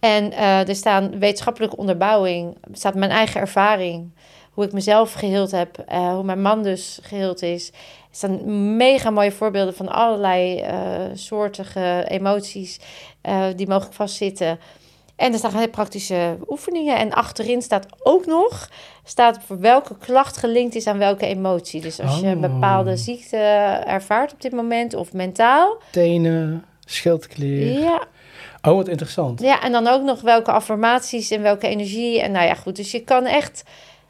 [0.00, 0.32] En
[0.66, 4.12] er staan wetenschappelijke onderbouwing, er staat mijn eigen ervaring
[4.54, 7.68] hoe ik mezelf geheeld heb, uh, hoe mijn man dus geheeld is.
[7.68, 7.74] Er
[8.10, 10.70] staan mega mooie voorbeelden van allerlei uh,
[11.14, 12.80] soortige emoties
[13.28, 14.58] uh, die mogelijk vastzitten.
[15.16, 16.96] En er staan hele praktische oefeningen.
[16.98, 18.68] En achterin staat ook nog
[19.04, 21.80] staat voor welke klacht gelinkt is aan welke emotie.
[21.80, 22.52] Dus als je een Oh.
[22.52, 23.36] bepaalde ziekte
[23.86, 25.76] ervaart op dit moment of mentaal.
[25.90, 27.80] Tenen, schildklier.
[27.80, 28.02] Ja,
[28.62, 29.40] Oh, wat interessant.
[29.40, 32.20] ja, en dan ook nog welke affirmaties en welke energie.
[32.20, 32.76] En nou ja, goed.
[32.76, 33.62] Dus je kan echt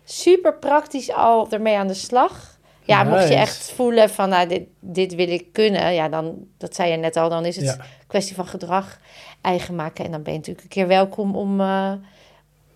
[0.05, 2.53] super praktisch al ermee aan de slag.
[2.87, 5.95] Ja, mocht je echt voelen van, nou, dit, dit wil ik kunnen.
[5.95, 7.77] Ja, dan, dat zei je net al, dan is het Ja.
[8.07, 8.99] kwestie van gedrag
[9.41, 10.05] eigen maken.
[10.05, 11.93] En dan ben je natuurlijk een keer welkom om eh,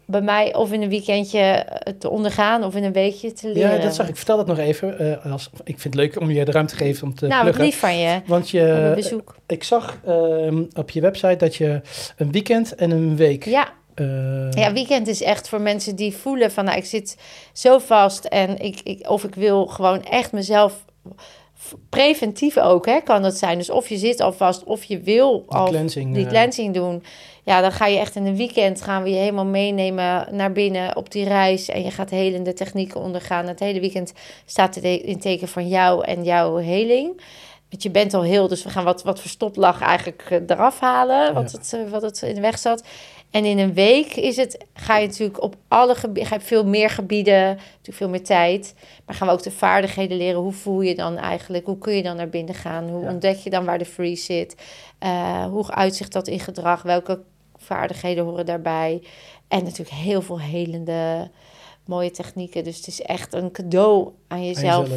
[0.06, 3.76] bij mij of in een weekendje eh, te ondergaan of in een weekje te leren.
[3.76, 4.16] Ja, dat zag ik.
[4.16, 4.98] Vertel dat nog even.
[5.22, 7.42] eh, als, ik vind het leuk om je de ruimte te geven om te Nou,
[7.42, 7.64] pluggen.
[7.64, 8.20] lief van je.
[8.26, 9.36] Want je, bezoek.
[9.46, 11.80] ik zag ehm, op je website dat je
[12.16, 13.44] een weekend en een week...
[13.44, 13.68] Ja,
[14.00, 17.16] eh, Ja, weekend is echt voor mensen die voelen van, nou, ik zit
[17.52, 20.84] zo vast en ik, ik, of ik wil gewoon echt mezelf
[21.88, 23.58] preventief ook, hè, kan dat zijn.
[23.58, 26.14] Dus of je zit al vast, of je wil die al cleansing.
[26.14, 27.02] die eh, cleansing doen.
[27.44, 30.96] Ja, dan ga je echt in een weekend gaan we je helemaal meenemen naar binnen
[30.96, 33.46] op die reis en je gaat helende technieken ondergaan.
[33.46, 34.12] Het hele weekend
[34.44, 37.20] staat het in teken van jou en jouw heling.
[37.70, 40.80] Want je bent al heel, dus we gaan wat, wat verstopt lag eigenlijk eh, eraf
[40.80, 41.76] halen, wat, Ja.
[41.78, 42.82] het, wat het in de weg zat.
[43.30, 46.64] En in een week is het, ga je natuurlijk op alle gebieden, ga je veel
[46.66, 48.74] meer gebieden, natuurlijk veel meer tijd.
[49.06, 50.40] Maar gaan we ook de vaardigheden leren.
[50.40, 51.66] Hoe voel je dan eigenlijk?
[51.66, 52.88] Hoe kun je dan naar binnen gaan?
[52.88, 53.10] Hoe Ja.
[53.12, 54.54] ontdek je dan waar de freeze zit?
[54.98, 56.82] Eh, hoe uitzicht dat in gedrag?
[56.82, 57.20] Welke
[57.56, 59.02] vaardigheden horen daarbij?
[59.48, 61.30] En natuurlijk heel veel helende,
[61.84, 62.64] mooie technieken.
[62.64, 64.88] Dus het is echt een cadeau aan aan jezelf.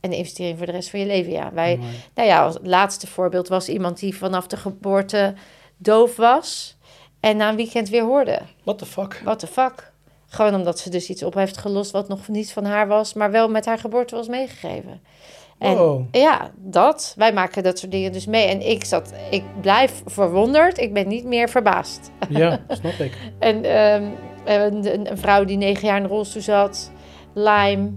[0.00, 1.32] En een investering voor de rest van je leven.
[1.32, 1.90] Ja, wij, Mooi.
[2.14, 5.34] nou ja, als laatste voorbeeld was iemand die vanaf de geboorte
[5.76, 6.76] doof was.
[7.20, 8.40] En na een weekend weer hoorde.
[8.64, 9.20] What the fuck?
[9.24, 9.92] What the fuck?
[10.26, 13.30] Gewoon omdat ze dus iets op heeft gelost wat nog niet van haar was, maar
[13.30, 15.00] wel met haar geboorte was meegegeven.
[15.58, 16.04] En Wow.
[16.10, 17.14] ja, dat.
[17.16, 18.46] Wij maken dat soort dingen dus mee.
[18.46, 20.78] En ik zat, ik blijf verwonderd.
[20.78, 22.10] Ik ben niet meer verbaasd.
[22.28, 23.12] Ja, snap ik.
[23.38, 24.04] En ehm,
[24.44, 26.90] een, een, een vrouw die negen jaar in de rolstoel zat,
[27.34, 27.90] Lyme.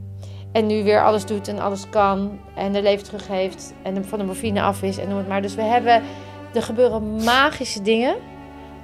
[0.52, 2.40] En nu weer alles doet en alles kan.
[2.56, 3.74] En de leven terug heeft.
[3.84, 5.42] En van de morfine af is en noem het maar.
[5.42, 6.04] Dus we hebben,
[6.54, 8.16] er gebeuren magische dingen.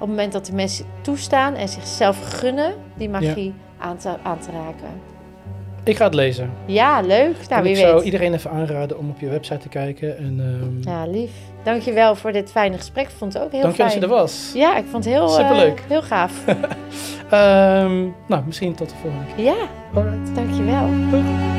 [0.00, 4.50] het moment dat de mensen toestaan en zichzelf gunnen die magie aan, te, aan te
[4.50, 4.88] raken.
[5.84, 6.50] Ik ga het lezen.
[6.66, 7.36] Ja, leuk.
[7.48, 10.18] Nou, wie ik zou iedereen even aanraden om op je website te kijken.
[10.18, 10.40] En
[10.84, 11.30] ehm Ja, lief.
[11.62, 13.04] Dankjewel voor dit fijne gesprek.
[13.04, 14.00] Ik vond het ook heel dank je dat fijn.
[14.02, 14.50] je er was.
[14.54, 15.82] Ja, ik vond het heel, eh, Superleuk.
[15.88, 16.32] heel gaaf.
[17.30, 19.44] Ehm, nou, misschien tot de volgende keer.
[19.44, 19.56] ja,
[19.94, 20.34] Alright.
[20.34, 20.86] dankjewel.
[21.10, 21.57] Doei.